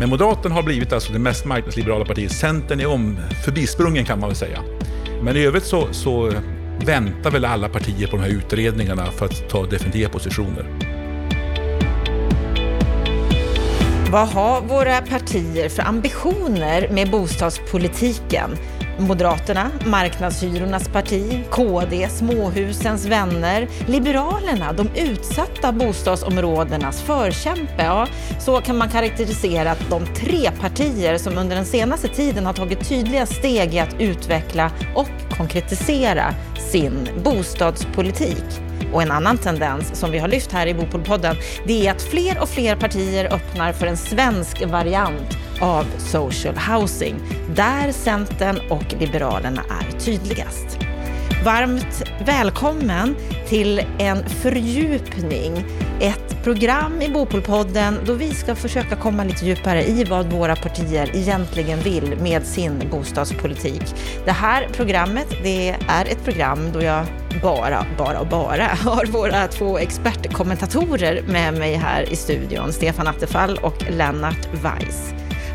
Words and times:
Men 0.00 0.08
Moderaterna 0.08 0.54
har 0.54 0.62
blivit 0.62 0.92
alltså 0.92 1.12
det 1.12 1.18
mest 1.18 1.44
marknadsliberala 1.44 2.04
partiet. 2.04 2.32
Centern 2.32 2.80
är 2.80 2.86
om, 2.86 3.16
förbisprungen 3.44 4.04
kan 4.04 4.20
man 4.20 4.28
väl 4.28 4.36
säga. 4.36 4.62
Men 5.22 5.36
i 5.36 5.40
övrigt 5.40 5.64
så, 5.64 5.92
så 5.92 6.32
väntar 6.84 7.30
väl 7.30 7.44
alla 7.44 7.68
partier 7.68 8.06
på 8.06 8.16
de 8.16 8.22
här 8.22 8.30
utredningarna 8.30 9.06
för 9.06 9.26
att 9.26 9.48
ta 9.48 9.66
definitiva 9.66 10.10
positioner. 10.10 10.66
Vad 14.10 14.28
har 14.28 14.60
våra 14.60 15.00
partier 15.00 15.68
för 15.68 15.82
ambitioner 15.82 16.88
med 16.92 17.10
bostadspolitiken? 17.10 18.50
Moderaterna, 19.00 19.70
marknadshyrornas 19.86 20.88
parti, 20.88 21.44
KD, 21.50 22.08
småhusens 22.08 23.06
vänner, 23.06 23.68
Liberalerna, 23.86 24.72
de 24.72 24.88
utsatta 24.94 25.72
bostadsområdenas 25.72 27.02
förkämpe. 27.02 27.82
Ja, 27.82 28.06
så 28.38 28.60
kan 28.60 28.78
man 28.78 28.88
karaktärisera 28.88 29.74
de 29.90 30.06
tre 30.06 30.50
partier 30.60 31.18
som 31.18 31.38
under 31.38 31.56
den 31.56 31.64
senaste 31.64 32.08
tiden 32.08 32.46
har 32.46 32.52
tagit 32.52 32.88
tydliga 32.88 33.26
steg 33.26 33.74
i 33.74 33.78
att 33.78 34.00
utveckla 34.00 34.70
och 34.94 35.10
konkretisera 35.36 36.34
sin 36.70 37.08
bostadspolitik. 37.24 38.44
Och 38.92 39.02
en 39.02 39.10
annan 39.10 39.38
tendens 39.38 39.94
som 39.94 40.10
vi 40.10 40.18
har 40.18 40.28
lyft 40.28 40.52
här 40.52 40.66
i 40.66 40.74
Bopolpodden, 40.74 41.36
det 41.66 41.86
är 41.86 41.90
att 41.90 42.02
fler 42.02 42.42
och 42.42 42.48
fler 42.48 42.76
partier 42.76 43.34
öppnar 43.34 43.72
för 43.72 43.86
en 43.86 43.96
svensk 43.96 44.66
variant 44.66 45.36
av 45.60 45.84
social 45.98 46.54
housing, 46.56 47.14
där 47.54 47.92
Centern 47.92 48.60
och 48.70 48.94
Liberalerna 49.00 49.62
är 49.70 49.98
tydligast. 49.98 50.78
Varmt 51.44 52.02
välkommen 52.26 53.16
till 53.48 53.82
en 53.98 54.28
fördjupning, 54.28 55.64
ett 56.00 56.44
program 56.44 57.02
i 57.02 57.08
Bopolpodden 57.08 57.98
då 58.06 58.12
vi 58.12 58.34
ska 58.34 58.54
försöka 58.54 58.96
komma 58.96 59.24
lite 59.24 59.46
djupare 59.46 59.84
i 59.84 60.04
vad 60.04 60.32
våra 60.32 60.56
partier 60.56 61.16
egentligen 61.16 61.78
vill 61.80 62.16
med 62.22 62.46
sin 62.46 62.82
bostadspolitik. 62.90 63.82
Det 64.24 64.32
här 64.32 64.68
programmet, 64.72 65.26
det 65.42 65.76
är 65.88 66.04
ett 66.04 66.24
program 66.24 66.72
då 66.72 66.82
jag 66.82 67.06
bara, 67.42 67.86
bara, 67.98 68.24
bara 68.24 68.64
har 68.64 69.06
våra 69.06 69.48
två 69.48 69.78
expertkommentatorer 69.78 71.22
med 71.22 71.54
mig 71.54 71.74
här 71.74 72.12
i 72.12 72.16
studion, 72.16 72.72
Stefan 72.72 73.06
Attefall 73.06 73.58
och 73.62 73.90
Lennart 73.90 74.48
Weiss. 74.52 75.12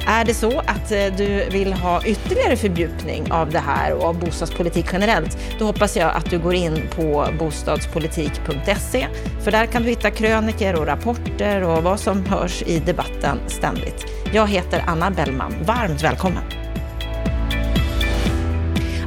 Är 0.08 0.26
det 0.26 0.34
så 0.34 0.60
att 0.60 0.92
eh, 0.92 1.06
du 1.18 1.50
vill 1.50 1.74
ha 1.74 2.06
ytterligare 2.06 2.56
fördjupning 2.56 3.32
av 3.32 3.50
det 3.50 3.60
här 3.60 3.94
och 3.94 4.04
av 4.04 4.20
bostadspolitik 4.20 4.86
generellt, 4.92 5.38
då 5.60 5.66
hoppas 5.66 5.98
jag 5.98 6.16
att 6.16 6.30
du 6.30 6.40
går 6.40 6.54
in 6.54 6.82
på 6.96 7.28
bostadspolitik.se, 7.40 9.08
för 9.44 9.52
där 9.52 9.66
kan 9.66 9.84
du 9.84 9.90
hitta 9.90 10.12
kröniker 10.12 10.80
och 10.80 10.86
rapporter 10.86 11.64
och 11.64 11.84
vad 11.84 12.00
som 12.00 12.26
hörs 12.26 12.62
i 12.62 12.80
debatten 12.80 13.38
ständigt. 13.48 14.06
Jag 14.34 14.48
heter 14.48 14.84
Anna 14.88 15.12
Bellman. 15.12 15.54
Varmt 15.66 16.04
välkommen! 16.04 16.55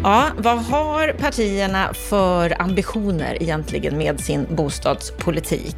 Ja, 0.03 0.31
vad 0.39 0.59
har 0.59 1.13
partierna 1.13 1.95
för 1.95 2.63
ambitioner 2.63 3.43
egentligen 3.43 3.99
med 3.99 4.21
sin 4.21 4.47
bostadspolitik? 4.51 5.77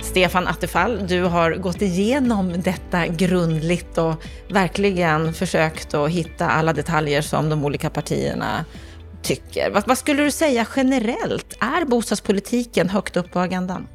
Stefan 0.00 0.46
Attefall, 0.46 1.06
du 1.08 1.22
har 1.22 1.52
gått 1.52 1.82
igenom 1.82 2.62
detta 2.62 3.06
grundligt 3.06 3.98
och 3.98 4.14
verkligen 4.48 5.34
försökt 5.34 5.94
att 5.94 6.10
hitta 6.10 6.48
alla 6.48 6.72
detaljer 6.72 7.22
som 7.22 7.48
de 7.48 7.64
olika 7.64 7.90
partierna 7.90 8.64
tycker. 9.22 9.70
Vad, 9.70 9.86
vad 9.86 9.98
skulle 9.98 10.22
du 10.22 10.30
säga 10.30 10.66
generellt? 10.76 11.56
Är 11.60 11.84
bostadspolitiken 11.84 12.88
högt 12.88 13.16
upp 13.16 13.32
på 13.32 13.40
agendan? 13.40 13.86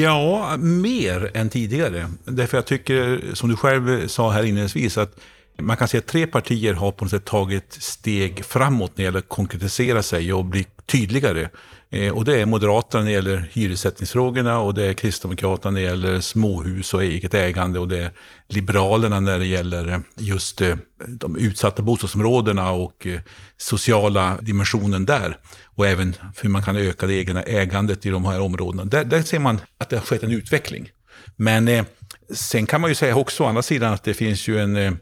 Ja, 0.00 0.56
mer 0.58 1.30
än 1.34 1.50
tidigare. 1.50 2.10
Därför 2.24 2.56
jag 2.56 2.66
tycker, 2.66 3.20
som 3.34 3.48
du 3.48 3.56
själv 3.56 4.06
sa 4.08 4.30
här 4.30 4.42
inledningsvis, 4.42 4.98
att 4.98 5.16
man 5.58 5.76
kan 5.76 5.88
säga 5.88 5.98
att 5.98 6.06
tre 6.06 6.26
partier 6.26 6.74
har 6.74 6.92
på 6.92 7.04
något 7.04 7.10
sätt 7.10 7.24
tagit 7.24 7.72
steg 7.72 8.44
framåt 8.44 8.90
när 8.90 8.96
det 8.96 9.02
gäller 9.02 9.18
att 9.18 9.28
konkretisera 9.28 10.02
sig 10.02 10.32
och 10.32 10.44
bli 10.44 10.66
tydligare. 10.86 11.48
Eh, 11.90 12.12
och 12.12 12.24
det 12.24 12.40
är 12.40 12.46
Moderaterna 12.46 13.04
när 13.04 13.10
det 13.10 13.14
gäller 13.14 13.50
hyressättningsfrågorna 13.52 14.58
och 14.58 14.74
det 14.74 14.84
är 14.84 14.92
Kristdemokraterna 14.92 15.70
när 15.70 15.80
det 15.80 15.86
gäller 15.86 16.20
småhus 16.20 16.94
och 16.94 17.04
eget 17.04 17.34
ägande 17.34 17.78
och 17.78 17.88
det 17.88 17.98
är 17.98 18.10
Liberalerna 18.48 19.20
när 19.20 19.38
det 19.38 19.46
gäller 19.46 20.00
just 20.16 20.60
eh, 20.60 20.76
de 21.08 21.36
utsatta 21.36 21.82
bostadsområdena 21.82 22.70
och 22.70 23.06
eh, 23.06 23.20
sociala 23.56 24.38
dimensionen 24.40 25.06
där. 25.06 25.36
Och 25.64 25.86
även 25.86 26.14
hur 26.40 26.48
man 26.48 26.62
kan 26.62 26.76
öka 26.76 27.06
det 27.06 27.14
egna 27.14 27.42
ägandet 27.42 28.06
i 28.06 28.10
de 28.10 28.24
här 28.24 28.40
områdena. 28.40 28.84
Där, 28.84 29.04
där 29.04 29.22
ser 29.22 29.38
man 29.38 29.60
att 29.78 29.90
det 29.90 29.96
har 29.96 30.04
skett 30.04 30.22
en 30.22 30.32
utveckling. 30.32 30.90
Men 31.36 31.84
sen 32.30 32.66
kan 32.66 32.80
man 32.80 32.90
ju 32.90 32.94
säga 32.94 33.16
också 33.16 33.44
å 33.44 33.46
andra 33.46 33.62
sidan 33.62 33.92
att 33.92 34.04
det 34.04 34.14
finns 34.14 34.48
ju 34.48 34.58
en 34.58 34.98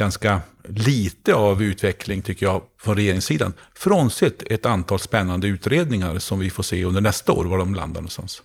ganska 0.00 0.40
lite 0.68 1.34
av 1.34 1.62
utveckling, 1.62 2.22
tycker 2.22 2.46
jag, 2.46 2.62
från 2.80 2.96
regeringssidan. 2.96 3.52
Frånsett 3.74 4.42
ett 4.52 4.66
antal 4.66 4.98
spännande 4.98 5.46
utredningar 5.46 6.18
som 6.18 6.38
vi 6.38 6.50
får 6.50 6.62
se 6.62 6.84
under 6.84 7.00
nästa 7.00 7.32
år, 7.32 7.44
var 7.44 7.58
de 7.58 7.74
landar 7.74 8.00
någonstans. 8.00 8.42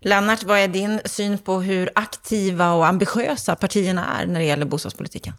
Lennart, 0.00 0.42
vad 0.42 0.58
är 0.58 0.68
din 0.68 1.00
syn 1.04 1.38
på 1.38 1.60
hur 1.60 1.90
aktiva 1.94 2.72
och 2.72 2.86
ambitiösa 2.86 3.56
partierna 3.56 4.06
är 4.20 4.26
när 4.26 4.40
det 4.40 4.46
gäller 4.46 4.66
bostadspolitiken? 4.66 5.34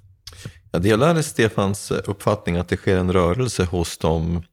Jag 0.71 0.81
delar 0.81 1.21
Stefans 1.21 1.91
uppfattning 1.91 2.57
att 2.57 2.69
det 2.69 2.77
sker 2.77 2.97
en 2.97 3.13
rörelse 3.13 3.63
hos 3.63 3.97
de 3.97 4.43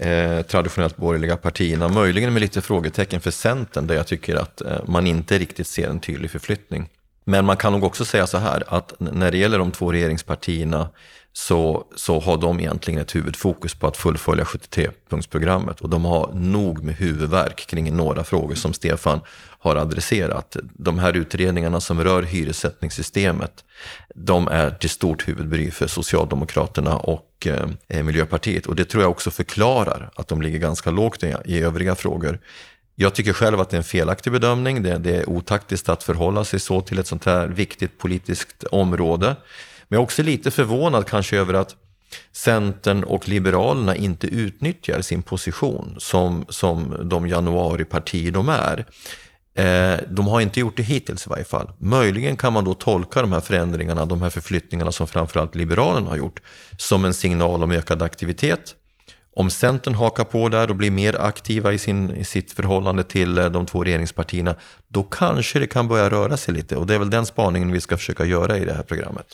eh, 0.00 0.42
traditionellt 0.42 0.96
borgerliga 0.96 1.36
partierna. 1.36 1.88
Möjligen 1.88 2.32
med 2.32 2.40
lite 2.42 2.60
frågetecken 2.60 3.20
för 3.20 3.30
Centern, 3.30 3.86
där 3.86 3.94
jag 3.94 4.06
tycker 4.06 4.36
att 4.36 4.60
eh, 4.60 4.78
man 4.86 5.06
inte 5.06 5.38
riktigt 5.38 5.66
ser 5.66 5.88
en 5.88 6.00
tydlig 6.00 6.30
förflyttning. 6.30 6.88
Men 7.28 7.44
man 7.44 7.56
kan 7.56 7.72
nog 7.72 7.84
också 7.84 8.04
säga 8.04 8.26
så 8.26 8.38
här 8.38 8.62
att 8.66 8.94
när 8.98 9.30
det 9.30 9.38
gäller 9.38 9.58
de 9.58 9.72
två 9.72 9.92
regeringspartierna 9.92 10.88
så, 11.32 11.84
så 11.96 12.20
har 12.20 12.36
de 12.36 12.60
egentligen 12.60 13.00
ett 13.00 13.14
huvudfokus 13.14 13.74
på 13.74 13.86
att 13.86 13.96
fullfölja 13.96 14.44
73-punktsprogrammet 14.44 15.80
och 15.80 15.90
de 15.90 16.04
har 16.04 16.30
nog 16.34 16.84
med 16.84 16.94
huvudverk 16.94 17.66
kring 17.66 17.96
några 17.96 18.24
frågor 18.24 18.54
som 18.54 18.72
Stefan 18.72 19.20
har 19.58 19.76
adresserat. 19.76 20.56
De 20.72 20.98
här 20.98 21.16
utredningarna 21.16 21.80
som 21.80 22.04
rör 22.04 22.22
hyressättningssystemet, 22.22 23.64
de 24.14 24.48
är 24.48 24.70
till 24.70 24.90
stort 24.90 25.28
huvudbry 25.28 25.70
för 25.70 25.86
Socialdemokraterna 25.86 26.96
och 26.96 27.46
eh, 27.88 28.02
Miljöpartiet 28.02 28.66
och 28.66 28.76
det 28.76 28.84
tror 28.84 29.02
jag 29.02 29.10
också 29.10 29.30
förklarar 29.30 30.10
att 30.14 30.28
de 30.28 30.42
ligger 30.42 30.58
ganska 30.58 30.90
lågt 30.90 31.22
i, 31.22 31.34
i 31.44 31.60
övriga 31.60 31.94
frågor. 31.94 32.38
Jag 32.98 33.14
tycker 33.14 33.32
själv 33.32 33.60
att 33.60 33.70
det 33.70 33.76
är 33.76 33.78
en 33.78 33.84
felaktig 33.84 34.32
bedömning. 34.32 34.82
Det, 34.82 34.98
det, 34.98 35.16
är 35.16 35.28
otaktiskt 35.28 35.88
att 35.88 36.02
förhålla 36.02 36.44
sig 36.44 36.60
så 36.60 36.80
till 36.80 36.98
ett 36.98 37.06
sånt 37.06 37.24
här 37.24 37.46
viktigt 37.46 37.98
politiskt 37.98 38.64
område. 38.64 39.26
Men 39.88 39.96
jag 39.96 39.98
är 39.98 40.04
också 40.04 40.22
lite 40.22 40.50
förvånad 40.50 41.06
kanske 41.06 41.38
över 41.38 41.54
att 41.54 41.76
Centern 42.32 43.04
och 43.04 43.28
Liberalerna 43.28 43.96
inte 43.96 44.26
utnyttjar 44.26 45.00
sin 45.00 45.22
position 45.22 45.96
som, 45.98 46.44
som 46.48 47.08
de 47.08 47.28
januaripartier 47.28 48.32
de 48.32 48.48
är. 48.48 48.86
Eh, 49.54 50.00
de 50.10 50.26
har 50.26 50.40
inte 50.40 50.60
gjort 50.60 50.76
det 50.76 50.82
hittills 50.82 51.26
i 51.26 51.30
varje 51.30 51.44
fall. 51.44 51.70
Möjligen 51.78 52.36
kan 52.36 52.52
man 52.52 52.64
då 52.64 52.74
tolka 52.74 53.20
de 53.20 53.32
här 53.32 53.40
förändringarna, 53.40 54.06
de 54.06 54.22
här 54.22 54.30
förflyttningarna 54.30 54.92
som 54.92 55.06
framförallt 55.06 55.54
Liberalerna 55.54 56.08
har 56.08 56.16
gjort, 56.16 56.40
som 56.78 57.04
en 57.04 57.14
signal 57.14 57.62
om 57.62 57.70
ökad 57.70 58.02
aktivitet 58.02 58.74
om 59.36 59.50
Centern 59.50 59.94
hakar 59.94 60.24
på 60.24 60.48
där 60.48 60.70
och 60.70 60.76
blir 60.76 60.90
mer 60.90 61.20
aktiva 61.20 61.72
i, 61.72 61.78
sin, 61.78 62.16
i 62.16 62.24
sitt 62.24 62.52
förhållande 62.52 63.04
till 63.04 63.38
eh, 63.38 63.46
de 63.46 63.66
två 63.66 63.84
regeringspartierna, 63.84 64.54
då 64.88 65.02
kanske 65.02 65.58
det 65.58 65.66
kan 65.66 65.88
börja 65.88 66.10
röra 66.10 66.36
sig 66.36 66.54
lite. 66.54 66.76
Och 66.76 66.86
det 66.86 66.94
är 66.94 66.98
väl 66.98 67.10
den 67.10 67.26
spaningen 67.26 67.72
vi 67.72 67.80
ska 67.80 67.96
försöka 67.96 68.24
göra 68.24 68.58
i 68.58 68.64
det 68.64 68.74
här 68.74 68.82
programmet. 68.82 69.26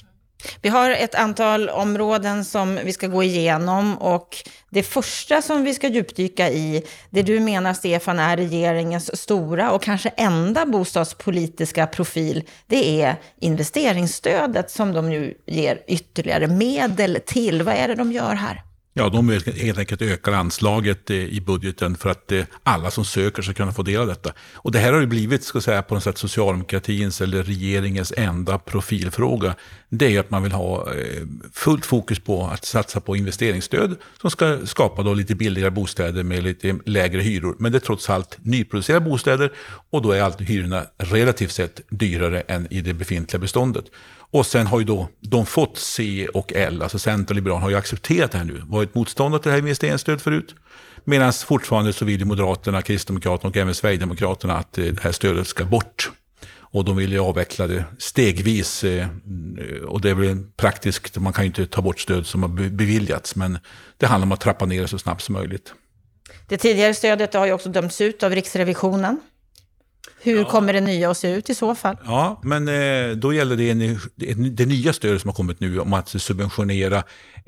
Vi 0.62 0.68
har 0.68 0.90
ett 0.90 1.14
antal 1.14 1.68
områden 1.68 2.44
som 2.44 2.78
vi 2.84 2.92
ska 2.92 3.06
gå 3.06 3.22
igenom 3.22 3.98
och 3.98 4.36
det 4.70 4.82
första 4.82 5.42
som 5.42 5.64
vi 5.64 5.74
ska 5.74 5.88
djupdyka 5.88 6.50
i, 6.50 6.86
det 7.10 7.22
du 7.22 7.40
menar 7.40 7.74
Stefan 7.74 8.18
är 8.18 8.36
regeringens 8.36 9.20
stora 9.20 9.70
och 9.70 9.82
kanske 9.82 10.08
enda 10.08 10.66
bostadspolitiska 10.66 11.86
profil, 11.86 12.42
det 12.66 13.02
är 13.02 13.16
investeringsstödet 13.40 14.70
som 14.70 14.92
de 14.92 15.10
nu 15.10 15.34
ger 15.46 15.80
ytterligare 15.88 16.46
medel 16.46 17.18
till. 17.26 17.62
Vad 17.62 17.74
är 17.74 17.88
det 17.88 17.94
de 17.94 18.12
gör 18.12 18.34
här? 18.34 18.62
Ja, 18.94 19.08
de 19.08 19.28
vill 19.28 19.42
helt 19.54 19.78
enkelt 19.78 20.02
öka 20.02 20.36
anslaget 20.36 21.10
eh, 21.10 21.16
i 21.16 21.40
budgeten 21.40 21.96
för 21.96 22.10
att 22.10 22.32
eh, 22.32 22.44
alla 22.62 22.90
som 22.90 23.04
söker 23.04 23.42
ska 23.42 23.52
kunna 23.52 23.72
få 23.72 23.82
del 23.82 24.00
av 24.00 24.06
detta. 24.06 24.32
Och 24.54 24.72
det 24.72 24.78
här 24.78 24.92
har 24.92 25.00
ju 25.00 25.06
blivit, 25.06 25.44
ska 25.44 25.60
säga, 25.60 25.82
på 25.82 25.94
något 25.94 26.04
sätt 26.04 26.18
socialdemokratins 26.18 27.20
eller 27.20 27.42
regeringens 27.42 28.12
enda 28.16 28.58
profilfråga. 28.58 29.54
Det 29.88 30.16
är 30.16 30.20
att 30.20 30.30
man 30.30 30.42
vill 30.42 30.52
ha 30.52 30.94
eh, 30.94 31.22
fullt 31.52 31.86
fokus 31.86 32.20
på 32.20 32.46
att 32.46 32.64
satsa 32.64 33.00
på 33.00 33.16
investeringsstöd 33.16 33.96
som 34.20 34.30
ska 34.30 34.66
skapa 34.66 35.02
då 35.02 35.14
lite 35.14 35.34
billigare 35.34 35.70
bostäder 35.70 36.22
med 36.22 36.42
lite 36.42 36.78
lägre 36.86 37.20
hyror. 37.20 37.56
Men 37.58 37.72
det 37.72 37.78
är 37.78 37.80
trots 37.80 38.10
allt 38.10 38.38
nyproducerade 38.42 39.04
bostäder 39.04 39.52
och 39.90 40.02
då 40.02 40.12
är 40.12 40.22
alltid 40.22 40.46
hyrorna 40.46 40.84
relativt 40.98 41.52
sett 41.52 41.80
dyrare 41.88 42.40
än 42.40 42.72
i 42.72 42.80
det 42.80 42.94
befintliga 42.94 43.40
beståndet. 43.40 43.84
Och 44.32 44.46
sen 44.46 44.66
har 44.66 44.78
ju 44.78 44.84
då 44.84 45.08
de 45.20 45.46
fått 45.46 45.78
C 45.78 46.28
och 46.34 46.52
L, 46.52 46.82
alltså 46.82 46.98
Centern 46.98 47.32
och 47.32 47.34
Liberalerna 47.34 47.64
har 47.64 47.70
ju 47.70 47.76
accepterat 47.76 48.32
det 48.32 48.38
här 48.38 48.44
nu. 48.44 48.62
Varit 48.66 48.94
motståndare 48.94 49.42
till 49.42 49.48
det 49.48 49.52
här 49.52 49.58
investeringsstödet 49.58 50.22
förut. 50.22 50.54
Medan 51.04 51.32
fortfarande 51.32 51.92
så 51.92 52.04
vill 52.04 52.20
ju 52.20 52.24
Moderaterna, 52.24 52.82
Kristdemokraterna 52.82 53.50
och 53.50 53.56
även 53.56 53.74
Sverigedemokraterna 53.74 54.56
att 54.56 54.78
eh, 54.78 54.84
det 54.84 55.02
här 55.02 55.12
stödet 55.12 55.46
ska 55.46 55.64
bort. 55.64 56.10
Och 56.54 56.84
de 56.84 56.96
vill 56.96 57.12
ju 57.12 57.18
avveckla 57.18 57.66
det 57.66 57.84
stegvis. 57.98 58.84
Eh, 58.84 59.06
och 59.86 60.00
det 60.00 60.10
är 60.10 60.14
väl 60.14 60.44
praktiskt, 60.56 61.18
man 61.18 61.32
kan 61.32 61.44
ju 61.44 61.46
inte 61.46 61.66
ta 61.66 61.82
bort 61.82 62.00
stöd 62.00 62.26
som 62.26 62.42
har 62.42 62.48
beviljats. 62.70 63.36
Men 63.36 63.58
det 63.96 64.06
handlar 64.06 64.26
om 64.26 64.32
att 64.32 64.40
trappa 64.40 64.66
ner 64.66 64.82
det 64.82 64.88
så 64.88 64.98
snabbt 64.98 65.22
som 65.22 65.32
möjligt. 65.32 65.74
Det 66.48 66.56
tidigare 66.56 66.94
stödet 66.94 67.34
har 67.34 67.46
ju 67.46 67.52
också 67.52 67.68
dömts 67.68 68.00
ut 68.00 68.22
av 68.22 68.32
Riksrevisionen. 68.32 69.20
Hur 70.24 70.36
ja. 70.36 70.44
kommer 70.44 70.72
det 70.72 70.80
nya 70.80 71.10
att 71.10 71.16
se 71.16 71.34
ut 71.34 71.50
i 71.50 71.54
så 71.54 71.74
fall? 71.74 71.96
Ja, 72.04 72.40
men 72.42 72.68
eh, 72.68 73.16
då 73.16 73.32
gäller 73.32 73.56
det 73.56 74.50
det 74.50 74.66
nya 74.66 74.92
stödet 74.92 75.20
som 75.20 75.28
har 75.28 75.34
kommit 75.34 75.60
nu 75.60 75.80
om 75.80 75.92
att 75.92 76.08
subventionera 76.08 77.02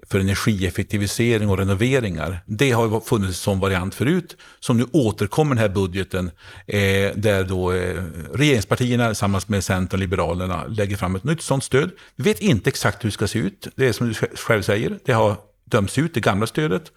för 0.06 0.20
energieffektivisering 0.20 1.48
och 1.48 1.58
renoveringar. 1.58 2.38
Det 2.46 2.70
har 2.70 3.00
funnits 3.00 3.38
som 3.38 3.60
variant 3.60 3.94
förut, 3.94 4.36
som 4.60 4.76
nu 4.76 4.86
återkommer 4.92 5.54
den 5.54 5.62
här 5.62 5.68
budgeten, 5.68 6.30
eh, 6.66 7.10
där 7.14 7.44
då 7.44 7.72
eh, 7.72 8.02
regeringspartierna 8.32 9.06
tillsammans 9.06 9.48
med 9.48 9.64
Centern 9.64 9.96
och 9.96 10.00
Liberalerna 10.00 10.66
lägger 10.66 10.96
fram 10.96 11.16
ett 11.16 11.24
nytt 11.24 11.42
sådant 11.42 11.64
stöd. 11.64 11.90
Vi 12.16 12.24
vet 12.24 12.40
inte 12.40 12.70
exakt 12.70 13.04
hur 13.04 13.08
det 13.08 13.14
ska 13.14 13.28
se 13.28 13.38
ut. 13.38 13.68
Det 13.76 13.86
är 13.88 13.92
som 13.92 14.08
du 14.08 14.14
själv 14.14 14.62
säger, 14.62 14.98
det 15.04 15.12
har 15.12 15.36
dömts 15.64 15.98
ut, 15.98 16.14
det 16.14 16.20
gamla 16.20 16.46
stödet 16.46 16.92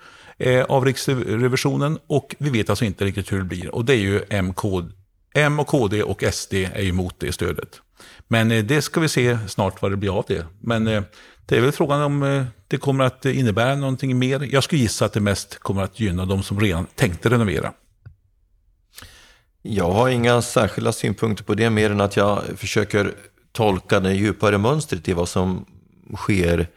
av 0.68 0.86
Riksrevisionen 0.86 2.00
och 2.07 2.36
vi 2.39 2.50
vet 2.50 2.69
alltså 2.69 2.86
inte 2.86 3.06
riktigt 3.06 3.31
hur 3.31 3.38
det 3.38 3.44
blir. 3.44 3.75
Och 3.75 3.86
det 3.86 3.94
är 3.94 3.98
ju 3.98 4.42
MK 4.42 4.63
M 5.38 5.60
och 5.60 5.68
KD 5.68 6.04
och 6.04 6.24
SD 6.31 6.54
är 6.54 6.86
emot 6.86 7.16
det 7.18 7.31
stödet. 7.31 7.81
Men 8.28 8.51
eh, 8.51 8.63
det 8.63 8.81
ska 8.81 9.00
vi 9.00 9.10
se 9.10 9.38
snart 9.48 9.81
vad 9.81 9.92
det 9.92 9.98
blir 9.98 10.18
av 10.18 10.25
det. 10.28 10.45
Men 10.60 10.88
eh, 10.88 11.04
det 11.45 11.57
är 11.57 11.62
väl 11.62 11.72
frågan 11.72 12.01
om 12.01 12.24
eh, 12.24 12.45
det 12.68 12.78
kommer 12.78 13.04
att 13.04 13.25
innebära 13.25 13.75
någonting 13.75 14.19
mer. 14.19 14.48
Jag 14.51 14.63
skulle 14.63 14.81
gissa 14.81 15.06
att 15.06 15.13
det 15.13 15.19
mest 15.19 15.60
kommer 15.60 15.84
att 15.84 16.00
gynna 16.00 16.25
de 16.25 16.44
som 16.44 16.60
redan 16.60 16.86
tänkte 16.95 17.30
renovera. 17.30 17.74
Jag 19.62 19.92
har 19.92 20.10
inga 20.10 20.42
särskilda 20.42 20.92
synpunkter 20.92 21.44
på 21.44 21.54
det 21.54 21.69
mer 21.69 21.92
än 21.92 22.01
att 22.01 22.18
jag 22.18 22.42
försöker 22.56 23.13
tolka 23.51 24.00
det 24.00 24.13
djupare 24.13 24.57
mönstret 24.57 25.07
i 25.07 25.13
vad 25.13 25.30
som 25.30 25.66
sker 26.16 26.68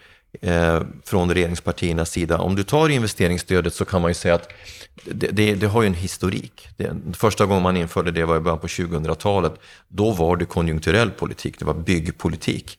eh, 0.40 0.80
från 1.04 1.34
regeringspartiernas 1.34 2.10
sida. 2.10 2.38
Om 2.38 2.56
du 2.56 2.62
tar 2.62 2.88
investeringsstödet 2.88 3.74
så 3.74 3.84
kan 3.84 4.00
man 4.02 4.10
ju 4.10 4.14
säga 4.14 4.34
att 4.34 4.52
det, 5.04 5.26
det, 5.26 5.54
det 5.54 5.66
har 5.66 5.82
ju 5.82 5.86
en 5.86 5.94
historik. 5.94 6.68
Det, 6.76 6.92
första 7.12 7.46
gången 7.46 7.62
man 7.62 7.76
införde 7.76 8.10
det 8.10 8.24
var 8.24 8.36
i 8.36 8.40
början 8.40 8.58
på 8.58 8.66
2000-talet. 8.66 9.52
Då 9.88 10.10
var 10.10 10.36
det 10.36 10.44
konjunkturell 10.44 11.10
politik, 11.10 11.58
det 11.58 11.64
var 11.64 11.74
byggpolitik. 11.74 12.78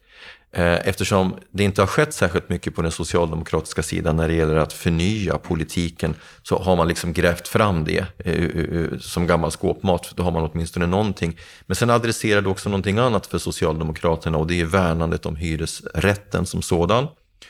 Eh, 0.53 0.87
eftersom 0.87 1.35
det 1.51 1.63
inte 1.63 1.81
har 1.81 1.87
skett 1.87 2.13
särskilt 2.13 2.49
mycket 2.49 2.75
på 2.75 2.81
den 2.81 2.91
socialdemokratiska 2.91 3.83
sidan 3.83 4.15
när 4.15 4.27
det 4.27 4.33
gäller 4.33 4.55
att 4.55 4.73
förnya 4.73 5.37
politiken 5.37 6.15
så 6.43 6.59
har 6.59 6.75
man 6.75 6.87
liksom 6.87 7.13
grävt 7.13 7.47
fram 7.47 7.85
det 7.85 8.05
eh, 8.17 8.97
som 8.99 9.27
gammal 9.27 9.51
skåpmat. 9.51 10.13
Då 10.15 10.23
har 10.23 10.31
man 10.31 10.49
åtminstone 10.53 10.87
någonting. 10.87 11.37
Men 11.65 11.75
sen 11.75 11.89
adresserar 11.89 12.41
det 12.41 12.49
också 12.49 12.69
någonting 12.69 12.97
annat 12.97 13.27
för 13.27 13.37
Socialdemokraterna 13.37 14.37
och 14.37 14.47
det 14.47 14.61
är 14.61 14.65
värnandet 14.65 15.25
om 15.25 15.35
hyresrätten 15.35 16.45
som 16.45 16.61
sådan. 16.61 17.07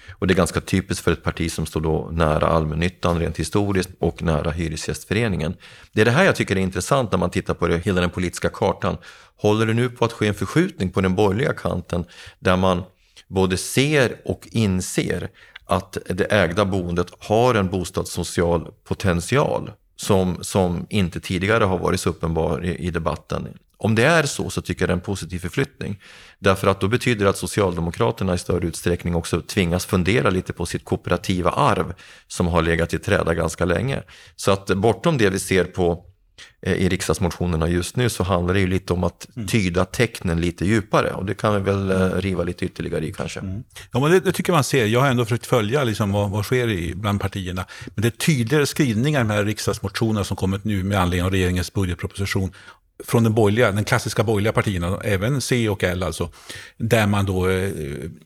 Och 0.09 0.27
det 0.27 0.33
är 0.33 0.35
ganska 0.35 0.61
typiskt 0.61 1.03
för 1.03 1.11
ett 1.11 1.23
parti 1.23 1.51
som 1.51 1.65
står 1.65 1.81
då 1.81 2.09
nära 2.11 2.47
allmännyttan 2.47 3.19
rent 3.19 3.39
historiskt 3.39 3.89
och 3.99 4.23
nära 4.23 4.51
Hyresgästföreningen. 4.51 5.53
Det 5.91 6.01
är 6.01 6.05
det 6.05 6.11
här 6.11 6.23
jag 6.23 6.35
tycker 6.35 6.55
är 6.55 6.59
intressant 6.59 7.11
när 7.11 7.19
man 7.19 7.29
tittar 7.29 7.53
på 7.53 7.67
det, 7.67 7.77
hela 7.77 8.01
den 8.01 8.09
politiska 8.09 8.49
kartan. 8.49 8.97
Håller 9.35 9.65
det 9.65 9.73
nu 9.73 9.89
på 9.89 10.05
att 10.05 10.13
ske 10.13 10.27
en 10.27 10.33
förskjutning 10.33 10.89
på 10.89 11.01
den 11.01 11.15
borgerliga 11.15 11.53
kanten 11.53 12.05
där 12.39 12.57
man 12.57 12.83
både 13.27 13.57
ser 13.57 14.21
och 14.25 14.47
inser 14.51 15.29
att 15.65 15.97
det 16.09 16.25
ägda 16.25 16.65
boendet 16.65 17.07
har 17.19 17.55
en 17.55 17.69
bostadssocial 17.69 18.71
potential 18.83 19.71
som, 19.95 20.37
som 20.41 20.85
inte 20.89 21.19
tidigare 21.19 21.63
har 21.63 21.77
varit 21.77 21.99
så 21.99 22.09
uppenbar 22.09 22.65
i, 22.65 22.75
i 22.75 22.91
debatten. 22.91 23.47
Om 23.83 23.95
det 23.95 24.04
är 24.04 24.24
så, 24.24 24.50
så 24.50 24.62
tycker 24.62 24.81
jag 24.81 24.89
det 24.89 24.92
är 24.92 24.95
en 24.95 25.01
positiv 25.01 25.39
förflyttning. 25.39 26.01
Därför 26.39 26.68
att 26.68 26.81
då 26.81 26.88
betyder 26.88 27.24
det 27.25 27.30
att 27.30 27.38
Socialdemokraterna 27.38 28.33
i 28.33 28.38
större 28.38 28.68
utsträckning 28.68 29.16
också 29.16 29.42
tvingas 29.42 29.86
fundera 29.86 30.30
lite 30.30 30.54
på 30.54 30.66
sitt 30.66 30.86
kooperativa 30.86 31.51
arv 31.51 31.94
som 32.28 32.48
har 32.48 32.62
legat 32.62 32.94
i 32.94 33.00
träda 33.00 33.33
ganska 33.33 33.66
länge. 33.66 34.04
Så 34.36 34.51
att 34.51 34.68
bortom 34.68 35.18
det 35.18 35.30
vi 35.30 35.39
ser 35.39 35.63
på 35.63 36.06
eh, 36.62 36.74
i 36.74 36.89
riksdagsmotionerna 36.89 37.69
just 37.69 37.95
nu 37.95 38.10
så 38.10 38.24
handlar 38.24 38.54
det 38.54 38.60
ju 38.60 38.68
lite 38.68 38.94
om 38.94 39.04
att 39.04 39.28
mm. 39.36 39.48
tyda 39.48 39.86
tecknen 39.86 40.42
lite 40.42 40.66
djupare 40.66 41.12
och 41.12 41.25
det 41.25 41.33
kan 41.33 41.54
vi 41.56 41.60
väl 41.72 41.92
eh, 41.92 42.22
riva 42.22 42.44
lite 42.44 42.66
ytterligare 42.66 43.06
i 43.06 43.13
kanske. 43.13 43.39
Mm. 43.39 43.63
Ja, 43.92 44.00
men 44.00 44.12
det, 44.12 44.19
det, 44.19 44.31
tycker 44.31 44.54
man 44.54 44.63
ser. 44.63 44.86
Jag 44.86 45.00
har 45.00 45.07
ändå 45.07 45.25
försökt 45.25 45.45
följa 45.45 45.83
liksom 45.83 46.12
vad, 46.12 46.30
vad 46.30 46.45
sker 46.45 46.69
i, 46.69 46.95
bland 46.95 47.22
partierna. 47.22 47.66
Men 47.95 48.01
det 48.01 48.07
är 48.07 48.18
tydligare 48.18 48.66
skrivningar 48.66 49.24
med 49.24 49.45
riksdagsmotionerna 49.45 50.24
som 50.24 50.38
kommit 50.38 50.63
nu 50.63 50.83
med 50.83 51.00
anledning 51.00 51.25
av 51.25 51.31
regeringens 51.31 51.74
budgetproposition 51.74 52.51
från 53.06 53.24
den, 53.24 53.33
borgerliga, 53.33 53.71
den 53.71 53.83
klassiska 53.83 54.24
borgerliga 54.24 54.53
partierna, 54.53 55.00
även 55.03 55.42
C 55.42 55.69
och 55.69 55.83
L 55.83 56.03
alltså, 56.03 56.30
där 56.77 57.07
man 57.07 57.25
då 57.25 57.50
eh, 57.50 57.71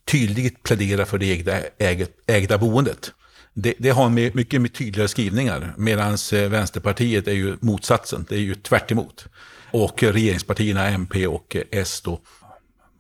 tydligt 0.06 0.64
pläderar 0.64 1.06
för 1.06 1.18
det 1.18 1.32
ägda, 1.32 1.58
ägda, 1.78 2.06
ägda 2.28 2.58
boendet. 2.58 3.12
Det, 3.54 3.74
det, 3.78 3.90
har 3.90 4.10
mycket 4.10 4.62
med 4.62 4.74
tydligare 4.74 5.08
skrivningar, 5.08 5.74
medan 5.78 6.18
eh, 6.34 6.50
Vänsterpartiet 6.50 7.28
är 7.28 7.34
ju 7.34 7.58
motsatsen, 7.60 8.26
det 8.30 8.36
är 8.36 8.40
ju 8.40 8.56
tvärt 8.56 8.92
emot. 8.92 9.26
Och 9.72 10.04
regeringspartierna, 10.04 10.88
MP 10.88 11.28
och 11.28 11.58
S 11.72 12.02
då, 12.02 12.22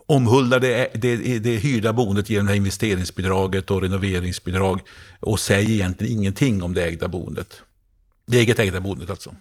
omhuldar 0.05 0.59
det, 0.59 0.89
det, 0.93 1.39
det 1.39 1.55
hyrda 1.55 1.93
boendet 1.93 2.29
genom 2.29 2.45
det 2.45 2.51
här 2.51 2.57
investeringsbidraget 2.57 3.71
och 3.71 3.81
renoveringsbidrag 3.81 4.79
och 5.19 5.39
säger 5.39 5.69
egentligen 5.69 6.19
ingenting 6.19 6.63
om 6.63 6.73
det 6.73 6.83
ägda 6.83 7.07
boendet. 7.07 7.61
Det 8.27 8.37
eget 8.37 8.59
ägda 8.59 8.79
boendet 8.79 9.09
alltså 9.09 9.35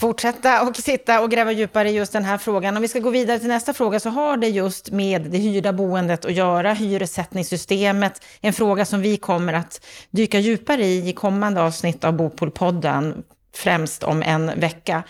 fortsätta 0.00 0.62
och 0.62 0.76
sitta 0.76 1.20
och 1.20 1.30
gräva 1.30 1.52
djupare 1.52 1.90
i 1.90 1.92
just 1.92 2.12
den 2.12 2.24
här 2.24 2.38
frågan. 2.38 2.76
Om 2.76 2.82
vi 2.82 2.88
ska 2.88 2.98
gå 2.98 3.10
vidare 3.10 3.38
till 3.38 3.48
nästa 3.48 3.72
fråga 3.72 4.00
så 4.00 4.10
har 4.10 4.36
det 4.36 4.48
just 4.48 4.90
med 4.90 5.22
det 5.22 5.38
hyrda 5.38 5.72
boendet 5.72 6.24
att 6.24 6.34
göra, 6.34 6.72
hyressättningssystemet, 6.72 8.22
en 8.40 8.52
fråga 8.52 8.84
som 8.84 9.00
vi 9.00 9.16
kommer 9.16 9.52
att 9.52 9.84
dyka 10.10 10.38
djupare 10.38 10.84
i 10.84 11.08
i 11.08 11.12
kommande 11.12 11.62
avsnitt 11.62 12.04
av 12.04 12.12
Bopolpodden, 12.12 13.24
främst 13.54 14.04
om 14.04 14.22
en 14.22 14.60
vecka. 14.60 15.02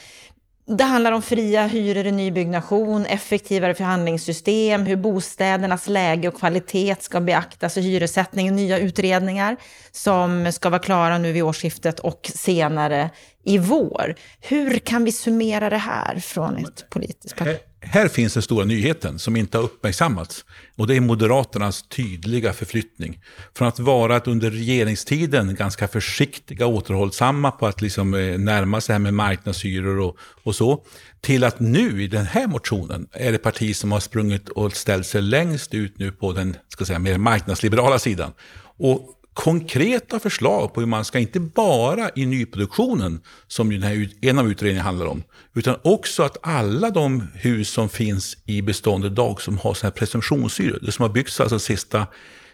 Det 0.66 0.84
handlar 0.84 1.12
om 1.12 1.22
fria 1.22 1.66
hyror 1.66 2.06
i 2.06 2.12
nybyggnation, 2.12 3.06
effektivare 3.06 3.75
förhandlingssystem, 3.75 4.86
hur 4.86 4.96
bostädernas 4.96 5.88
läge 5.88 6.28
och 6.28 6.38
kvalitet 6.38 6.96
ska 7.00 7.20
beaktas 7.20 7.76
i 7.76 7.81
hyressättningen, 7.81 8.56
nya 8.56 8.78
utredningar 8.78 9.56
som 9.92 10.52
ska 10.52 10.70
vara 10.70 10.82
klara 10.82 11.19
nu 11.19 11.32
vid 11.32 11.42
årsskiftet 11.42 12.00
och 12.00 12.31
senare 12.34 13.10
i 13.44 13.58
vår. 13.58 14.14
Hur 14.41 14.79
kan 14.79 15.05
vi 15.05 15.12
summera 15.12 15.70
det 15.70 15.76
här 15.76 16.19
från 16.19 16.56
ett 16.56 16.91
politiskt 16.91 17.37
parti? 17.37 17.56
Här 17.87 18.08
finns 18.08 18.35
den 18.35 18.43
stora 18.43 18.64
nyheten 18.64 19.19
som 19.19 19.37
inte 19.37 19.58
har 19.58 19.64
uppmärksammats. 19.64 20.44
Och 20.77 20.86
det 20.86 20.96
är 20.96 21.01
Moderaternas 21.01 21.82
tydliga 21.82 22.53
förflyttning. 22.53 23.20
Från 23.55 23.69
att 23.69 23.79
vara 23.79 24.17
att 24.17 24.27
under 24.27 24.51
regeringstiden 24.51 25.55
ganska 25.55 25.89
försiktiga, 25.89 26.67
återhållsamma 26.67 27.51
på 27.51 27.67
att 27.67 27.82
liksom 27.82 28.15
eh, 28.15 28.39
närma 28.39 28.81
sig 28.81 28.93
här 28.93 29.01
med 29.01 29.15
marknadshyror 29.15 29.98
och, 29.98 30.17
och 30.43 30.55
så. 30.55 30.84
Till 31.20 31.44
att 31.44 31.60
nu 31.60 32.03
i 32.03 32.06
den 32.06 32.27
här 32.27 32.46
motionen 32.46 33.08
är 33.13 33.32
det 33.32 33.39
parti 33.39 33.77
som 33.77 33.93
har 33.93 34.01
sprungit 34.01 34.48
och 34.48 34.77
ställt 34.77 35.06
sig 35.06 35.22
längst 35.22 35.74
ut 35.74 35.98
nu 35.98 36.13
på 36.13 36.32
den 36.32 36.56
ska 36.69 36.84
säga, 36.84 36.98
mer 36.98 37.19
marknadsliberala 37.19 37.98
sidan. 37.98 38.32
Och 38.77 39.20
konkreta 39.34 40.20
förslag 40.20 40.74
på 40.74 40.81
hur 40.81 40.86
man 40.86 41.05
ska, 41.05 41.19
inte 41.19 41.41
bara 41.41 42.10
i 42.14 42.26
nyproduktionen, 42.26 43.20
som 43.46 43.70
den 43.70 43.82
här, 43.82 44.08
en 44.20 44.38
av 44.38 44.50
utredningarna 44.50 44.84
handlar 44.84 45.06
om, 45.06 45.22
utan 45.55 45.76
också 45.82 46.22
att 46.22 46.36
alla 46.43 46.91
de 46.91 47.26
hus 47.34 47.70
som 47.70 47.88
finns 47.88 48.36
i 48.46 48.62
beståndet 48.62 49.12
idag 49.12 49.41
som 49.41 49.58
har 49.58 49.74
sådana 49.74 49.91
här 49.91 49.98
presumtionshyror, 49.98 50.79
det 50.82 50.93
som 50.93 51.03
har 51.03 51.10
byggts 51.10 51.41
alltså 51.41 51.56
de 51.56 51.60
sista, 51.60 52.06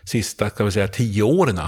sista 0.04 0.50
kan 0.50 0.66
vi 0.66 0.72
säga, 0.72 0.88
tio 0.88 1.22
åren, 1.22 1.60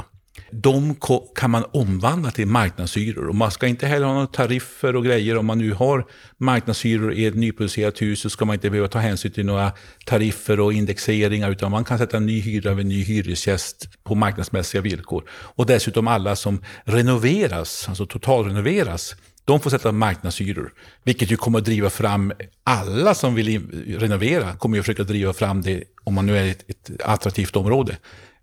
de 0.51 0.97
kan 1.35 1.51
man 1.51 1.65
omvandla 1.73 2.31
till 2.31 2.47
marknadshyror. 2.47 3.29
Och 3.29 3.35
man 3.35 3.51
ska 3.51 3.67
inte 3.67 3.87
heller 3.87 4.07
ha 4.07 4.15
några 4.15 4.27
tariffer 4.27 4.97
och 4.97 5.05
grejer. 5.05 5.37
Om 5.37 5.47
man 5.47 5.59
nu 5.59 5.73
har 5.73 6.07
marknadshyror 6.39 7.13
i 7.13 7.27
ett 7.27 7.35
nyproducerat 7.35 8.03
hus 8.03 8.21
så 8.21 8.31
ska 8.31 8.45
man 8.45 8.55
inte 8.55 8.71
behöva 8.71 8.89
ta 8.89 8.99
hänsyn 8.99 9.33
till 9.33 9.47
några 9.47 9.73
tariffer 10.07 10.61
och 10.61 10.73
indexeringar. 10.73 11.51
Utan 11.51 11.71
man 11.71 11.85
kan 11.85 11.99
sätta 11.99 12.17
en 12.17 12.27
ny 12.27 12.41
hyra 12.41 12.71
av 12.71 12.81
en 12.81 12.89
ny 12.89 13.03
hyresgäst 13.03 13.89
på 14.05 14.15
marknadsmässiga 14.15 14.81
villkor. 14.81 15.25
Och 15.31 15.67
dessutom 15.67 16.09
alla 16.09 16.37
som 16.37 16.65
renoveras, 16.85 17.89
alltså 17.89 18.07
totalrenoveras, 18.07 19.17
de 19.45 19.61
får 19.61 19.71
sätta 19.71 19.93
marknadshyror, 19.93 20.73
vilket 21.05 21.31
ju 21.31 21.37
kommer 21.37 21.59
att 21.59 21.65
driva 21.65 21.91
fram 21.91 22.33
alla 22.65 23.15
som 23.15 23.35
vill 23.35 23.69
renovera, 23.99 24.57
kommer 24.57 24.77
ju 24.77 24.83
försöka 24.83 25.05
driva 25.05 25.33
fram 25.33 25.63
det, 25.63 25.85
om 26.05 26.15
man 26.15 26.27
nu 26.27 26.39
är 26.39 26.51
ett, 26.51 26.71
ett 26.71 26.91
attraktivt 27.05 27.57
område, 27.57 27.97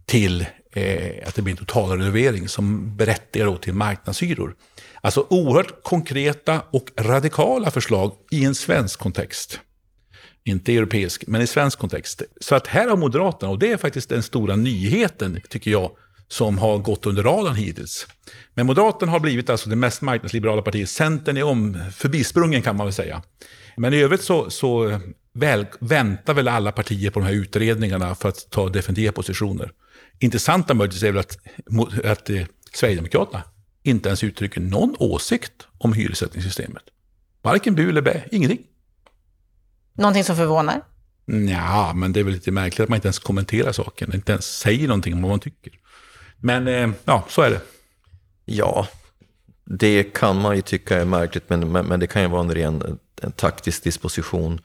till 0.06 0.46
eh, 0.74 1.28
att 1.28 1.36
det 1.36 1.42
blir 1.42 1.54
en 1.54 1.66
totalrenovering 1.66 2.48
som 2.48 2.96
berättigar 2.96 3.56
till 3.58 3.74
marknadshyror. 3.74 4.56
Alltså 5.02 5.28
oerhört 5.30 5.84
konkreta 5.84 6.62
och 6.72 6.92
radikala 6.98 7.72
förslag 7.72 8.14
i 8.32 8.46
en 8.46 8.56
svensk 8.56 9.00
kontext. 9.00 9.60
Inte 10.44 10.76
europeisk, 10.76 11.24
men 11.28 11.42
i 11.42 11.48
svensk 11.48 11.80
kontext. 11.80 12.22
Så 12.42 12.56
att 12.56 12.68
här 12.68 12.88
har 12.88 12.98
Moderaterna, 12.98 13.52
och 13.52 13.60
det 13.60 13.72
är 13.72 13.78
faktiskt 13.78 14.10
den 14.10 14.24
stora 14.24 14.56
nyheten, 14.56 15.42
tycker 15.50 15.72
jag, 15.72 15.92
som 16.28 16.58
har 16.58 16.78
gått 16.78 17.06
under 17.06 17.24
radarn 17.24 17.56
hittills. 17.56 18.08
Men 18.54 18.66
Moderaterna 18.66 19.12
har 19.12 19.20
blivit 19.20 19.50
alltså 19.50 19.70
det 19.70 19.76
mest 19.76 20.02
marknadsliberala 20.02 20.62
partiet. 20.62 20.90
Centern 20.90 21.38
är 21.38 21.44
om, 21.44 21.78
förbisprungen 21.96 22.62
kan 22.62 22.76
man 22.76 22.86
väl 22.86 22.94
säga. 22.94 23.22
Men 23.78 23.94
i 23.94 23.98
övrigt 24.02 24.22
så, 24.22 24.50
så 24.50 25.00
väl, 25.34 25.66
väntar 25.80 26.34
väl 26.34 26.48
alla 26.48 26.72
partier 26.72 27.10
på 27.10 27.20
de 27.20 27.26
här 27.26 27.34
utredningarna 27.34 28.16
för 28.16 28.30
att 28.30 28.50
ta 28.50 28.70
definitiva 28.70 29.12
positioner. 29.12 29.72
Intressanta 30.20 30.74
möjligtvis 30.74 31.04
är 31.04 31.12
väl 31.12 31.20
att, 31.20 31.38
att 32.06 32.30
eh, 32.30 32.46
Sverigedemokraterna 32.74 33.44
inte 33.84 34.10
ens 34.10 34.24
uttrycker 34.24 34.62
någon 34.62 34.96
åsikt 35.00 35.68
om 35.78 35.94
hyressättningssystemet. 35.94 36.84
Varken 37.42 37.76
bu 37.76 37.90
eller 37.90 38.02
bä, 38.02 38.24
ingenting. 38.32 38.60
Någonting 39.94 40.24
som 40.24 40.36
förvånar? 40.36 40.82
Ja, 41.50 41.94
men 41.96 42.14
det 42.14 42.20
är 42.20 42.24
väl 42.24 42.34
lite 42.34 42.52
märkligt 42.52 42.80
att 42.80 42.90
man 42.90 42.96
inte 42.96 43.08
ens 43.08 43.20
kommenterar 43.20 43.72
saken, 43.72 44.14
inte 44.14 44.32
ens 44.32 44.58
säger 44.58 44.88
någonting 44.88 45.14
om 45.14 45.22
vad 45.22 45.30
man 45.30 45.40
tycker. 45.40 45.74
Men 46.38 46.68
eh, 46.68 46.90
ja, 47.06 47.26
så 47.30 47.42
är 47.42 47.50
det. 47.50 47.62
Ja, 48.46 48.88
det 49.66 50.04
kan 50.04 50.42
man 50.42 50.56
ju 50.56 50.62
tycka 50.62 51.02
är 51.02 51.06
märkligt, 51.06 51.50
men, 51.50 51.72
men, 51.72 51.86
men 51.86 52.00
det 52.00 52.08
kan 52.08 52.22
ju 52.22 52.28
vara 52.28 52.42
en 52.42 52.56
ren 52.56 53.00
en 53.22 53.32
taktisk 53.32 53.84
disposition. 53.84 54.62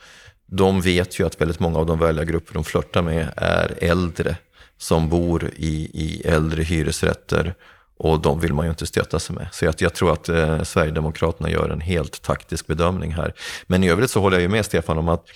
De 0.47 0.81
vet 0.81 1.21
ju 1.21 1.27
att 1.27 1.41
väldigt 1.41 1.61
många 1.61 1.79
av 1.79 1.87
de 1.87 1.99
väljargrupper 1.99 2.55
de 2.55 2.65
flörtar 2.65 3.03
med 3.03 3.33
är 3.37 3.79
äldre 3.81 4.37
som 4.79 5.09
bor 5.09 5.51
i, 5.57 5.91
i 5.95 6.23
äldre 6.25 6.63
hyresrätter 6.63 7.55
och 7.97 8.21
de 8.21 8.41
vill 8.41 8.55
man 8.55 8.67
ju 8.67 8.71
inte 8.71 8.87
stöta 8.87 9.19
sig 9.19 9.37
med. 9.37 9.49
Så 9.53 9.65
jag, 9.65 9.75
jag 9.79 9.95
tror 9.95 10.13
att 10.13 10.29
eh, 10.29 10.63
Sverigedemokraterna 10.63 11.51
gör 11.51 11.69
en 11.69 11.81
helt 11.81 12.23
taktisk 12.23 12.67
bedömning 12.67 13.13
här. 13.13 13.35
Men 13.67 13.85
i 13.85 13.91
övrigt 13.91 14.11
så 14.11 14.21
håller 14.21 14.37
jag 14.37 14.43
ju 14.43 14.49
med 14.49 14.67
Stefan 14.67 14.99
om 14.99 15.09
att 15.09 15.27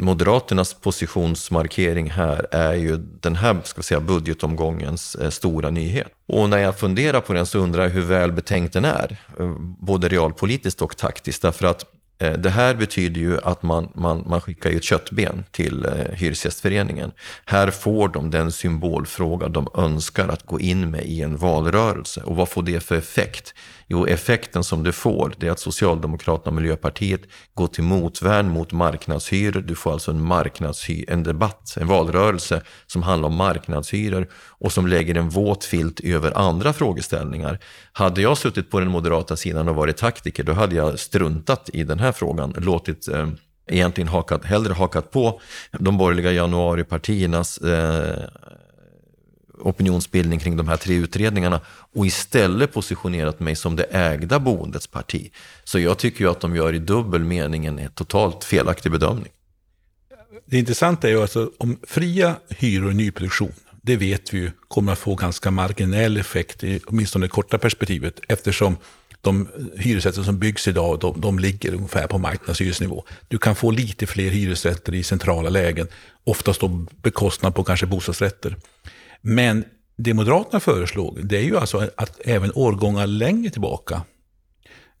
Moderaternas 0.00 0.74
positionsmarkering 0.74 2.10
här 2.10 2.46
är 2.50 2.74
ju 2.74 2.96
den 2.96 3.36
här 3.36 3.60
ska 3.64 3.80
vi 3.80 3.82
säga, 3.82 4.00
budgetomgångens 4.00 5.14
eh, 5.14 5.30
stora 5.30 5.70
nyhet. 5.70 6.08
Och 6.28 6.48
när 6.48 6.58
jag 6.58 6.78
funderar 6.78 7.20
på 7.20 7.32
den 7.32 7.46
så 7.46 7.58
undrar 7.58 7.82
jag 7.82 7.90
hur 7.90 8.02
väl 8.02 8.32
betänkt 8.32 8.72
den 8.72 8.84
är, 8.84 9.16
eh, 9.38 9.54
både 9.80 10.08
realpolitiskt 10.08 10.82
och 10.82 10.96
taktiskt. 10.96 11.42
Därför 11.42 11.66
att 11.66 11.84
Eh, 12.18 12.32
det 12.32 12.50
här 12.50 12.74
betyder 12.74 13.20
ju 13.20 13.38
att 13.40 13.62
man, 13.62 13.88
man, 13.94 14.24
man 14.26 14.40
skickar 14.40 14.70
ett 14.70 14.84
köttben 14.84 15.44
till 15.50 15.84
eh, 15.84 15.92
Hyresgästföreningen. 16.14 17.12
Här 17.44 17.70
får 17.70 18.08
de 18.08 18.30
den 18.30 18.52
symbolfråga 18.52 19.48
de 19.48 19.68
önskar 19.74 20.28
att 20.28 20.46
gå 20.46 20.60
in 20.60 20.90
med 20.90 21.04
i 21.04 21.22
en 21.22 21.36
valrörelse. 21.36 22.22
Och 22.22 22.36
vad 22.36 22.48
får 22.48 22.62
det 22.62 22.80
för 22.80 22.94
effekt? 22.94 23.54
Jo, 23.90 24.06
effekten 24.06 24.64
som 24.64 24.82
du 24.82 24.92
får 24.92 25.34
det 25.38 25.46
är 25.46 25.50
att 25.50 25.60
Socialdemokraterna 25.60 26.48
och 26.48 26.62
Miljöpartiet 26.62 27.20
går 27.54 27.66
till 27.66 27.84
motvärn 27.84 28.48
mot 28.48 28.72
marknadshyror. 28.72 29.60
Du 29.60 29.74
får 29.74 29.92
alltså 29.92 30.10
en, 30.10 30.22
marknadshy 30.22 31.04
en 31.08 31.22
debatt, 31.22 31.76
en 31.80 31.86
valrörelse 31.86 32.62
som 32.86 33.02
handlar 33.02 33.28
om 33.28 33.34
marknadshyror 33.34 34.28
och 34.34 34.72
som 34.72 34.86
lägger 34.86 35.14
en 35.14 35.28
våt 35.28 35.64
filt 35.64 36.00
över 36.00 36.38
andra 36.38 36.72
frågeställningar. 36.72 37.58
Hade 37.92 38.22
jag 38.22 38.38
suttit 38.38 38.70
på 38.70 38.80
den 38.80 38.88
moderata 38.88 39.36
sidan 39.36 39.68
och 39.68 39.74
varit 39.74 39.96
taktiker, 39.96 40.44
då 40.44 40.52
hade 40.52 40.74
jag 40.74 40.98
struntat 40.98 41.70
i 41.72 41.84
den 41.84 41.98
här 41.98 42.07
frågan, 42.12 42.54
låtit 42.56 43.08
eh, 43.08 43.28
egentligen 43.66 44.08
hakat, 44.08 44.44
hellre 44.44 44.72
hakat 44.72 45.10
på 45.10 45.40
de 45.78 45.98
borgerliga 45.98 46.32
januaripartiernas 46.32 47.58
eh, 47.58 48.24
opinionsbildning 49.60 50.38
kring 50.38 50.56
de 50.56 50.68
här 50.68 50.76
tre 50.76 50.94
utredningarna 50.94 51.60
och 51.94 52.06
istället 52.06 52.72
positionerat 52.72 53.40
mig 53.40 53.56
som 53.56 53.76
det 53.76 53.84
ägda 53.84 54.38
boendets 54.38 54.86
parti. 54.86 55.30
Så 55.64 55.78
jag 55.78 55.98
tycker 55.98 56.20
ju 56.20 56.30
att 56.30 56.40
de 56.40 56.56
gör 56.56 56.72
i 56.72 56.78
dubbel 56.78 57.24
mening 57.24 57.66
en 57.66 57.90
totalt 57.94 58.44
felaktig 58.44 58.92
bedömning. 58.92 59.32
Det 60.46 60.58
intressanta 60.58 61.08
är 61.08 61.12
ju 61.12 61.22
alltså 61.22 61.50
om 61.58 61.78
fria 61.82 62.36
hyror 62.48 62.90
i 62.90 62.94
nyproduktion, 62.94 63.52
det 63.82 63.96
vet 63.96 64.34
vi 64.34 64.38
ju 64.38 64.50
kommer 64.68 64.92
att 64.92 64.98
få 64.98 65.14
ganska 65.14 65.50
marginell 65.50 66.16
effekt, 66.16 66.64
i, 66.64 66.80
åtminstone 66.86 67.24
i 67.24 67.28
det 67.28 67.32
korta 67.32 67.58
perspektivet, 67.58 68.20
eftersom 68.28 68.76
de 69.20 69.48
hyresrätter 69.76 70.22
som 70.22 70.38
byggs 70.38 70.68
idag, 70.68 71.00
de, 71.00 71.20
de 71.20 71.38
ligger 71.38 71.74
ungefär 71.74 72.06
på 72.06 72.18
marknadshyresnivå. 72.18 73.04
Du 73.28 73.38
kan 73.38 73.54
få 73.54 73.70
lite 73.70 74.06
fler 74.06 74.30
hyresrätter 74.30 74.94
i 74.94 75.02
centrala 75.02 75.48
lägen, 75.48 75.88
oftast 76.24 76.60
då 76.60 76.68
bekostnad 77.02 77.54
på 77.54 77.64
kanske 77.64 77.86
bostadsrätter. 77.86 78.56
Men 79.20 79.64
det 79.96 80.14
Moderaterna 80.14 80.60
föreslog, 80.60 81.26
det 81.26 81.36
är 81.36 81.42
ju 81.42 81.56
alltså 81.56 81.90
att 81.96 82.20
även 82.24 82.52
årgångar 82.54 83.06
längre 83.06 83.50
tillbaka, 83.50 84.02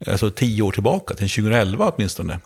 alltså 0.06 0.30
tio 0.30 0.62
år 0.62 0.72
tillbaka, 0.72 1.14
till 1.14 1.30
2011 1.30 1.92
åtminstone, 1.96 2.40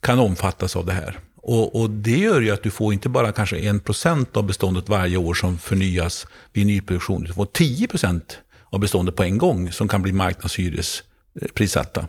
kan 0.00 0.18
omfattas 0.18 0.76
av 0.76 0.86
det 0.86 0.92
här. 0.92 1.18
Och, 1.36 1.80
och, 1.80 1.90
det 1.90 2.18
gör 2.18 2.40
ju 2.40 2.50
att 2.50 2.62
du 2.62 2.70
får 2.70 2.92
inte 2.92 3.08
bara 3.08 3.32
kanske 3.32 3.56
1% 3.56 4.26
av 4.32 4.46
beståndet 4.46 4.88
varje 4.88 5.16
år 5.16 5.34
som 5.34 5.58
förnyas 5.58 6.26
vid 6.52 6.66
nyproduktion, 6.66 7.24
du 7.24 7.32
får 7.32 7.46
10% 7.46 8.20
av 8.70 8.80
beståndet 8.80 9.16
på 9.16 9.22
en 9.22 9.38
gång 9.38 9.72
som 9.72 9.88
kan 9.88 10.02
bli 10.02 10.12
Eh, 11.40 11.48
prissatta. 11.54 12.08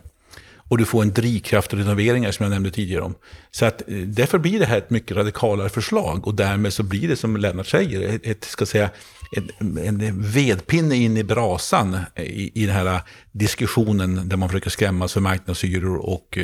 Och 0.70 0.78
du 0.78 0.84
får 0.84 1.02
en 1.02 1.12
drivkraft 1.12 1.72
och 1.72 1.78
renoveringar 1.78 2.32
som 2.32 2.44
jag 2.44 2.50
nämnde 2.50 2.70
tidigare 2.70 3.02
om. 3.02 3.14
Så 3.50 3.64
att, 3.64 3.82
eh, 3.88 3.96
därför 3.96 4.38
blir 4.38 4.58
det 4.58 4.66
här 4.66 4.78
ett 4.78 4.90
mycket 4.90 5.16
radikalare 5.16 5.68
förslag 5.68 6.26
och 6.26 6.34
därmed 6.34 6.72
så 6.72 6.82
blir 6.82 7.08
det 7.08 7.16
som 7.16 7.36
Lennart 7.36 7.66
säger, 7.66 8.20
ett, 8.22 8.44
ska 8.44 8.66
säga, 8.66 8.90
en, 9.36 9.78
en 9.78 10.22
vedpinne 10.22 10.96
in 10.96 11.16
i 11.16 11.24
brasan 11.24 11.94
eh, 12.14 12.24
i, 12.24 12.52
i 12.54 12.66
den 12.66 12.74
här 12.74 13.00
diskussionen 13.32 14.28
där 14.28 14.36
man 14.36 14.48
försöker 14.48 14.70
skrämmas 14.70 15.12
för 15.12 15.20
marknadshyror 15.20 15.96
och 15.96 16.38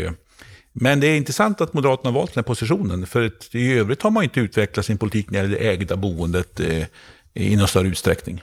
men 0.77 1.01
det 1.01 1.07
är 1.07 1.17
intressant 1.17 1.61
att 1.61 1.75
Moderaterna 1.75 2.11
har 2.11 2.19
valt 2.19 2.35
den 2.35 2.43
här 2.43 2.47
positionen, 2.47 3.07
för 3.07 3.33
i 3.57 3.73
övrigt 3.73 4.03
har 4.03 4.11
man 4.11 4.25
inte 4.25 4.41
utvecklat 4.41 4.87
sin 4.87 4.99
politik 4.99 5.31
när 5.31 5.43
det 5.43 5.49
gäller 5.49 5.59
det 5.59 5.71
ägda 5.71 5.97
boendet 5.97 6.61
eh, 6.61 6.85
i 7.35 7.57
någon 7.57 7.69
större 7.69 7.89
utsträckning. 7.89 8.43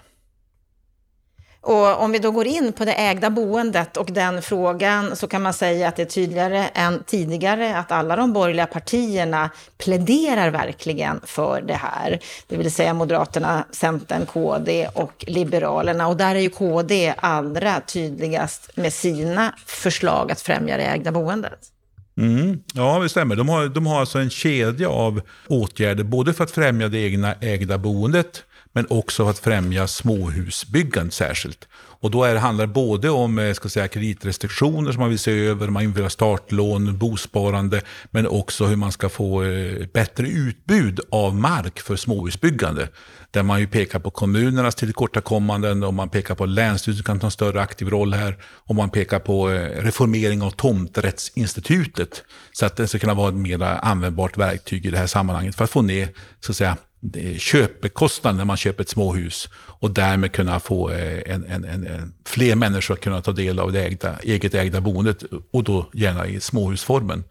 Och 1.63 2.01
om 2.03 2.11
vi 2.11 2.19
då 2.19 2.31
går 2.31 2.47
in 2.47 2.73
på 2.73 2.85
det 2.85 2.93
ägda 2.93 3.29
boendet 3.29 3.97
och 3.97 4.11
den 4.11 4.41
frågan 4.41 5.15
så 5.15 5.27
kan 5.27 5.41
man 5.41 5.53
säga 5.53 5.87
att 5.87 5.95
det 5.95 6.01
är 6.01 6.05
tydligare 6.05 6.67
än 6.73 7.03
tidigare 7.03 7.77
att 7.77 7.91
alla 7.91 8.15
de 8.15 8.33
borgerliga 8.33 8.65
partierna 8.65 9.49
pläderar 9.77 10.49
verkligen 10.49 11.21
för 11.23 11.61
det 11.61 11.73
här. 11.73 12.19
Det 12.47 12.57
vill 12.57 12.71
säga 12.71 12.93
Moderaterna, 12.93 13.65
Centern, 13.71 14.25
KD 14.25 14.87
och 14.93 15.25
Liberalerna. 15.27 16.07
Och 16.07 16.17
där 16.17 16.35
är 16.35 16.39
ju 16.39 16.49
KD 16.49 17.13
allra 17.17 17.81
tydligast 17.81 18.77
med 18.77 18.93
sina 18.93 19.55
förslag 19.65 20.31
att 20.31 20.41
främja 20.41 20.77
det 20.77 20.83
ägda 20.83 21.11
boendet. 21.11 21.59
Mm, 22.17 22.59
ja, 22.73 22.99
det 22.99 23.09
stämmer. 23.09 23.35
De 23.35 23.49
har, 23.49 23.67
de 23.67 23.87
har 23.87 23.99
alltså 23.99 24.19
en 24.19 24.29
kedja 24.29 24.89
av 24.89 25.21
åtgärder, 25.47 26.03
både 26.03 26.33
för 26.33 26.43
att 26.43 26.51
främja 26.51 26.87
det 26.87 26.99
egna 26.99 27.33
ägda 27.33 27.77
boendet, 27.77 28.43
men 28.73 28.87
också 28.89 29.23
för 29.23 29.29
att 29.29 29.39
främja 29.39 29.87
småhusbyggande 29.87 31.11
särskilt. 31.11 31.67
Och 31.73 32.11
då 32.11 32.23
är 32.23 32.35
handlar 32.35 32.67
det 32.67 32.73
både 32.73 33.09
om 33.09 33.39
eh, 33.39 33.53
ska 33.53 33.69
säga, 33.69 33.87
kreditrestriktioner 33.87 34.91
som 34.91 34.99
man 34.99 35.09
vill 35.09 35.19
se 35.19 35.31
över, 35.31 35.67
man 35.67 35.93
vill 35.93 36.03
ha 36.03 36.09
startlån, 36.09 36.97
bosparande, 36.97 37.81
men 38.11 38.27
också 38.27 38.65
hur 38.65 38.75
man 38.75 38.91
ska 38.91 39.09
få 39.09 39.43
eh, 39.43 39.87
bättre 39.93 40.27
utbud 40.27 40.99
av 41.11 41.35
mark 41.35 41.79
för 41.79 41.95
småhusbyggande. 41.95 42.87
Där 43.31 43.43
man 43.43 43.59
ju 43.59 43.67
pekar 43.67 43.99
på 43.99 44.11
kommunernas 44.11 44.75
tillkortakommanden 44.75 45.83
och 45.83 45.93
man 45.93 46.09
pekar 46.09 46.35
på 46.35 46.43
att 46.43 46.49
Länsstyrelsen 46.49 47.03
kan 47.03 47.19
ta 47.19 47.27
en 47.27 47.31
större 47.31 47.61
aktiv 47.61 47.89
roll 47.89 48.13
här. 48.13 48.37
Och 48.43 48.75
man 48.75 48.89
pekar 48.89 49.19
på 49.19 49.51
eh, 49.51 49.83
reformering 49.83 50.41
av 50.41 50.51
tomträttsinstitutet. 50.51 52.23
Så 52.51 52.65
att 52.65 52.75
det 52.75 52.87
ska 52.87 52.99
kunna 52.99 53.13
vara 53.13 53.29
ett 53.29 53.35
mer 53.35 53.61
användbart 53.63 54.37
verktyg 54.37 54.85
i 54.85 54.89
det 54.89 54.97
här 54.97 55.07
sammanhanget 55.07 55.55
för 55.55 55.63
att 55.63 55.69
få 55.69 55.81
ner 55.81 56.09
så 56.39 56.51
att 56.51 56.57
säga, 56.57 56.77
köpekostnaden 57.38 58.38
när 58.38 58.46
man 58.46 58.58
köper 58.58 58.84
ett 58.84 58.89
småhus 58.89 59.50
och 59.53 59.91
därmed 59.91 60.31
kunna 60.31 60.60
få 60.60 60.89
eh, 60.89 61.34
en, 61.34 61.46
en, 61.46 61.65
en, 61.65 61.88
en, 61.88 62.13
fler 62.25 62.55
människor 62.55 62.93
att 62.93 63.01
kunna 63.01 63.22
ta 63.22 63.31
del 63.31 63.60
av 63.60 63.72
det 63.72 63.86
ägda, 63.86 64.20
eget 64.24 64.55
ägda 64.55 64.81
boendet 64.81 65.24
och 65.51 65.63
då 65.63 65.89
gärna 65.93 66.27
i 66.27 66.39
småhusformen. 66.39 67.24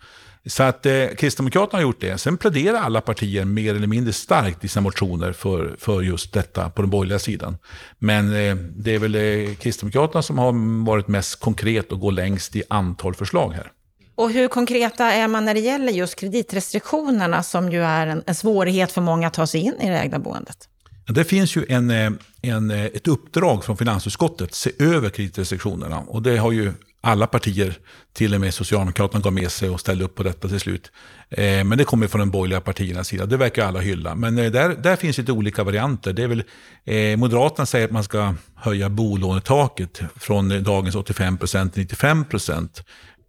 Så 0.47 0.63
att 0.63 0.87
eh, 0.87 1.07
Kristdemokraterna 1.19 1.79
har 1.79 1.83
gjort 1.83 2.01
det. 2.01 2.19
Sen 2.19 2.37
pläderar 2.37 2.79
alla 2.79 3.01
partier 3.01 3.45
mer 3.45 3.75
eller 3.75 3.87
mindre 3.87 4.13
starkt 4.13 4.65
i 4.65 4.69
sina 4.69 4.83
motioner 4.83 5.33
för, 5.33 5.77
för 5.79 6.03
just 6.03 6.33
detta 6.33 6.71
på 6.71 6.83
den 6.83 6.91
borgerliga 6.91 7.19
sidan. 7.19 7.57
Men 7.99 8.27
eh, 8.27 8.55
det 8.55 8.95
är 8.95 8.99
väl 8.99 9.15
eh, 9.15 9.55
Kristdemokraterna 9.55 10.23
som 10.23 10.39
har 10.39 10.85
varit 10.87 11.09
mest 11.09 11.41
konkret 11.41 11.93
och 11.93 12.01
går 12.01 12.13
längst 12.13 12.57
i 12.57 12.63
antal 12.71 13.15
förslag 13.15 13.53
här. 13.53 13.73
Och 14.15 14.31
hur 14.31 14.49
konkreta 14.49 15.13
är 15.13 15.29
man 15.29 15.45
när 15.45 15.55
det 15.55 15.61
gäller 15.61 15.93
just 15.93 16.17
kreditrestriktionerna 16.17 17.43
som 17.43 17.73
ju 17.73 17.83
är 17.83 18.07
en, 18.07 18.23
en 18.27 18.35
svårighet 18.35 18.93
för 18.93 19.01
många 19.01 19.27
att 19.27 19.35
ta 19.35 19.47
sig 19.47 19.61
in 19.61 19.75
i 19.81 19.89
det 19.89 19.99
ägda 19.99 20.19
boendet? 20.19 20.69
Det 21.07 21.25
finns 21.25 21.57
ju 21.57 21.65
en, 21.69 21.91
eh, 21.91 22.11
en, 22.43 22.71
eh, 22.71 22.85
ett 22.85 23.09
uppdrag 23.09 23.65
från 23.65 23.77
finansutskottet 23.77 24.49
att 24.49 24.55
se 24.55 24.71
över 24.79 25.11
kreditrestriktionerna. 25.11 25.99
Och 25.99 26.23
det 26.23 26.37
har 26.37 26.53
ju 26.53 26.73
alla 27.01 27.27
partier, 27.27 27.75
till 28.13 28.35
och 28.35 28.41
med 28.41 28.55
Socialdemokraterna, 28.55 29.21
gav 29.23 29.33
med 29.33 29.51
sig 29.51 29.71
och 29.71 29.81
ställde 29.81 30.05
upp 30.05 30.15
på 30.15 30.23
detta 30.23 30.49
till 30.49 30.61
slut. 30.61 30.93
Eh, 31.31 31.65
men 31.65 31.79
det 31.79 31.85
kommer 31.85 32.07
från 32.07 32.19
de 32.19 32.31
borgerliga 32.31 32.61
partiernas 32.61 33.09
sida. 33.09 33.27
Det 33.27 33.37
verkar 33.37 33.67
alla 33.67 33.81
hylla. 33.81 34.15
Men 34.15 34.37
där, 34.37 34.69
där 34.83 34.97
finns 34.97 35.19
lite 35.19 35.33
olika 35.33 35.65
varianter. 35.65 36.13
Det 36.13 36.23
är 36.23 36.29
väl, 36.29 36.45
Moderaterna 37.19 37.67
säger 37.67 37.85
att 37.85 37.93
man 37.93 38.05
ska 38.05 38.35
höja 38.55 38.89
bolånetaket 38.89 40.01
från 40.17 40.63
dagens 40.63 40.97
85% 40.97 41.71
till 41.71 41.83
95 41.83 42.25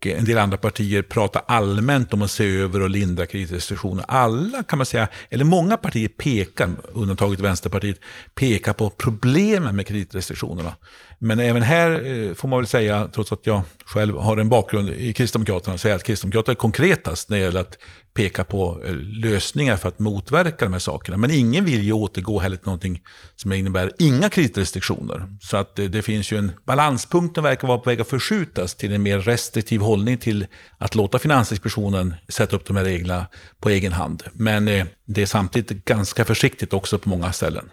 en 0.05 0.25
del 0.25 0.37
andra 0.37 0.57
partier 0.57 1.01
pratar 1.01 1.43
allmänt 1.47 2.13
om 2.13 2.21
att 2.21 2.31
se 2.31 2.57
över 2.57 2.81
och 2.81 2.89
lindra 2.89 3.25
kreditrestriktioner. 3.25 4.05
Alla 4.07 4.63
kan 4.63 4.77
man 4.77 4.85
säga, 4.85 5.07
eller 5.29 5.45
många 5.45 5.77
partier 5.77 6.07
pekar, 6.07 6.69
undantaget 6.93 7.39
Vänsterpartiet, 7.39 7.99
pekar 8.35 8.73
på 8.73 8.89
problemen 8.89 9.75
med 9.75 9.87
kreditrestriktionerna. 9.87 10.75
Men 11.23 11.39
även 11.39 11.61
här 11.61 11.91
eh, 11.91 12.33
får 12.33 12.47
man 12.47 12.59
väl 12.59 12.67
säga, 12.67 13.09
trots 13.13 13.31
att 13.31 13.45
jag 13.45 13.61
själv 13.85 14.17
har 14.17 14.37
en 14.37 14.49
bakgrund 14.49 14.89
i 14.89 15.13
Kristdemokraterna, 15.13 15.77
säga 15.77 15.95
att 15.95 16.03
Kristdemokraterna 16.03 16.51
är 16.51 16.55
konkretast 16.55 17.29
när 17.29 17.37
det 17.37 17.43
gäller 17.43 17.59
att 17.59 17.77
peka 18.13 18.43
på 18.43 18.81
eh, 18.85 18.95
lösningar 18.95 19.77
för 19.77 19.89
att 19.89 19.99
motverka 19.99 20.65
de 20.65 20.73
här 20.73 20.79
sakerna. 20.79 21.17
Men 21.17 21.31
ingen 21.31 21.65
vill 21.65 21.83
ju 21.83 21.93
återgå 21.93 22.39
heller 22.39 22.57
till 22.57 22.65
någonting 22.65 23.01
som 23.35 23.53
innebär 23.53 23.91
inga 23.99 24.29
kreditrestriktioner. 24.29 25.37
Så 25.41 25.57
att 25.57 25.79
eh, 25.79 25.85
det, 25.85 26.01
finns 26.01 26.31
ju 26.31 26.37
en 26.37 26.51
balanspunkt 26.65 27.35
som 27.35 27.43
verkar 27.43 27.67
vara 27.67 27.77
på 27.77 27.89
väg 27.89 28.01
att 28.01 28.07
förskjutas 28.07 28.75
till 28.75 28.93
en 28.93 29.03
mer 29.03 29.19
restriktiv 29.19 29.81
hållning 29.81 30.17
till 30.17 30.45
att 30.77 30.95
låta 30.95 31.19
Finansinspektionen 31.19 32.15
sätta 32.29 32.55
upp 32.55 32.65
de 32.65 32.77
här 32.77 32.83
reglerna 32.83 33.25
på 33.59 33.69
egen 33.69 33.93
hand. 33.93 34.23
Men 34.33 34.65
det 35.05 35.21
är 35.21 35.25
samtidigt 35.25 35.85
ganska 35.85 36.25
försiktigt 36.25 36.73
också 36.73 36.97
på 36.97 37.09
många 37.09 37.31
ställen. 37.31 37.69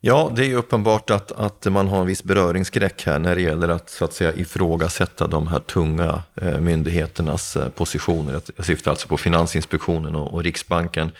Ja, 0.00 0.32
det 0.36 0.46
är 0.46 0.54
uppenbart 0.54 1.10
att, 1.10 1.32
att 1.32 1.64
man 1.64 1.88
har 1.88 2.00
en 2.00 2.06
viss 2.06 2.24
beröringsskräck 2.24 3.06
här 3.06 3.18
när 3.18 3.34
det 3.34 3.42
gäller 3.42 3.68
att, 3.68 3.90
så 3.90 4.04
att 4.04 4.12
säga, 4.12 4.34
ifrågasätta 4.34 5.26
de 5.26 5.46
här 5.46 5.58
tunga 5.58 6.22
eh, 6.34 6.60
myndigheternas 6.60 7.56
eh, 7.56 7.68
positioner. 7.68 8.40
Jag 8.56 8.66
syftar 8.66 8.90
alltså 8.90 9.08
på 9.08 9.16
Finansinspektionen 9.16 10.14
och, 10.14 10.34
och, 10.34 10.42
Riksbanken. 10.42 11.10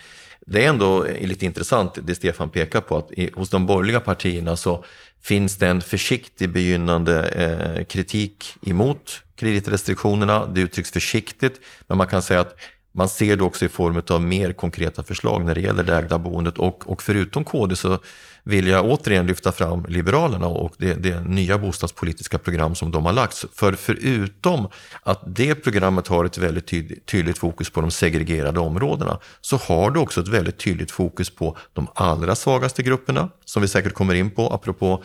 Det 0.45 0.65
är 0.65 0.69
ändå 0.69 1.05
eh, 1.05 1.27
lite 1.27 1.45
intressant 1.45 1.97
det 2.03 2.15
Stefan 2.15 2.49
pekar 2.49 2.81
på 2.81 2.97
att 2.97 3.11
i, 3.11 3.31
hos 3.33 3.49
de 3.49 3.65
borgerliga 3.65 3.99
partierna 3.99 4.55
så 4.55 4.83
finns 5.21 5.57
det 5.57 5.67
en 5.67 5.81
försiktig 5.81 6.49
begynnande 6.49 7.27
eh, 7.27 7.85
kritik 7.85 8.55
emot 8.65 9.21
kreditrestriktionerna. 9.35 10.45
Det 10.45 10.61
uttrycks 10.61 10.91
försiktigt, 10.91 11.61
men 11.87 11.97
man 11.97 12.07
kan 12.07 12.21
säga 12.21 12.39
att 12.39 12.55
man 12.91 13.09
ser 13.09 13.35
det 13.35 13.43
också 13.43 13.65
i 13.65 13.69
form 13.69 14.01
av 14.09 14.21
mer 14.21 14.53
konkreta 14.53 15.03
förslag 15.03 15.45
när 15.45 15.55
det 15.55 15.61
gäller 15.61 15.83
det 15.83 15.95
ägda 15.95 16.17
boendet 16.17 16.57
och, 16.57 16.91
och 16.91 17.03
förutom 17.03 17.43
KD 17.43 17.75
så 17.75 17.99
vill 18.47 18.67
jag 18.67 18.85
återigen 18.85 19.27
lyfta 19.27 19.51
fram 19.51 19.85
Liberalerna 19.87 20.47
och 20.47 20.75
det, 20.77 20.93
det 20.93 21.21
nya 21.21 21.57
bostadspolitiska 21.57 22.37
program 22.37 22.75
som 22.75 22.91
de 22.91 23.05
har 23.05 23.13
lagt. 23.13 23.45
För 23.53 23.73
förutom 23.73 24.67
att 25.03 25.23
det 25.25 25.55
programmet 25.55 26.07
har 26.07 26.25
ett 26.25 26.37
väldigt 26.37 26.67
tydligt, 26.67 27.05
tydligt 27.05 27.37
fokus 27.37 27.69
på 27.69 27.81
de 27.81 27.91
segregerade 27.91 28.59
områdena 28.59 29.19
så 29.41 29.57
har 29.57 29.91
det 29.91 29.99
också 29.99 30.21
ett 30.21 30.27
väldigt 30.27 30.57
tydligt 30.57 30.91
fokus 30.91 31.29
på 31.29 31.57
de 31.73 31.87
allra 31.95 32.35
svagaste 32.35 32.83
grupperna 32.83 33.29
som 33.45 33.61
vi 33.61 33.67
säkert 33.67 33.93
kommer 33.93 34.13
in 34.13 34.31
på 34.31 34.53
apropå 34.53 35.03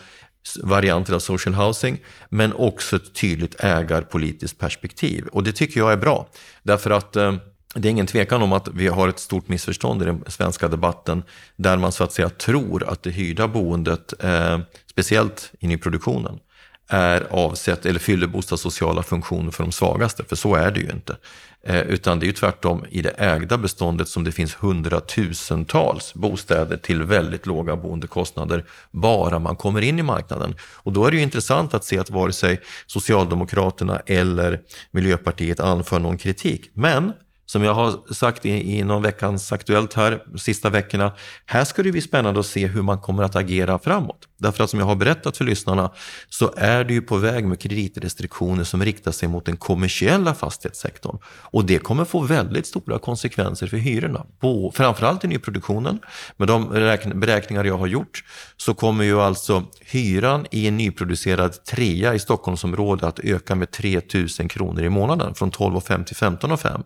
varianter 0.63 1.13
av 1.13 1.19
social 1.19 1.55
housing, 1.55 1.99
men 2.29 2.53
också 2.53 2.95
ett 2.95 3.13
tydligt 3.13 3.63
ägarpolitiskt 3.63 4.59
perspektiv. 4.59 5.27
Och 5.27 5.43
det 5.43 5.51
tycker 5.51 5.79
jag 5.79 5.91
är 5.91 5.97
bra, 5.97 6.27
därför 6.63 6.91
att 6.91 7.15
eh, 7.15 7.35
det 7.73 7.87
är 7.87 7.91
ingen 7.91 8.07
tvekan 8.07 8.41
om 8.41 8.53
att 8.53 8.67
vi 8.67 8.87
har 8.87 9.07
ett 9.07 9.19
stort 9.19 9.47
missförstånd 9.47 10.01
i 10.01 10.05
den 10.05 10.23
svenska 10.27 10.67
debatten 10.67 11.23
där 11.55 11.77
man 11.77 11.91
så 11.91 12.03
att 12.03 12.11
säga 12.11 12.29
tror 12.29 12.83
att 12.89 13.03
det 13.03 13.09
hyrda 13.09 13.47
boendet, 13.47 14.13
eh, 14.23 14.59
speciellt 14.91 15.51
i 15.59 15.67
nyproduktionen, 15.67 16.39
är 16.87 17.27
avsett 17.29 17.85
eller 17.85 17.99
fyller 17.99 18.27
bostadssociala 18.27 19.03
funktioner 19.03 19.51
för 19.51 19.63
de 19.63 19.71
svagaste, 19.71 20.23
för 20.23 20.35
så 20.35 20.55
är 20.55 20.71
det 20.71 20.79
ju 20.79 20.89
inte. 20.91 21.17
Eh, 21.65 21.81
utan 21.81 22.19
det 22.19 22.25
är 22.25 22.27
ju 22.27 22.33
tvärtom 22.33 22.85
i 22.89 23.01
det 23.01 23.09
ägda 23.09 23.57
beståndet 23.57 24.07
som 24.07 24.23
det 24.23 24.31
finns 24.31 24.55
hundratusentals 24.55 26.13
bostäder 26.13 26.77
till 26.77 27.03
väldigt 27.03 27.45
låga 27.45 27.75
boendekostnader 27.75 28.65
bara 28.91 29.39
man 29.39 29.55
kommer 29.55 29.81
in 29.81 29.99
i 29.99 30.03
marknaden. 30.03 30.55
Och 30.61 30.93
då 30.93 31.05
är 31.05 31.11
det 31.11 31.17
ju 31.17 31.23
intressant 31.23 31.73
att 31.73 31.85
se 31.85 31.99
att 31.99 32.09
vare 32.09 32.33
sig 32.33 32.61
Socialdemokraterna 32.85 33.99
eller 34.05 34.59
Miljöpartiet 34.91 35.59
anför 35.59 35.99
någon 35.99 36.17
kritik. 36.17 36.69
Men 36.73 37.13
som 37.53 37.63
jag 37.63 37.73
har 37.73 38.13
sagt 38.13 38.45
i, 38.45 38.77
i 38.77 38.83
någon 38.83 39.01
veckans 39.01 39.51
Aktuellt 39.51 39.93
här, 39.93 40.23
sista 40.37 40.69
veckorna, 40.69 41.11
här 41.45 41.63
ska 41.63 41.83
det 41.83 41.91
bli 41.91 42.01
spännande 42.01 42.39
att 42.39 42.45
se 42.45 42.67
hur 42.67 42.81
man 42.81 42.99
kommer 42.99 43.23
att 43.23 43.35
agera 43.35 43.79
framåt. 43.79 44.27
Därför 44.37 44.63
att 44.63 44.69
som 44.69 44.79
jag 44.79 44.85
har 44.85 44.95
berättat 44.95 45.37
för 45.37 45.45
lyssnarna 45.45 45.91
så 46.29 46.53
är 46.57 46.83
det 46.83 46.93
ju 46.93 47.01
på 47.01 47.17
väg 47.17 47.45
med 47.45 47.59
kreditrestriktioner 47.59 48.63
som 48.63 48.85
riktar 48.85 49.11
sig 49.11 49.29
mot 49.29 49.45
den 49.45 49.57
kommersiella 49.57 50.33
fastighetssektorn. 50.33 51.17
Och 51.25 51.65
det 51.65 51.79
kommer 51.79 52.05
få 52.05 52.19
väldigt 52.21 52.67
stora 52.67 52.99
konsekvenser 52.99 53.67
för 53.67 53.77
hyrorna, 53.77 54.25
på, 54.39 54.71
framförallt 54.75 55.23
i 55.23 55.27
nyproduktionen. 55.27 55.99
Med 56.37 56.47
de 56.47 56.69
beräkningar 57.15 57.63
jag 57.63 57.77
har 57.77 57.87
gjort 57.87 58.23
så 58.57 58.73
kommer 58.73 59.03
ju 59.03 59.21
alltså 59.21 59.63
hyran 59.81 60.45
i 60.51 60.67
en 60.67 60.77
nyproducerad 60.77 61.65
trea 61.65 62.13
i 62.13 62.19
Stockholmsområdet 62.19 63.03
att 63.03 63.19
öka 63.19 63.55
med 63.55 63.71
3 63.71 64.01
000 64.39 64.49
kronor 64.49 64.83
i 64.83 64.89
månaden, 64.89 65.35
från 65.35 65.51
12,5 65.51 66.03
till 66.03 66.15
15,5. 66.15 66.83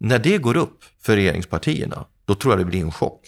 När 0.00 0.18
det 0.18 0.38
går 0.38 0.56
upp 0.56 0.84
för 1.02 1.16
regeringspartierna, 1.16 2.04
då 2.24 2.34
tror 2.34 2.52
jag 2.52 2.60
det 2.60 2.64
blir 2.64 2.80
en 2.80 2.92
chock. 2.92 3.20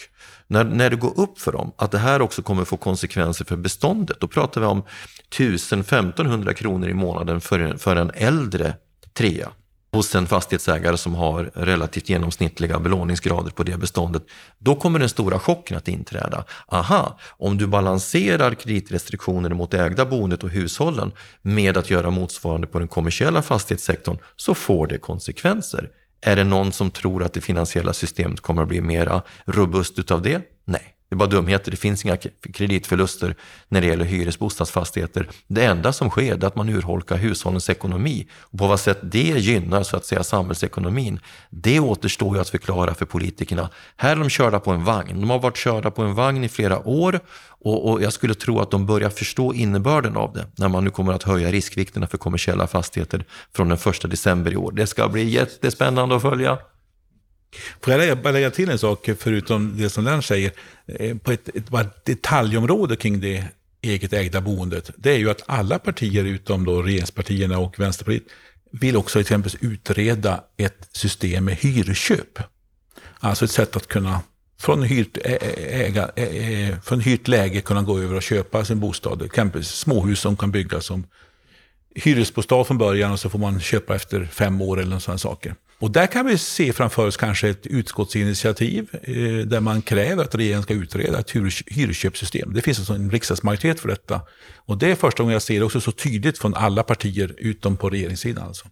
När, 0.46 0.64
när 0.64 0.90
det 0.90 0.96
går 0.96 1.20
upp 1.20 1.40
för 1.40 1.52
dem 1.52 1.72
att 1.76 1.90
det 1.90 1.98
här 1.98 2.22
också 2.22 2.42
kommer 2.42 2.64
få 2.64 2.76
konsekvenser 2.76 3.44
för 3.44 3.56
beståndet, 3.56 4.20
då 4.20 4.28
pratar 4.28 4.61
vi 4.61 4.66
om 4.66 4.82
1000-1500 5.30 6.52
kronor 6.52 6.88
i 6.88 6.94
månaden 6.94 7.40
för 7.40 7.58
en, 7.58 7.78
för 7.78 7.96
en 7.96 8.11
äldre 8.14 8.74
trea 9.14 9.48
hos 9.92 10.14
en 10.14 10.26
fastighetsägare 10.26 10.96
som 10.96 11.14
har 11.14 11.50
relativt 11.54 12.08
genomsnittliga 12.08 12.78
belåningsgrader 12.78 13.50
på 13.50 13.62
det 13.62 13.76
beståndet, 13.78 14.22
då 14.58 14.74
kommer 14.74 14.98
den 14.98 15.08
stora 15.08 15.38
chocken 15.38 15.76
att 15.76 15.88
inträda. 15.88 16.44
Aha, 16.68 17.18
om 17.38 17.58
du 17.58 17.66
balanserar 17.66 18.54
kreditrestriktioner 18.54 19.50
mot 19.50 19.70
det 19.70 19.85
ägda 19.85 20.04
boendet 20.06 20.44
och 20.44 20.50
hushållen 20.50 21.12
med 21.42 21.76
att 21.76 21.90
göra 21.90 22.11
motsvarande 22.11 22.66
på 22.66 22.78
den 22.78 22.88
kommersiella 22.88 23.42
fastighetssektorn 23.42 24.18
så 24.37 24.54
får 24.54 24.87
det 24.87 24.98
konsekvenser. 24.98 25.90
Är 26.22 26.37
det 26.37 26.44
någon 26.44 26.72
som 26.72 26.90
tror 26.90 27.22
att 27.22 27.32
det 27.32 27.40
finansiella 27.40 27.92
systemet 27.92 28.40
kommer 28.40 28.62
att 28.62 28.68
bli 28.68 28.80
mera 28.80 29.22
robust 29.44 29.98
utav 29.98 30.22
det? 30.22 30.42
Nej. 30.64 30.91
Det 31.12 31.14
är 31.14 31.18
bara 31.18 31.29
dumheter, 31.29 31.70
det 31.70 31.77
finns 31.77 32.05
inga 32.05 32.16
kreditförluster 32.53 33.35
när 33.68 33.81
det 33.81 33.87
gäller 33.87 34.05
hyresbostadsfastigheter. 34.05 35.29
Det 35.46 35.64
enda 35.64 35.92
som 35.92 36.11
sker 36.11 36.33
är 36.35 36.44
att 36.44 36.57
man 36.57 36.68
urholkar 36.68 37.16
hushållens 37.16 37.70
ekonomi. 37.70 38.27
Och 38.40 38.59
på 38.59 38.66
vad 38.66 38.81
sätt 38.81 38.98
det 39.03 39.18
gynnar 39.18 39.83
så 39.83 39.96
att 39.96 40.05
säga 40.05 40.22
samhällsekonomin, 40.22 41.20
det 41.51 41.81
återstår 41.81 42.37
ju 42.37 42.40
att 42.40 42.48
förklara 42.48 42.94
för 42.94 43.07
politikerna. 43.07 43.68
Här 43.96 44.12
är 44.12 44.16
de 44.16 44.29
körda 44.29 44.61
på 44.61 44.70
en 44.70 44.85
vagn. 44.85 45.20
De 45.20 45.31
har 45.31 45.38
varit 45.38 45.57
körda 45.57 45.90
på 45.90 46.03
en 46.03 46.14
vagn 46.14 46.44
i 46.44 46.48
flera 46.48 46.88
år 46.88 47.20
och, 47.64 47.90
och 47.90 48.03
jag 48.03 48.12
skulle 48.12 48.35
tro 48.35 48.61
att 48.61 48.70
de 48.70 48.87
börjar 48.87 49.11
förstå 49.11 49.55
innebörden 49.55 50.16
av 50.16 50.33
det 50.33 50.46
när 50.57 50.68
man 50.68 50.85
nu 50.85 50.90
kommer 50.90 51.12
att 51.12 51.22
höja 51.22 51.51
riskvikterna 51.51 52.07
för 52.07 52.18
kommersiella 52.18 52.66
fastigheter 52.66 53.25
från 53.55 53.68
den 53.68 53.79
första 53.79 54.09
december 54.09 54.53
i 54.53 54.57
år. 54.57 54.72
Det 54.72 54.87
ska 54.87 55.09
bli 55.09 55.25
jättespännande 55.25 56.16
att 56.16 56.22
följa. 56.22 56.59
Får 57.81 57.95
jag 57.95 58.23
bara 58.23 58.33
lägga 58.33 58.51
till 58.51 58.71
en 58.71 58.79
sak, 58.79 59.09
förutom 59.19 59.77
det 59.77 59.91
som 59.91 60.05
Lennart 60.05 60.25
säger, 60.25 60.53
eh, 60.87 61.17
på 61.17 61.33
ett, 61.33 61.49
ett, 61.49 61.75
ett 61.75 62.05
detaljområde 62.05 62.97
kring 62.97 63.21
det 63.21 63.45
eget 63.83 64.12
ägda 64.12 64.41
boendet, 64.41 64.91
det 64.97 65.11
är 65.11 65.19
ju 65.19 65.31
att 65.31 65.43
alla 65.47 65.79
partier 65.79 66.25
utom 66.25 66.65
då 66.65 66.83
regeringspartierna 66.83 67.59
och 67.59 67.79
Vänsterpartiet 67.79 68.25
vill 68.71 68.97
också 68.97 69.21
exempelvis 69.21 69.62
utreda 69.62 70.45
ett 70.57 70.88
system 70.93 71.45
med 71.45 71.57
hyrköp. 71.57 72.38
Alltså 73.21 73.45
ett 73.45 73.51
sätt 73.51 73.77
att 73.77 73.87
kunna 73.87 74.21
från 74.59 74.83
hyrt, 74.83 75.19
äga, 75.57 76.11
från 76.85 77.01
hyrt 77.01 77.29
läge 77.29 77.61
kunna 77.61 77.83
gå 77.83 77.99
över 77.99 78.15
och 78.15 78.23
köpa 78.23 78.65
sin 78.65 78.81
bostad. 78.81 79.23
Exempelvis 79.23 79.69
småhus 79.69 80.21
som 80.21 80.37
kan 80.37 80.51
byggas 80.51 80.85
som 80.85 81.07
hyresbostad 81.95 82.65
från 82.65 82.79
början 82.79 83.12
och 83.12 83.21
så 83.21 83.31
får 83.31 83.38
man 83.38 83.61
köpa 83.61 83.95
efter 83.95 84.25
fem 84.25 84.62
år 84.62 84.81
eller 84.81 84.99
sådana 84.99 85.19
saker. 85.19 85.55
Och 85.83 85.90
där 85.90 86.07
kan 86.07 86.27
vi 86.27 86.38
se 86.38 86.73
framför 86.73 87.07
oss 87.07 87.16
kanske 87.16 87.49
ett 87.49 87.66
utskottsinitiativ 87.66 88.88
eh, 89.03 89.47
där 89.47 89.61
man 89.61 89.83
kräver 89.83 90.25
att 90.25 90.35
regeringen 90.35 90.62
ska 90.62 90.75
utreda 90.75 91.18
ett 91.18 91.31
hyrköpssystem. 91.66 92.53
Det 92.55 92.62
finns 92.62 92.79
alltså 92.79 92.92
en 92.92 93.11
riksdagsmajoritet 93.11 93.81
för 93.81 93.88
detta. 93.88 94.21
Och 94.57 94.79
det 94.79 94.90
är 94.90 94.95
första 94.95 95.23
gången 95.23 95.33
jag 95.33 95.42
ser 95.42 95.59
det 95.59 95.64
också 95.64 95.81
så 95.81 95.92
tydligt 95.92 96.38
från 96.38 96.55
alla 96.55 96.83
partier 96.83 97.35
utom 97.38 97.77
på 97.77 97.90
regeringssidan. 97.90 98.47
Alltså. 98.47 98.66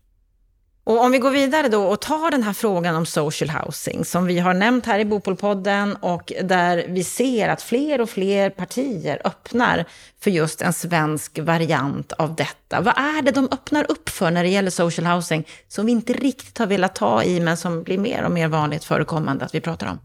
Och 0.90 1.04
om 1.04 1.12
vi 1.12 1.18
går 1.18 1.30
vidare 1.30 1.68
då 1.68 1.82
och 1.82 2.00
tar 2.00 2.30
den 2.30 2.42
här 2.42 2.52
frågan 2.52 2.96
om 2.96 3.06
social 3.06 3.50
housing 3.50 4.04
som 4.04 4.26
vi 4.26 4.38
har 4.38 4.54
nämnt 4.54 4.86
här 4.86 4.98
i 4.98 5.04
Bopolpodden 5.04 5.96
och 5.96 6.32
där 6.42 6.84
vi 6.88 7.04
ser 7.04 7.48
att 7.48 7.62
fler 7.62 8.00
och 8.00 8.10
fler 8.10 8.50
partier 8.50 9.22
öppnar 9.24 9.84
för 10.20 10.30
just 10.30 10.62
en 10.62 10.72
svensk 10.72 11.38
variant 11.38 12.12
av 12.12 12.34
detta. 12.34 12.80
Vad 12.80 12.98
är 12.98 13.22
det 13.22 13.30
de 13.30 13.48
öppnar 13.52 13.90
upp 13.90 14.08
för 14.08 14.30
när 14.30 14.42
det 14.42 14.48
gäller 14.48 14.70
social 14.70 15.06
housing 15.06 15.46
som 15.68 15.86
vi 15.86 15.92
inte 15.92 16.12
riktigt 16.12 16.58
har 16.58 16.66
velat 16.66 16.94
ta 16.94 17.24
i 17.24 17.40
men 17.40 17.56
som 17.56 17.82
blir 17.82 17.98
mer 17.98 18.24
och 18.24 18.30
mer 18.30 18.48
vanligt 18.48 18.84
förekommande 18.84 19.44
att 19.44 19.54
vi 19.54 19.60
pratar 19.60 19.86
om? 19.86 19.98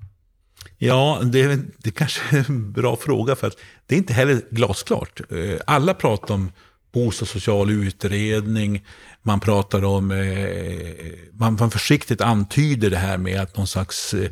Ja, 0.77 1.19
det, 1.23 1.59
det 1.77 1.91
kanske 1.91 2.37
är 2.37 2.49
en 2.49 2.71
bra 2.71 2.95
fråga 2.95 3.35
för 3.35 3.47
att 3.47 3.57
det 3.85 3.95
är 3.95 3.97
inte 3.97 4.13
heller 4.13 4.41
glasklart. 4.49 5.21
Eh, 5.31 5.59
alla 5.67 5.93
pratar 5.93 6.33
om 6.33 6.51
bostadssocial 6.95 7.71
utredning, 7.71 8.83
man 9.21 9.39
pratar 9.39 9.83
om, 9.83 10.11
eh, 10.11 11.11
man, 11.33 11.57
man 11.59 11.71
försiktigt 11.71 12.21
antyder 12.21 12.89
det 12.89 12.97
här 12.97 13.17
med 13.17 13.41
att 13.41 13.57
någon 13.57 13.67
slags 13.67 14.13
eh, 14.13 14.29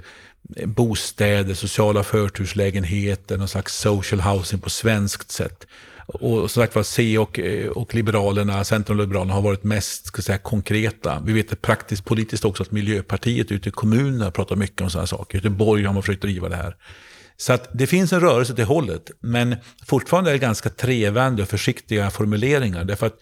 bostäder, 0.66 1.54
sociala 1.54 2.04
förturslägenheter, 2.04 3.38
någon 3.38 3.48
slags 3.48 3.80
social 3.80 4.22
housing 4.22 4.60
på 4.60 4.70
svenskt 4.70 5.32
sätt. 5.32 5.68
Och 6.08 6.52
som 6.52 6.62
sagt 6.62 6.76
var, 6.76 6.84
C 6.84 7.18
och, 7.18 7.40
eh, 7.40 7.70
och 7.70 7.96
Liberalerna, 7.96 8.64
Centern 8.64 9.00
och 9.00 9.04
Liberalerna 9.04 9.34
har 9.34 9.42
varit 9.42 9.64
mest 9.64 10.06
ska 10.06 10.22
säga, 10.22 10.38
konkreta. 10.38 11.22
Vi 11.26 11.34
vet 11.34 11.50
det 11.50 11.56
praktiskt 11.56 12.06
politiskt 12.06 12.46
också 12.46 12.64
att 12.64 12.72
Miljöpartiet 12.72 13.52
ute 13.52 13.70
i 13.70 13.72
kommunerna 13.72 14.32
pratar 14.32 14.56
mycket 14.56 14.82
om 14.82 14.90
sådana 14.90 15.08
saker. 15.08 15.38
Göteborg 15.38 15.84
har 15.84 15.94
man 15.94 16.04
försökt 16.04 16.22
driva 16.22 16.50
det 16.50 16.56
här. 16.56 16.76
Så 17.38 17.54
att 17.54 17.70
det 17.74 17.88
finns 17.88 18.14
en 18.14 18.20
rörelse 18.20 18.56
till 18.56 18.66
hållet, 18.66 19.12
men 19.20 19.56
fortfarande 19.86 20.30
är 20.30 20.34
det 20.34 20.40
ganska 20.40 20.70
trevande 20.70 21.44
och 21.44 21.50
försiktiga 21.50 22.10
formuleringar. 22.10 22.84
Därför 22.84 23.08
att 23.08 23.18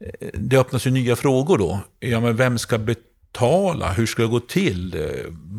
eh, 0.00 0.28
det 0.34 0.56
öppnas 0.56 0.86
ju 0.86 0.90
nya 0.90 1.16
frågor 1.16 1.58
då. 1.58 1.80
Ja, 2.00 2.20
men 2.20 2.36
vem 2.36 2.58
ska 2.58 2.78
betala? 2.78 3.92
Hur 3.92 4.06
ska 4.06 4.22
det 4.22 4.28
gå 4.28 4.40
till? 4.40 5.08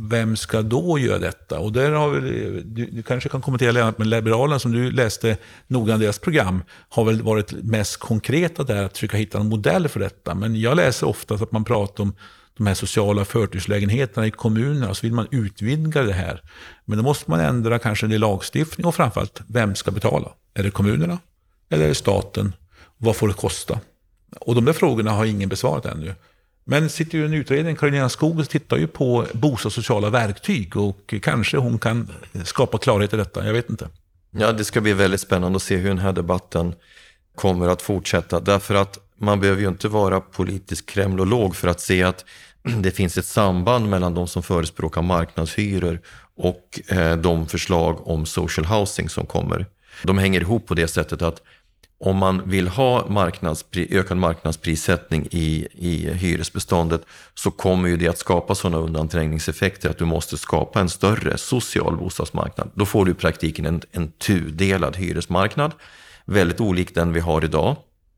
Vem 0.10 0.38
ska 0.38 0.62
då 0.62 1.00
göra 1.00 1.20
detta? 1.20 1.60
Och 1.60 1.72
där 1.72 1.92
har 1.92 2.10
vi, 2.10 2.62
du, 2.66 2.86
du 2.86 3.04
kanske 3.04 3.30
kan 3.30 3.42
kommentera 3.42 3.72
Lennart, 3.72 3.98
men 3.98 4.10
Liberalerna 4.10 4.60
som 4.60 4.72
du 4.72 4.92
läste 4.92 5.38
noga 5.68 5.98
deras 5.98 6.20
program 6.20 6.64
har 6.90 7.06
väl 7.06 7.22
varit 7.22 7.52
mest 7.52 7.98
konkreta 7.98 8.64
där 8.64 8.84
att 8.84 8.94
försöka 8.94 9.18
hitta 9.18 9.40
en 9.40 9.50
modell 9.50 9.88
för 9.88 10.00
detta. 10.00 10.36
Men 10.36 10.62
jag 10.62 10.76
läser 10.76 11.08
ofta 11.08 11.34
att 11.34 11.52
man 11.52 11.64
pratar 11.64 12.04
om 12.04 12.14
de 12.58 12.68
här 12.68 12.74
sociala 12.74 13.26
förturslägenheterna 13.26 14.28
i 14.28 14.32
kommunerna, 14.32 14.94
så 14.94 15.02
vill 15.02 15.14
man 15.14 15.28
utvidga 15.32 16.02
det 16.02 16.14
här. 16.14 16.42
Men 16.86 16.98
då 16.98 17.04
måste 17.04 17.32
man 17.32 17.40
ändra 17.40 17.80
kanske 17.80 18.06
en 18.06 18.10
del 18.10 18.22
lagstiftning 18.22 18.88
och 18.88 18.96
framförallt, 18.96 19.42
vem 19.48 19.76
ska 19.76 19.92
betala? 19.92 20.32
Är 20.54 20.64
det 20.64 20.72
kommunerna? 20.72 21.20
Eller 21.70 21.84
är 21.84 21.88
det 21.88 21.96
staten? 21.96 22.54
Vad 22.98 23.16
får 23.16 23.28
det 23.28 23.34
kosta? 23.34 23.80
Och 24.40 24.56
de 24.56 24.66
där 24.66 24.74
frågorna 24.74 25.12
har 25.12 25.26
ingen 25.26 25.50
besvarat 25.50 25.86
ännu. 25.86 26.16
Men 26.64 26.90
sitter 26.90 27.18
ju 27.18 27.26
en 27.26 27.34
utredning, 27.34 27.76
Karolina 27.76 28.10
Skog 28.10 28.50
tittar 28.50 28.78
ju 28.78 28.88
på 28.88 29.26
bostadssociala 29.34 30.10
verktyg 30.10 30.78
och 30.78 31.14
kanske 31.22 31.58
hon 31.58 31.80
kan 31.80 32.12
skapa 32.44 32.78
klarhet 32.78 33.14
i 33.14 33.18
detta, 33.18 33.46
jag 33.46 33.54
vet 33.54 33.70
inte. 33.70 33.90
Ja, 34.32 34.52
det 34.52 34.64
ska 34.64 34.82
bli 34.82 34.94
väldigt 34.94 35.22
spännande 35.22 35.56
att 35.56 35.64
se 35.64 35.78
hur 35.78 35.90
den 35.90 35.98
här 35.98 36.14
debatten 36.14 36.76
kommer 37.36 37.68
att 37.68 37.82
fortsätta. 37.82 38.40
Därför 38.40 38.76
att 38.76 39.07
man 39.18 39.40
behöver 39.40 39.62
ju 39.62 39.68
inte 39.68 39.88
vara 39.88 40.22
politisk 40.22 40.90
kremlolog 40.90 41.56
för 41.56 41.68
att 41.68 41.82
se 41.82 42.04
att 42.04 42.26
det 42.82 42.92
finns 42.92 43.18
ett 43.18 43.26
samband 43.26 43.90
mellan 43.90 44.14
de 44.14 44.28
som 44.28 44.44
förespråkar 44.44 45.02
marknadshyror 45.02 46.00
och 46.38 46.80
eh, 46.88 47.18
de 47.18 47.48
förslag 47.48 48.08
om 48.08 48.26
social 48.26 48.66
housing 48.66 49.10
som 49.10 49.26
kommer. 49.26 49.66
De 50.04 50.18
hänger 50.18 50.42
ihop 50.42 50.68
på 50.68 50.74
det 50.74 50.88
sättet 50.88 51.22
att 51.22 51.42
om 52.00 52.18
man 52.18 52.50
vill 52.50 52.68
ha 52.68 53.08
marknadspri, 53.10 53.88
ökad 53.92 54.18
marknadsprissättning 54.18 55.28
i, 55.32 55.68
i 55.74 56.14
hyresbeståndet 56.14 57.02
så 57.34 57.52
kommer 57.52 57.90
ju 57.90 57.98
det 57.98 58.08
att 58.08 58.18
skapa 58.18 58.56
sådana 58.56 58.78
undanträngningseffekter 58.78 59.90
att 59.90 59.98
du 59.98 60.06
måste 60.06 60.38
skapa 60.38 60.80
en 60.80 60.90
större 60.90 61.38
social 61.38 61.98
bostadsmarknad. 61.98 62.72
Då 62.74 62.86
får 62.86 63.06
du 63.06 63.12
i 63.12 63.16
praktiken 63.16 63.66
en, 63.66 63.82
en 63.92 64.12
tudelad 64.12 64.96
hyresmarknad, 64.96 65.72
väldigt 66.26 66.62
olik 66.62 66.96
den 66.96 67.14
vi 67.14 67.20
har 67.20 67.46
idag. 67.46 67.76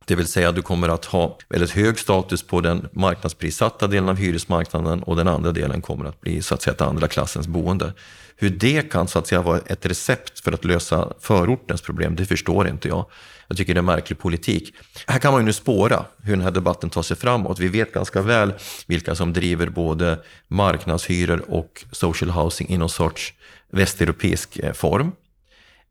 Det 0.09 0.15
vill 0.15 0.27
säga 0.27 0.51
du 0.51 0.61
kommer 0.61 0.89
att 0.89 1.05
ha 1.05 1.37
väldigt 1.49 1.71
hög 1.71 1.99
status 1.99 2.43
på 2.43 2.61
den 2.61 2.87
marknadsprissatta 2.91 3.87
delen 3.87 4.09
av 4.09 4.15
hyresmarknaden 4.15 5.03
och 5.03 5.15
den 5.15 5.27
andra 5.27 5.51
delen 5.51 5.81
kommer 5.81 6.05
att 6.05 6.21
bli 6.21 6.41
så 6.41 6.55
att 6.55 6.61
säga 6.61 6.73
ett 6.73 6.81
andra 6.81 7.07
klassens 7.07 7.47
boende. 7.47 7.93
Hur 8.35 8.49
det 8.49 8.91
kan 8.91 9.07
så 9.07 9.19
att 9.19 9.27
säga 9.27 9.41
vara 9.41 9.59
ett 9.65 9.85
recept 9.85 10.39
för 10.39 10.51
att 10.51 10.65
lösa 10.65 11.13
förortens 11.19 11.81
problem, 11.81 12.15
det 12.15 12.25
förstår 12.25 12.67
inte 12.67 12.87
jag. 12.87 13.05
Jag 13.47 13.57
tycker 13.57 13.73
det 13.73 13.79
är 13.79 13.81
märklig 13.81 14.19
politik. 14.19 14.73
Här 15.07 15.19
kan 15.19 15.31
man 15.31 15.41
ju 15.41 15.45
nu 15.45 15.53
spåra 15.53 16.05
hur 16.23 16.33
den 16.33 16.41
här 16.41 16.51
debatten 16.51 16.89
tar 16.89 17.01
sig 17.01 17.17
framåt. 17.17 17.59
Vi 17.59 17.67
vet 17.67 17.93
ganska 17.93 18.21
väl 18.21 18.53
vilka 18.87 19.15
som 19.15 19.33
driver 19.33 19.69
både 19.69 20.19
marknadshyror 20.47 21.43
och 21.47 21.85
social 21.91 22.29
housing 22.29 22.69
i 22.69 22.77
någon 22.77 22.89
sorts 22.89 23.33
västeuropeisk 23.71 24.57
eh, 24.57 24.73
form. 24.73 25.11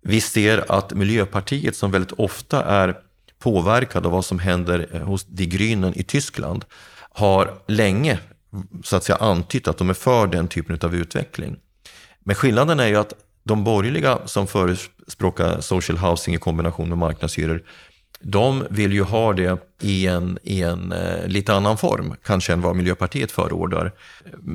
Vi 0.02 0.20
ser 0.20 0.72
att 0.72 0.92
Miljöpartiet 0.94 1.76
som 1.76 1.90
väldigt 1.90 2.12
ofta 2.12 2.64
är 2.64 3.07
påverkad 3.38 4.06
av 4.06 4.12
vad 4.12 4.24
som 4.24 4.38
händer 4.38 4.88
eh, 4.92 5.02
hos 5.02 5.24
Die 5.24 5.46
Grünen 5.46 5.92
i 5.96 6.02
Tyskland 6.02 6.64
har 7.12 7.54
länge 7.66 8.18
så 8.84 8.96
att 8.96 9.04
säga 9.04 9.16
antytt 9.16 9.68
att 9.68 9.78
de 9.78 9.90
är 9.90 9.94
för 9.94 10.26
den 10.26 10.48
typen 10.48 10.78
av 10.82 10.94
utveckling. 10.94 11.56
Men 12.24 12.34
skillnaden 12.34 12.80
är 12.80 12.86
ju 12.86 12.96
att 12.96 13.12
de 13.44 13.64
borgerliga 13.64 14.18
som 14.24 14.46
förespråkar 14.46 15.60
social 15.60 15.98
housing 15.98 16.34
i 16.34 16.38
kombination 16.38 16.88
med 16.88 16.98
marknadshyror, 16.98 17.62
de 18.20 18.66
vill 18.70 18.92
ju 18.92 19.02
ha 19.02 19.32
det 19.32 19.58
i 19.82 20.06
en, 20.06 20.38
i 20.42 20.62
en 20.62 20.92
eh, 20.92 21.26
lite 21.26 21.54
annan 21.54 21.78
form, 21.78 22.14
kanske 22.24 22.52
än 22.52 22.60
vad 22.60 22.76
Miljöpartiet 22.76 23.30
förordar. 23.30 23.92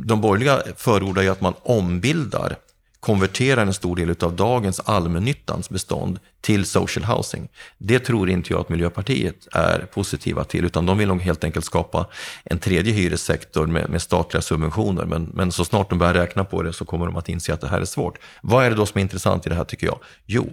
De 0.06 0.22
borgerliga 0.22 0.62
förordar 0.78 1.22
ju 1.22 1.30
att 1.30 1.42
man 1.42 1.54
ombildar 1.62 2.56
konverterar 3.04 3.62
en 3.62 3.74
stor 3.74 3.96
del 3.96 4.16
av 4.22 4.36
dagens 4.36 4.80
allmännyttans 4.80 5.70
bestånd 5.70 6.20
till 6.42 6.66
social 6.66 7.06
housing. 7.06 7.50
Det 7.78 8.00
tror 8.00 8.30
inte 8.30 8.54
jag 8.54 8.60
att 8.62 8.70
Miljöpartiet 8.70 9.48
är 9.52 9.80
positiva 9.80 10.44
till, 10.44 10.66
utan 10.66 10.86
de 10.86 10.98
vill 10.98 11.08
nog 11.08 11.22
helt 11.22 11.44
enkelt 11.44 11.66
skapa 11.66 12.08
en 12.44 12.60
tredje 12.60 12.94
hyressektor 12.94 13.68
med, 13.68 13.90
med 13.90 14.02
statliga 14.02 14.42
subventioner. 14.42 15.06
Men, 15.06 15.32
men 15.34 15.52
så 15.52 15.66
snart 15.66 15.90
de 15.90 16.00
börjar 16.00 16.14
räkna 16.14 16.44
på 16.44 16.62
det 16.62 16.74
så 16.74 16.86
kommer 16.86 17.06
de 17.06 17.16
att 17.16 17.30
inse 17.30 17.54
att 17.54 17.62
det 17.62 17.68
här 17.68 17.82
är 17.82 17.86
svårt. 17.86 18.20
Vad 18.42 18.66
är 18.66 18.70
det 18.70 18.76
då 18.76 18.86
som 18.86 18.98
är 18.98 19.02
intressant 19.02 19.46
i 19.46 19.50
det 19.50 19.56
här 19.56 19.64
tycker 19.64 19.88
jag? 19.88 20.00
Jo, 20.26 20.50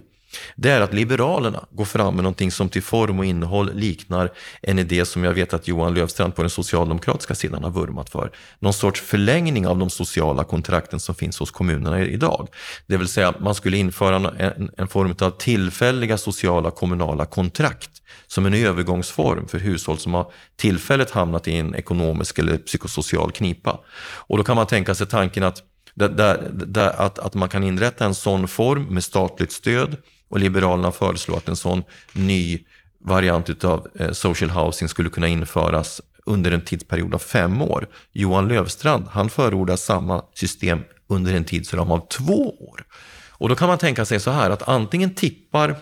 det 0.55 0.69
är 0.69 0.81
att 0.81 0.93
Liberalerna 0.93 1.65
går 1.71 1.85
fram 1.85 2.15
med 2.15 2.23
någonting 2.23 2.51
som 2.51 2.69
till 2.69 2.83
form 2.83 3.19
och 3.19 3.25
innehåll 3.25 3.73
liknar 3.73 4.31
en 4.61 4.79
idé 4.79 5.05
som 5.05 5.23
jag 5.23 5.33
vet 5.33 5.53
att 5.53 5.67
Johan 5.67 5.93
Löfstrand 5.93 6.35
på 6.35 6.41
den 6.41 6.49
socialdemokratiska 6.49 7.35
sidan 7.35 7.63
har 7.63 7.71
vurmat 7.71 8.09
för. 8.09 8.31
Någon 8.59 8.73
sorts 8.73 9.01
förlängning 9.01 9.67
av 9.67 9.77
de 9.77 9.89
sociala 9.89 10.43
kontrakten 10.43 10.99
som 10.99 11.15
finns 11.15 11.39
hos 11.39 11.51
kommunerna 11.51 12.01
idag. 12.01 12.47
Det 12.87 12.97
vill 12.97 13.07
säga 13.07 13.29
att 13.29 13.39
man 13.39 13.55
skulle 13.55 13.77
införa 13.77 14.15
en, 14.15 14.71
en 14.77 14.87
form 14.87 15.15
av 15.21 15.29
tillfälliga 15.29 16.17
sociala 16.17 16.71
kommunala 16.71 17.25
kontrakt 17.25 17.89
som 18.27 18.45
en 18.45 18.53
övergångsform 18.53 19.47
för 19.47 19.59
hushåll 19.59 19.97
som 19.97 20.13
har 20.13 20.31
tillfälligt 20.55 21.11
hamnat 21.11 21.47
i 21.47 21.57
en 21.57 21.75
ekonomisk 21.75 22.39
eller 22.39 22.57
psykosocial 22.57 23.31
knipa. 23.31 23.79
Och 24.27 24.37
då 24.37 24.43
kan 24.43 24.55
man 24.55 24.67
tänka 24.67 24.95
sig 24.95 25.07
tanken 25.07 25.43
att 25.43 25.63
där, 25.93 26.09
där, 26.09 26.49
där, 26.53 27.01
att, 27.01 27.19
att 27.19 27.33
man 27.33 27.49
kan 27.49 27.63
inrätta 27.63 28.05
en 28.05 28.15
sån 28.15 28.47
form 28.47 28.83
med 28.83 29.03
statligt 29.03 29.51
stöd 29.51 29.97
och 30.29 30.39
Liberalerna 30.39 30.91
föreslår 30.91 31.37
att 31.37 31.47
en 31.47 31.55
sån 31.55 31.83
ny 32.13 32.59
variant 32.99 33.63
av 33.63 33.87
eh, 33.99 34.11
social 34.11 34.49
housing 34.49 34.89
skulle 34.89 35.09
kunna 35.09 35.27
införas 35.27 36.01
under 36.25 36.51
en 36.51 36.61
tidsperiod 36.61 37.13
av 37.13 37.19
fem 37.19 37.61
år. 37.61 37.87
Johan 38.11 38.47
Lövstrand, 38.47 39.05
han 39.11 39.29
förordar 39.29 39.75
samma 39.75 40.23
system 40.33 40.79
under 41.07 41.33
en 41.33 41.45
tidsram 41.45 41.91
av 41.91 42.07
två 42.07 42.55
år. 42.59 42.85
Och 43.29 43.49
då 43.49 43.55
kan 43.55 43.67
man 43.67 43.77
tänka 43.77 44.05
sig 44.05 44.19
så 44.19 44.31
här 44.31 44.49
att 44.49 44.67
antingen 44.67 45.15
tippar 45.15 45.75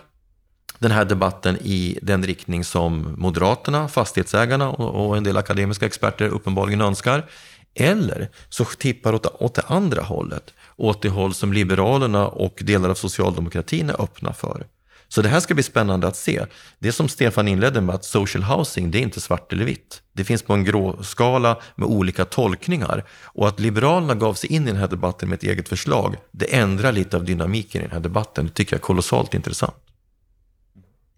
den 0.78 0.90
här 0.90 1.04
debatten 1.04 1.58
i 1.60 1.98
den 2.02 2.24
riktning 2.24 2.64
som 2.64 3.14
Moderaterna, 3.18 3.88
fastighetsägarna 3.88 4.70
och 4.70 5.16
en 5.16 5.24
del 5.24 5.36
akademiska 5.36 5.86
experter 5.86 6.28
uppenbarligen 6.28 6.80
önskar. 6.80 7.26
Eller 7.74 8.28
så 8.48 8.64
tippar 8.64 9.14
åt, 9.14 9.26
åt 9.26 9.54
det 9.54 9.62
andra 9.66 10.02
hållet, 10.02 10.54
åt 10.76 11.02
det 11.02 11.08
håll 11.08 11.34
som 11.34 11.52
Liberalerna 11.52 12.28
och 12.28 12.58
delar 12.60 12.88
av 12.88 12.94
socialdemokratin 12.94 13.90
är 13.90 14.02
öppna 14.02 14.32
för. 14.32 14.66
Så 15.12 15.22
det 15.22 15.28
här 15.28 15.40
ska 15.40 15.54
bli 15.54 15.62
spännande 15.62 16.06
att 16.06 16.16
se. 16.16 16.46
Det 16.78 16.92
som 16.92 17.08
Stefan 17.08 17.48
inledde 17.48 17.80
med 17.80 17.94
att 17.94 18.04
social 18.04 18.42
housing, 18.42 18.90
det 18.90 18.98
är 18.98 19.02
inte 19.02 19.20
svart 19.20 19.52
eller 19.52 19.64
vitt. 19.64 20.02
Det 20.12 20.24
finns 20.24 20.42
på 20.42 20.54
en 20.54 20.64
gråskala 20.64 21.60
med 21.74 21.88
olika 21.88 22.24
tolkningar. 22.24 23.04
Och 23.24 23.48
att 23.48 23.60
Liberalerna 23.60 24.14
gav 24.14 24.34
sig 24.34 24.52
in 24.52 24.62
i 24.62 24.66
den 24.66 24.76
här 24.76 24.88
debatten 24.88 25.28
med 25.28 25.36
ett 25.36 25.42
eget 25.42 25.68
förslag, 25.68 26.16
det 26.30 26.54
ändrar 26.54 26.92
lite 26.92 27.16
av 27.16 27.24
dynamiken 27.24 27.80
i 27.80 27.84
den 27.84 27.92
här 27.92 28.00
debatten. 28.00 28.46
Det 28.46 28.52
tycker 28.52 28.74
jag 28.74 28.78
är 28.78 28.82
kolossalt 28.82 29.34
intressant. 29.34 29.89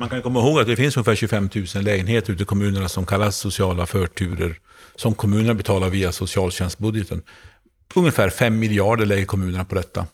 Man 0.02 0.08
kan 0.08 0.22
komma 0.22 0.40
ihåg 0.40 0.60
att 0.60 0.66
det 0.66 0.76
finns 0.76 0.96
ungefär 0.96 1.14
25 1.14 1.48
000 1.74 1.84
lägenheter 1.84 2.32
ute 2.32 2.42
i 2.42 2.46
kommunerna 2.46 2.88
som 2.88 3.06
kallas 3.06 3.36
sociala 3.36 3.86
förturer, 3.86 4.58
som 4.96 5.14
kommunerna 5.14 5.54
betalar 5.54 5.90
via 5.90 6.12
socialtjänstbudgeten. 6.12 7.22
Ungefär 7.94 8.30
5 8.30 8.58
miljarder 8.58 9.06
lägger 9.06 9.24
kommunerna 9.24 9.64
på 9.64 9.74
detta. 9.74 10.06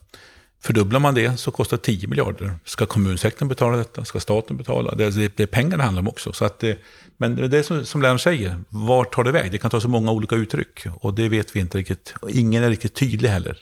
Fördubblar 0.62 1.01
man 1.01 1.14
det 1.14 1.37
så 1.37 1.51
kostar 1.51 1.77
det 1.77 1.83
10 1.83 2.09
miljarder. 2.09 2.55
Ska 2.64 2.87
kommunsektorn 2.87 3.48
betala 3.48 3.77
detta? 3.77 4.05
Ska 4.05 4.20
staten 4.20 4.57
betala? 4.57 4.94
Det, 4.94 5.05
är, 5.05 5.31
det 5.37 5.42
är 5.42 5.46
pengar 5.46 5.77
det 5.77 5.83
handlar 5.83 6.01
om 6.01 6.09
också. 6.09 6.33
Så 6.33 6.44
att 6.44 6.59
det, 6.59 6.79
men 7.16 7.51
det 7.51 7.59
är 7.59 7.62
som, 7.62 7.85
som 7.85 8.03
Lennart 8.03 8.20
säger, 8.20 8.57
vart 8.68 9.14
tar 9.14 9.24
det 9.24 9.33
väg? 9.33 9.53
Det 9.53 9.59
kan 9.59 9.70
ta 9.70 9.81
så 9.81 9.88
många 9.88 10.12
olika 10.12 10.37
uttryck 10.37 10.87
och 11.01 11.14
det 11.14 11.29
vet 11.29 11.57
vi 11.57 11.61
inte 11.61 11.79
riktigt. 11.79 12.14
Ingen 12.29 12.64
är 12.64 12.70
riktigt 12.70 12.94
tydlig 12.94 13.29
heller 13.29 13.59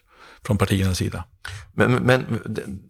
från 0.47 0.59
partiernas 0.59 0.99
sida. 0.99 1.25
Men, 1.75 1.93
men 1.93 2.41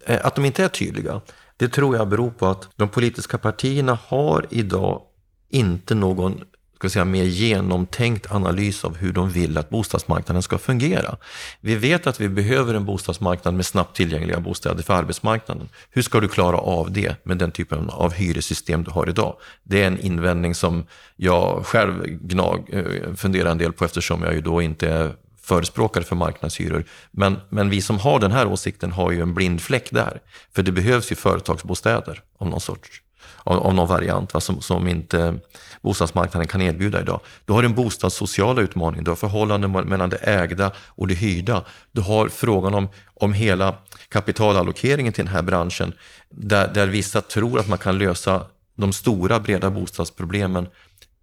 eh, 0.07 0.27
att 0.27 0.35
de 0.35 0.45
inte 0.45 0.65
är 0.65 0.69
tydliga, 0.69 1.21
det 1.57 1.69
tror 1.69 1.97
jag 1.97 2.09
beror 2.09 2.31
på 2.31 2.47
att 2.47 2.69
de 2.77 2.89
politiska 2.89 3.39
partierna 3.39 3.99
har 4.09 4.47
idag 4.51 5.03
inte 5.51 5.95
någon 5.95 6.41
ska 6.77 6.91
säga, 6.91 7.05
mer 7.05 7.25
genomtänkt 7.25 8.33
analys 8.33 8.85
av 8.85 8.97
hur 8.97 9.13
de 9.13 9.31
vill 9.31 9.59
att 9.59 9.71
bostadsmarknaden 9.71 10.43
ska 10.43 10.59
fungera. 10.59 11.17
Vi 11.61 11.75
vet 11.77 12.07
att 12.07 12.21
vi 12.21 12.29
behöver 12.29 12.75
en 12.75 12.85
bostadsmarknad 12.85 13.55
med 13.55 13.67
snabbt 13.67 13.97
tillgängliga 13.97 14.41
bostäder 14.41 14.83
för 14.83 14.95
arbetsmarknaden. 14.95 15.69
Hur 15.91 16.03
ska 16.03 16.21
du 16.21 16.29
klara 16.29 16.57
av 16.57 16.93
det 16.93 17.25
med 17.25 17.39
den 17.39 17.51
typen 17.51 17.91
av 17.91 18.13
hyressystem 18.13 18.85
du 18.85 18.91
har 18.91 19.09
idag? 19.09 19.37
Det 19.63 19.83
är 19.83 19.87
en 19.87 19.99
invändning 19.99 20.55
som 20.55 20.87
jag 21.17 21.67
själv 21.67 22.05
gnag, 22.07 22.69
eh, 22.73 23.15
funderar 23.15 23.51
en 23.51 23.59
del 23.59 23.73
på 23.73 23.85
eftersom 23.85 24.23
jag 24.23 24.35
ju 24.35 24.41
då 24.41 24.63
inte 24.63 24.89
är 24.89 25.13
förespråkare 25.47 26.05
för 26.05 26.17
marknadshyror. 26.17 26.85
Men, 27.11 27.37
men 27.49 27.71
vi 27.71 27.83
som 27.83 27.99
har 27.99 28.21
den 28.21 28.33
här 28.33 28.47
åsikten 28.47 28.93
har 28.93 29.11
ju 29.11 29.21
en 29.21 29.35
blind 29.35 29.61
fläck 29.61 29.91
där. 29.91 30.21
För 30.55 30.63
det 30.63 30.73
behövs 30.73 31.13
ju 31.13 31.17
företagsbostäder 31.17 32.23
av 32.39 32.49
någon 32.49 32.61
sorts 32.61 33.03
av, 33.47 33.67
av 33.67 33.75
någon 33.75 33.89
variant 33.89 34.35
va, 34.35 34.41
som, 34.41 34.61
som 34.61 34.89
inte 34.89 35.35
bostadsmarknaden 35.83 36.49
kan 36.49 36.63
erbjuda 36.63 37.01
idag. 37.01 37.21
Du 37.45 37.53
har 37.53 37.63
den 37.63 37.75
bostadssociala 37.75 38.63
utmaningen, 38.63 39.05
du 39.05 39.11
har 39.11 39.17
förhållanden 39.17 39.73
mellan 39.73 40.11
det 40.11 40.17
ägda 40.17 40.73
och 40.79 41.09
det 41.09 41.15
hyrda. 41.15 41.65
Du 41.93 42.01
har 42.01 42.29
frågan 42.29 42.75
om, 42.75 42.89
om 43.15 43.33
hela 43.33 43.75
kapitalallokeringen 44.09 45.13
till 45.13 45.25
den 45.25 45.35
här 45.35 45.43
branschen 45.43 45.93
där, 46.31 46.69
där 46.75 46.87
vissa 46.87 47.21
tror 47.21 47.61
att 47.61 47.69
man 47.69 47.79
kan 47.79 47.99
lösa 47.99 48.47
de 48.77 48.93
stora 48.93 49.41
breda 49.41 49.71
bostadsproblemen 49.71 50.67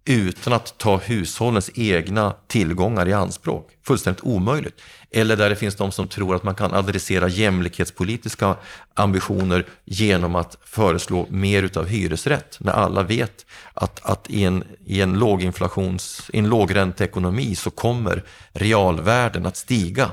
utan 0.04 0.52
att 0.52 0.78
ta 0.78 0.96
hushållens 0.96 1.70
egna 1.74 2.34
tillgångar 2.46 3.08
i 3.08 3.12
anspråk. 3.12 3.70
Fullständigt 3.86 4.24
omöjligt. 4.24 4.80
Eller 5.10 5.36
där 5.36 5.50
det 5.50 5.56
finns 5.56 5.74
de 5.74 5.92
som 5.92 6.08
tror 6.08 6.34
att 6.34 6.42
man 6.42 6.54
kan 6.54 6.74
adressera 6.74 7.28
jämlikhetspolitiska 7.28 8.56
ambitioner 8.94 9.66
genom 9.84 10.34
att 10.34 10.58
föreslå 10.64 11.26
mer 11.30 11.62
utav 11.62 11.86
hyresrätt. 11.86 12.56
När 12.60 12.72
alla 12.72 13.02
vet 13.02 13.46
att, 13.74 14.00
att 14.04 14.30
i, 14.30 14.44
en, 14.44 14.64
i 14.86 15.00
en 15.00 15.18
låginflations, 15.18 16.30
i 16.32 16.38
en 16.38 16.48
lågränteekonomi 16.48 17.54
så 17.54 17.70
kommer 17.70 18.24
realvärden 18.52 19.46
att 19.46 19.56
stiga 19.56 20.10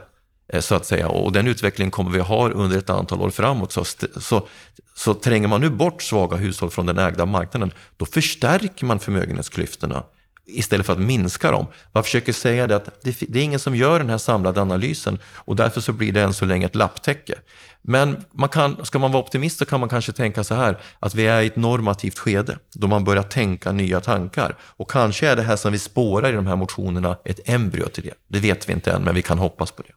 Eh, 0.53 0.61
så 0.61 0.75
att 0.75 0.85
säga. 0.85 1.07
Och 1.07 1.31
den 1.31 1.47
utvecklingen 1.47 1.91
kommer 1.91 2.11
vi 2.11 2.19
ha 2.19 2.49
under 2.49 2.77
ett 2.77 2.89
antal 2.89 3.21
år 3.21 3.29
framåt. 3.29 3.71
Så, 3.71 3.85
så, 4.17 4.47
så 4.95 5.13
tränger 5.13 5.47
man 5.47 5.61
nu 5.61 5.69
bort 5.69 6.01
svaga 6.01 6.37
hushåll 6.37 6.69
från 6.69 6.85
den 6.85 6.97
ägda 6.97 7.25
marknaden, 7.25 7.71
då 7.97 8.05
förstärker 8.05 8.85
man 8.85 8.99
förmögenhetsklyftorna 8.99 10.03
istället 10.45 10.85
för 10.85 10.93
att 10.93 10.99
minska 10.99 11.51
dem. 11.51 11.67
Man 11.91 12.03
försöker 12.03 12.33
säga 12.33 12.67
det 12.67 12.75
att 12.75 12.85
det, 13.03 13.19
det, 13.19 13.39
är 13.39 13.43
ingen 13.43 13.59
som 13.59 13.75
gör 13.75 13.99
den 13.99 14.09
här 14.09 14.17
samlade 14.17 14.61
analysen 14.61 15.19
och 15.35 15.55
därför 15.55 15.81
så 15.81 15.93
blir 15.93 16.11
det 16.11 16.21
än 16.21 16.33
så 16.33 16.45
länge 16.45 16.65
ett 16.65 16.75
lapptäcke. 16.75 17.35
Men 17.81 18.25
man 18.31 18.49
kan, 18.49 18.85
ska 18.85 18.99
man 18.99 19.11
vara 19.11 19.23
optimist 19.23 19.57
så 19.59 19.65
kan 19.65 19.79
man 19.79 19.89
kanske 19.89 20.11
tänka 20.11 20.43
så 20.43 20.55
här 20.55 20.77
att 20.99 21.15
vi 21.15 21.27
är 21.27 21.41
i 21.41 21.47
ett 21.47 21.55
normativt 21.55 22.19
skede 22.19 22.57
då 22.73 22.87
man 22.87 23.03
börjar 23.03 23.23
tänka 23.23 23.71
nya 23.71 23.99
tankar. 24.01 24.55
Och 24.61 24.91
kanske 24.91 25.27
är 25.27 25.35
det 25.35 25.41
här 25.41 25.55
som 25.55 25.71
vi 25.71 25.79
spårar 25.79 26.29
i 26.29 26.35
de 26.35 26.47
här 26.47 26.55
motionerna 26.55 27.17
ett 27.25 27.49
embryo 27.49 27.87
till 27.87 28.03
det. 28.03 28.13
Det 28.27 28.39
vet 28.39 28.69
vi 28.69 28.73
inte 28.73 28.91
än, 28.91 29.03
men 29.03 29.15
vi 29.15 29.21
kan 29.21 29.39
hoppas 29.39 29.71
på 29.71 29.81
det. 29.81 29.93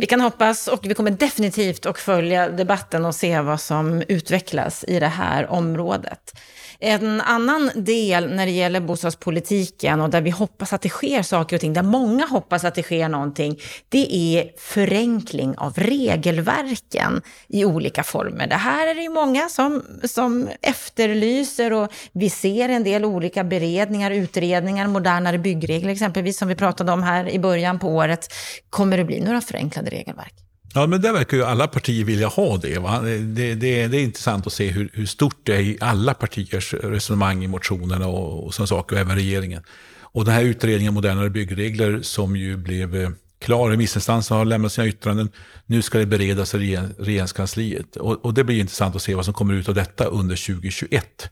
Vi 0.00 0.06
kan 0.06 0.20
hoppas 0.20 0.68
och 0.68 0.80
vi 0.82 0.94
kommer 0.94 1.10
definitivt 1.10 1.86
att 1.86 1.98
följa 1.98 2.48
debatten 2.48 3.04
och 3.04 3.14
se 3.14 3.40
vad 3.40 3.60
som 3.60 4.02
utvecklas 4.08 4.84
i 4.88 5.00
det 5.00 5.06
här 5.06 5.50
området. 5.50 6.34
En 6.80 7.20
annan 7.20 7.70
del 7.74 8.34
när 8.34 8.46
det 8.46 8.52
gäller 8.52 8.80
bostadspolitiken 8.80 10.00
och 10.00 10.10
där 10.10 10.20
vi 10.20 10.30
hoppas 10.30 10.72
att 10.72 10.82
det 10.82 10.88
sker 10.88 11.22
saker 11.22 11.56
och 11.56 11.60
ting, 11.60 11.72
där 11.72 11.82
många 11.82 12.26
hoppas 12.26 12.64
att 12.64 12.74
det 12.74 12.82
sker 12.82 13.08
någonting, 13.08 13.58
det 13.88 14.16
är 14.16 14.50
förenkling 14.58 15.54
av 15.58 15.74
regelverken 15.76 17.22
i 17.48 17.64
olika 17.64 18.02
former. 18.02 18.46
Det 18.46 18.54
här 18.54 18.86
är 18.86 18.94
det 18.94 19.02
ju 19.02 19.08
många 19.08 19.48
som, 19.48 19.82
som 20.04 20.48
efterlyser 20.62 21.72
och 21.72 21.92
vi 22.12 22.30
ser 22.30 22.68
en 22.68 22.84
del 22.84 23.04
olika 23.04 23.44
beredningar, 23.44 24.10
utredningar, 24.10 24.86
modernare 24.86 25.38
byggregler 25.38 25.90
exempelvis, 25.90 26.38
som 26.38 26.48
vi 26.48 26.54
pratade 26.54 26.92
om 26.92 27.02
här 27.02 27.28
i 27.28 27.38
början 27.38 27.78
på 27.78 27.88
året. 27.88 28.28
Kommer 28.70 28.96
det 28.96 29.04
bli 29.04 29.20
några 29.20 29.40
förenklade 29.40 29.87
regelverk? 29.90 30.34
Ja, 30.74 30.86
men 30.86 31.00
det 31.00 31.12
verkar 31.12 31.36
ju 31.36 31.44
alla 31.44 31.66
partier 31.66 32.04
vilja 32.04 32.28
ha 32.28 32.56
det. 32.56 32.78
Va? 32.78 33.00
Det, 33.00 33.18
det, 33.54 33.54
det 33.86 33.96
är 33.96 34.04
intressant 34.04 34.46
att 34.46 34.52
se 34.52 34.68
hur, 34.68 34.90
hur, 34.92 35.06
stort 35.06 35.36
det 35.42 35.56
är 35.56 35.60
i 35.60 35.78
alla 35.80 36.14
partiers 36.14 36.74
resonemang 36.74 37.44
i 37.44 37.46
motionerna 37.46 38.06
och, 38.06 38.46
och 38.46 38.54
sådana 38.54 38.66
saker, 38.66 38.96
och 38.96 39.00
även 39.00 39.16
regeringen. 39.16 39.62
Och 40.00 40.24
den 40.24 40.34
här 40.34 40.42
utredningen 40.42 40.94
Modernare 40.94 41.30
byggregler 41.30 42.02
som 42.02 42.36
ju 42.36 42.56
blev 42.56 42.96
eh, 42.96 43.10
klar, 43.38 43.70
remissinstanserna 43.70 44.38
har 44.38 44.44
lämnat 44.44 44.72
sina 44.72 44.86
yttranden, 44.86 45.30
nu 45.66 45.82
ska 45.82 45.98
det 45.98 46.06
beredas 46.06 46.54
i 46.54 46.78
regeringskansliet. 46.98 47.96
Och, 47.96 48.24
och 48.24 48.34
det 48.34 48.44
blir 48.44 48.60
intressant 48.60 48.96
att 48.96 49.02
se 49.02 49.14
vad 49.14 49.24
som 49.24 49.34
kommer 49.34 49.54
ut 49.54 49.68
av 49.68 49.74
detta 49.74 50.04
under 50.04 50.46
2021. 50.46 51.30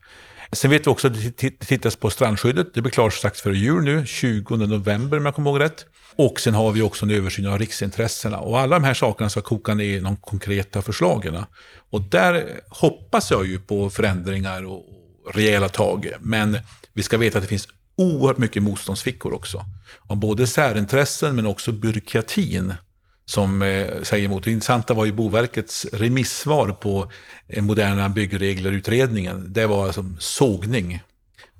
Sen 0.52 0.70
vet 0.70 0.86
vi 0.86 0.90
också 0.90 1.06
att 1.06 1.14
det 1.36 1.50
tittas 1.50 1.96
på 1.96 2.10
strandskyddet. 2.10 2.74
Det 2.74 2.82
blir 2.82 2.92
klart 2.92 3.14
strax 3.14 3.40
före 3.40 3.56
jul 3.56 3.84
nu, 3.84 4.06
20 4.06 4.56
november 4.56 5.18
om 5.18 5.26
jag 5.26 5.34
kommer 5.34 5.50
ihåg 5.50 5.60
rätt. 5.60 5.86
Och 6.16 6.40
sen 6.40 6.54
har 6.54 6.72
vi 6.72 6.82
också 6.82 7.04
en 7.04 7.10
översyn 7.10 7.46
av 7.46 7.58
riksintressena. 7.58 8.38
Och 8.38 8.60
alla 8.60 8.76
de 8.76 8.84
här 8.84 8.94
sakerna 8.94 9.30
ska 9.30 9.40
koka 9.40 9.74
ner 9.74 9.84
i 9.84 10.00
de 10.00 10.16
konkreta 10.16 10.82
förslagen. 10.82 11.44
Och 11.90 12.00
där 12.00 12.60
hoppas 12.68 13.30
jag 13.30 13.46
ju 13.46 13.58
på 13.58 13.90
förändringar 13.90 14.64
och 14.64 14.84
rejäla 15.34 15.68
tag. 15.68 16.10
Men 16.20 16.58
vi 16.92 17.02
ska 17.02 17.18
veta 17.18 17.38
att 17.38 17.44
det 17.44 17.48
finns 17.48 17.68
oerhört 17.96 18.38
mycket 18.38 18.62
motståndsfickor 18.62 19.34
också. 19.34 19.64
Av 20.06 20.16
både 20.16 20.46
särintressen 20.46 21.36
men 21.36 21.46
också 21.46 21.72
byråkratin 21.72 22.74
som 23.26 23.62
eh, 23.62 24.02
säger 24.02 24.24
emot. 24.24 24.44
Det 24.44 24.50
intressanta 24.50 24.94
var 24.94 25.04
ju 25.04 25.12
Boverkets 25.12 25.86
remissvar 25.92 26.68
på 26.68 27.10
eh, 27.48 27.62
moderna 27.62 28.08
byggregler-utredningen. 28.08 29.52
Det 29.52 29.66
var 29.66 29.86
alltså 29.86 30.04
sågning 30.18 31.02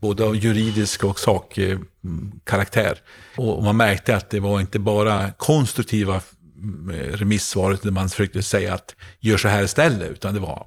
både 0.01 0.25
av 0.25 0.37
juridisk 0.37 1.05
och 1.05 1.21
sakkaraktär. 1.21 2.99
Eh, 3.39 3.45
och 3.45 3.63
man 3.63 3.77
märkte 3.77 4.17
att 4.17 4.31
det 4.31 4.41
var 4.41 4.61
inte 4.61 4.79
bara 4.79 5.33
konstruktiva 5.33 6.21
mm, 6.63 6.91
remissvaret 7.13 7.83
där 7.83 7.91
man 7.91 8.09
försökte 8.09 8.43
säga 8.43 8.75
att 8.75 8.95
gör 9.21 9.37
så 9.37 9.49
här 9.49 9.63
istället, 9.63 10.11
utan 10.11 10.35
det 10.35 10.41
var 10.41 10.67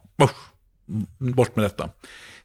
bort 1.18 1.56
med 1.56 1.66
detta. 1.66 1.90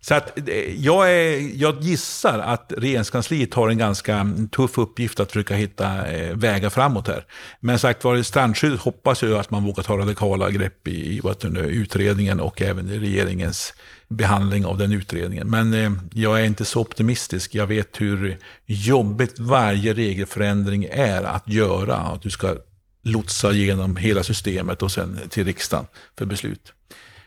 Så 0.06 0.14
att 0.14 0.48
eh, 0.48 0.84
jag, 0.84 1.12
är, 1.12 1.60
jag 1.60 1.82
gissar 1.82 2.38
att 2.38 2.72
regeringskansliet 2.76 3.54
har 3.54 3.68
en 3.68 3.78
ganska 3.78 4.32
tuff 4.50 4.78
uppgift 4.78 5.20
att 5.20 5.32
försöka 5.32 5.54
hitta 5.54 6.06
eh, 6.06 6.36
vägar 6.36 6.70
framåt 6.70 7.08
här. 7.08 7.26
Men 7.60 7.78
sagt 7.78 8.04
var, 8.04 8.22
strandskyddet 8.22 8.80
hoppas 8.80 9.22
jag 9.22 9.32
att 9.32 9.50
man 9.50 9.64
vågar 9.64 9.82
ta 9.82 9.98
radikala 9.98 10.50
grepp 10.50 10.88
i, 10.88 10.90
i 10.90 11.22
utredningen 11.54 12.40
och 12.40 12.62
även 12.62 12.90
i 12.90 12.98
regeringens 12.98 13.74
behandling 14.08 14.66
av 14.66 14.78
den 14.78 14.92
utredningen. 14.92 15.50
Men 15.50 15.74
eh, 15.74 15.92
jag 16.12 16.40
är 16.40 16.44
inte 16.44 16.64
så 16.64 16.80
optimistisk. 16.80 17.54
Jag 17.54 17.66
vet 17.66 18.00
hur 18.00 18.38
jobbigt 18.66 19.38
varje 19.38 19.94
regelförändring 19.94 20.84
är 20.90 21.22
att 21.22 21.48
göra. 21.48 21.96
Att 21.96 22.22
du 22.22 22.30
ska 22.30 22.56
lotsa 23.02 23.52
igenom 23.52 23.96
hela 23.96 24.22
systemet 24.22 24.82
och 24.82 24.92
sen 24.92 25.20
till 25.28 25.44
riksdagen 25.44 25.86
för 26.18 26.26
beslut. 26.26 26.72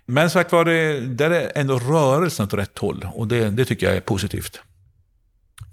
Men 0.10 0.30
sagt 0.30 0.52
var, 0.52 0.66
det, 0.66 1.00
där 1.00 1.32
är 1.32 1.52
ändå 1.56 1.80
rörelsen 1.80 2.46
åt 2.46 2.54
rätt 2.54 2.78
håll 2.78 3.08
och 3.14 3.28
det, 3.28 3.50
det 3.50 3.66
tycker 3.66 3.88
jag 3.88 3.96
är 3.96 4.02
positivt. 4.02 4.62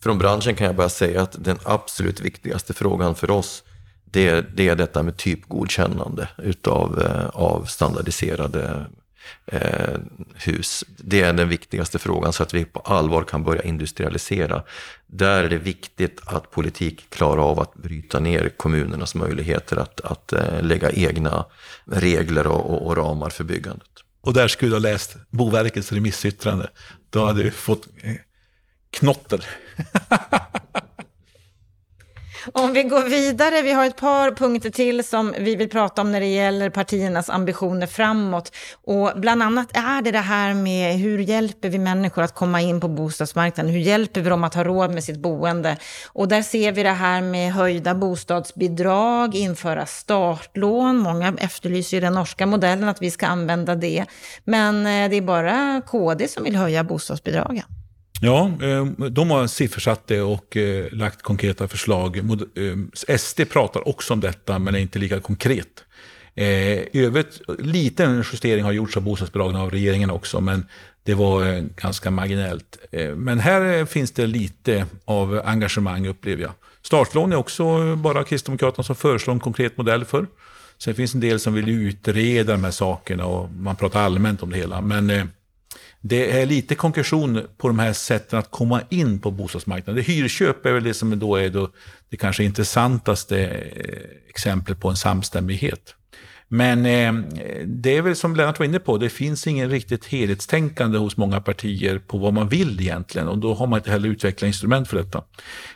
Från 0.03 0.19
branschen 0.19 0.55
kan 0.55 0.67
jag 0.67 0.77
bara 0.77 0.89
säga 0.89 1.23
att 1.23 1.45
den 1.45 1.59
absolut 1.65 2.21
viktigaste 2.21 2.75
frågan 2.75 3.15
för 3.15 3.31
oss 3.31 3.63
det 4.05 4.29
är, 4.29 4.47
det 4.55 4.69
är 4.69 4.77
detta 4.77 5.03
med 5.03 5.17
typgodkännande 5.17 6.29
utav, 6.39 7.03
eh, 7.03 7.27
av 7.27 7.65
standardiserade 7.65 8.87
eh, 9.47 9.99
hus. 10.35 10.85
Det 10.97 11.21
är 11.21 11.33
den 11.33 11.49
viktigaste 11.49 11.99
frågan 11.99 12.33
så 12.33 12.43
att 12.43 12.55
vi 12.55 12.65
på 12.65 12.81
allvar 12.81 13.23
kan 13.23 13.45
börja 13.45 13.63
industrialisera. 13.63 14.63
Där 15.07 15.45
är 15.45 15.49
det 15.49 15.59
viktigt 15.59 16.21
att 16.25 16.51
politik 16.51 17.11
klarar 17.11 17.43
av 17.51 17.61
att 17.61 17.75
bryta 17.75 18.21
ner 18.21 18.49
kommunernas 18.49 19.15
möjligheter 19.15 19.77
att, 19.77 20.01
att 20.01 20.33
eh, 20.33 20.63
lägga 20.63 20.91
egna 20.91 21.45
regler 21.85 22.47
och, 22.47 22.71
och, 22.71 22.87
och 22.87 22.97
ramar 22.97 23.31
för 23.31 23.45
byggandet. 23.45 24.04
Och 24.25 24.33
där 24.33 24.49
skulle 24.49 24.71
du 24.71 24.75
ha 24.75 24.81
läst 24.81 25.17
Boverkets 25.31 25.93
remissyttrande. 25.93 26.71
Då 27.11 27.27
hade 27.27 27.43
du 27.43 27.51
fått 27.51 27.89
eh, 28.03 28.15
knotter. 28.91 29.45
Om 32.53 32.73
vi 32.73 32.83
går 32.83 33.03
vidare, 33.03 33.63
vi 33.63 33.73
har 33.73 33.87
ett 33.87 33.97
par 33.97 34.31
punkter 34.31 34.71
till 34.71 35.05
som 35.05 35.35
vi 35.39 35.57
vill 35.57 35.71
prata 35.71 36.03
om 36.03 36.13
när 36.13 36.21
det 36.21 36.27
gäller 36.27 36.71
partiernas 36.71 37.31
ambitioner 37.31 37.87
framåt. 37.87 38.53
Och 38.85 39.13
bland 39.17 39.43
annat 39.43 39.77
är 39.77 40.03
det 40.03 40.11
det 40.11 40.19
här 40.19 40.55
med 40.55 40.99
hur 40.99 41.19
hjälper 41.19 41.69
vi 41.69 41.79
människor 41.79 42.23
att 42.23 42.35
komma 42.35 42.61
in 42.61 42.81
på 42.81 42.89
bostadsmarknaden? 42.89 43.73
Hur 43.73 43.81
hjälper 43.81 44.21
vi 44.21 44.31
dem 44.31 44.45
att 44.45 44.55
ha 44.55 44.65
råd 44.65 44.91
med 44.91 45.05
sitt 45.05 45.19
boende? 45.19 45.77
Och 46.13 46.29
där 46.29 46.43
ser 46.43 46.73
vi 46.73 46.83
det 46.83 46.91
här 46.91 47.21
med 47.21 47.53
höjda 47.53 47.95
bostadsbidrag, 47.95 49.35
införa 49.35 49.87
startlån. 49.87 50.97
Många 50.97 51.35
efterlyser 51.39 51.97
ju 51.97 52.01
den 52.01 52.13
norska 52.13 52.47
modellen, 52.47 52.89
att 52.89 53.03
vi 53.03 53.11
ska 53.11 53.27
använda 53.27 53.75
det. 53.75 54.05
Men 54.45 54.87
eh, 54.87 55.11
det 55.11 55.17
är 55.17 55.23
bara 55.23 55.83
KD 55.87 56.29
som 56.29 56.45
vill 56.45 56.57
höja 56.57 56.85
bostadsbidragen. 56.85 57.65
Ja, 58.21 58.51
ehm, 58.63 58.97
de 59.11 59.31
har 59.31 59.47
siffersatt 59.47 60.07
det 60.07 60.21
och 60.21 60.57
eh, 60.57 60.93
lagt 60.93 61.23
konkreta 61.23 61.69
förslag. 61.69 62.21
SD 63.17 63.41
ehm, 63.41 63.47
pratar 63.47 63.89
också 63.89 64.13
om 64.13 64.21
detta, 64.21 64.59
men 64.59 64.75
är 64.75 64.79
inte 64.79 64.99
lika 64.99 65.21
konkret. 65.21 65.85
Eh, 66.35 66.47
I 66.47 66.91
övrigt, 66.95 67.41
liten 67.59 68.25
justering 68.33 68.65
har 68.65 68.73
gjorts 68.73 68.97
av 68.97 69.03
bostadsbidragen 69.03 69.57
av 69.57 69.71
regeringen 69.71 70.11
också, 70.11 70.41
men 70.41 70.67
det 71.03 71.15
var 71.15 71.47
eh, 71.47 71.63
ganska 71.77 72.11
marginellt. 72.11 72.79
Men 73.17 73.39
här 73.39 73.85
finns 73.85 74.11
det 74.11 74.27
lite 74.27 74.87
av 75.05 75.43
engagemang 75.45 76.07
upplever 76.07 76.43
jag. 76.43 76.53
Startlån 76.83 77.33
är 77.33 77.37
också 77.37 77.97
bara 77.97 78.25
Kristdemokraterna 78.25 78.85
som 78.85 78.97
föreslår 78.97 79.35
en 79.35 79.41
konkret 79.41 79.77
modell 79.77 80.05
för. 80.05 80.27
Sen 80.79 80.95
finns 80.95 81.15
en 81.15 81.21
del 81.21 81.41
som 81.41 81.55
vill 81.55 81.69
utreda 81.69 82.53
de 82.53 82.65
här 82.65 82.71
sakerna 82.71 83.27
och 83.27 83.51
man 83.51 83.77
pratar 83.77 84.01
allmänt 84.01 84.43
om 84.43 84.51
det 84.51 84.57
hela. 84.57 84.81
Men 84.81 85.29
det 86.07 86.41
är 86.41 86.47
lite 86.47 86.75
konkretion 86.75 87.43
på 87.57 87.69
de 87.69 87.79
här 87.79 87.93
sätten 87.93 88.39
att 88.39 88.51
komma 88.51 88.81
in 88.91 89.19
på 89.19 89.31
bostadsmarknaden. 89.31 90.05
hyrköp 90.05 90.67
är 90.67 90.73
väl 90.73 90.85
det 90.85 90.95
som 90.95 91.19
då 91.19 91.37
är 91.37 91.51
då 91.51 91.71
det 92.09 92.17
kanske 92.17 92.45
intressantaste 92.45 93.39
eh, 93.39 94.29
exemplet 94.29 94.81
på 94.81 94.89
en 94.89 94.97
samstämmighet. 94.97 95.95
Men 96.49 96.87
eh, 96.87 97.13
det 97.67 97.97
är 97.97 98.03
väl 98.03 98.17
som 98.17 98.37
Lennart 98.37 98.59
var 98.59 98.67
inne 98.67 98.79
på, 98.79 98.99
det 98.99 99.09
finns 99.09 99.47
ingen 99.47 99.71
riktigt 99.71 100.05
helhetstänkande 100.05 100.99
hos 100.99 101.17
många 101.17 101.41
partier 101.41 101.99
på 101.99 102.19
vad 102.19 102.33
man 102.33 102.49
vill 102.49 102.81
egentligen 102.81 103.29
och 103.29 103.39
då 103.39 103.55
har 103.55 103.67
man 103.67 103.79
inte 103.79 103.91
heller 103.91 104.09
utvecklat 104.09 104.47
instrument 104.47 104.89
för 104.89 104.97
detta. 104.97 105.25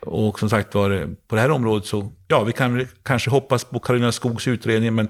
Och 0.01 0.38
som 0.38 0.51
sagt 0.51 0.75
var, 0.75 0.91
eh, 0.91 1.07
på 1.29 1.35
det 1.35 1.41
här 1.41 1.51
området 1.51 1.87
så, 1.87 2.12
ja, 2.27 2.45
vi 2.45 2.53
kan 2.53 2.87
kanske 3.03 3.31
hoppas 3.31 3.64
på 3.64 3.79
Karolina 3.79 4.12
Skogs 4.12 4.49
utredning, 4.49 4.95
men 4.95 5.09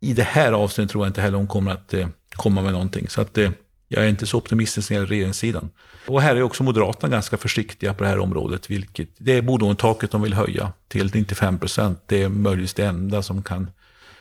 i 0.00 0.12
det 0.12 0.22
här 0.22 0.52
avseendet 0.52 0.90
tror 0.90 1.04
jag 1.04 1.10
inte 1.10 1.20
heller 1.20 1.38
hon 1.38 1.46
kommer 1.46 1.72
att 1.72 1.94
eh, 1.94 2.08
komma 2.30 2.62
med 2.62 2.72
någonting. 2.72 3.08
Så 3.08 3.20
att, 3.20 3.38
eh, 3.38 3.50
jag 3.92 4.04
är 4.04 4.08
inte 4.08 4.26
så 4.26 4.38
optimistisk 4.38 4.90
när 4.90 4.96
det 4.96 5.00
gäller 5.00 5.10
regeringssidan. 5.10 5.70
Och 6.06 6.22
här 6.22 6.36
är 6.36 6.42
också 6.42 6.62
Moderaterna 6.62 7.12
ganska 7.12 7.36
försiktiga 7.36 7.94
på 7.94 8.04
det 8.04 8.10
här 8.10 8.18
området. 8.18 8.70
Vilket, 8.70 9.08
det 9.18 9.32
är 9.32 9.42
bolånetaket 9.42 10.10
de 10.10 10.22
vill 10.22 10.34
höja 10.34 10.72
till 10.88 11.10
95 11.14 11.58
procent. 11.58 12.02
Det 12.06 12.22
är 12.22 12.28
möjligtvis 12.28 12.74
det 12.74 12.84
enda 12.84 13.22
som 13.22 13.42
kan... 13.42 13.70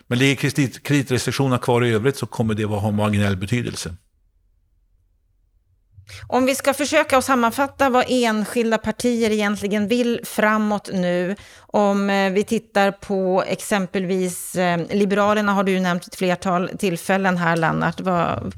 Men 0.07 0.19
ligger 0.19 0.35
kredit, 0.35 0.83
kreditrestriktionerna 0.83 1.57
kvar 1.57 1.85
i 1.85 1.93
övrigt 1.93 2.17
så 2.17 2.25
kommer 2.25 2.53
det 2.53 2.63
att 2.63 2.81
ha 2.81 2.91
marginell 2.91 3.37
betydelse. 3.37 3.95
Om 6.27 6.45
vi 6.45 6.55
ska 6.55 6.73
försöka 6.73 7.17
att 7.17 7.25
sammanfatta 7.25 7.89
vad 7.89 8.05
enskilda 8.07 8.77
partier 8.77 9.31
egentligen 9.31 9.87
vill 9.87 10.19
framåt 10.23 10.89
nu, 10.93 11.35
om 11.57 12.09
eh, 12.09 12.31
vi 12.31 12.43
tittar 12.43 12.91
på 12.91 13.43
exempelvis 13.47 14.55
eh, 14.55 14.79
Liberalerna 14.91 15.53
har 15.53 15.63
du 15.63 15.79
nämnt 15.79 16.07
ett 16.07 16.15
flertal 16.15 16.69
tillfällen 16.79 17.37
här, 17.37 17.57
Lennart. 17.57 17.99
Vad, 18.01 18.53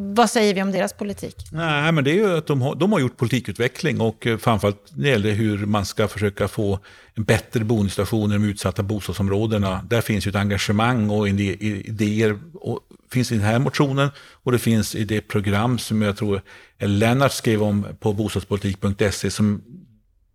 vad 0.00 0.30
säger 0.30 0.54
vi 0.54 0.62
om 0.62 0.72
deras 0.72 0.92
politik? 0.92 1.36
Nej, 1.52 1.92
men 1.92 2.04
det 2.04 2.10
är 2.10 2.14
ju 2.14 2.36
att 2.36 2.46
de 2.46 2.62
har, 2.62 2.74
de 2.74 2.92
har 2.92 3.00
gjort 3.00 3.16
politikutveckling 3.16 4.00
och 4.00 4.26
eh, 4.26 4.38
framförallt 4.38 4.82
när 4.94 5.04
det 5.04 5.10
gäller 5.10 5.32
hur 5.32 5.66
man 5.66 5.86
ska 5.86 6.08
försöka 6.08 6.48
få 6.48 6.78
en 7.14 7.24
bättre 7.24 7.64
boendestation 7.64 8.30
i 8.30 8.34
de 8.34 8.44
utsatta 8.44 8.82
bostadsområdena. 8.82 9.86
Där 9.90 10.00
finns 10.00 10.26
ju 10.26 10.28
ett 10.28 10.36
engagemang 10.36 11.10
och 11.10 11.28
idéer. 11.28 12.38
Och 12.54 12.80
finns 13.10 13.32
i 13.32 13.34
den 13.34 13.44
här 13.44 13.58
motionen 13.58 14.10
och 14.18 14.52
det 14.52 14.58
finns 14.58 14.94
i 14.94 15.04
det 15.04 15.20
program 15.20 15.78
som 15.78 16.02
jag 16.02 16.16
tror 16.16 16.42
Lennart 16.78 17.32
skrev 17.32 17.62
om 17.62 17.86
på 18.00 18.12
bostadspolitik.se 18.12 19.30
som 19.30 19.62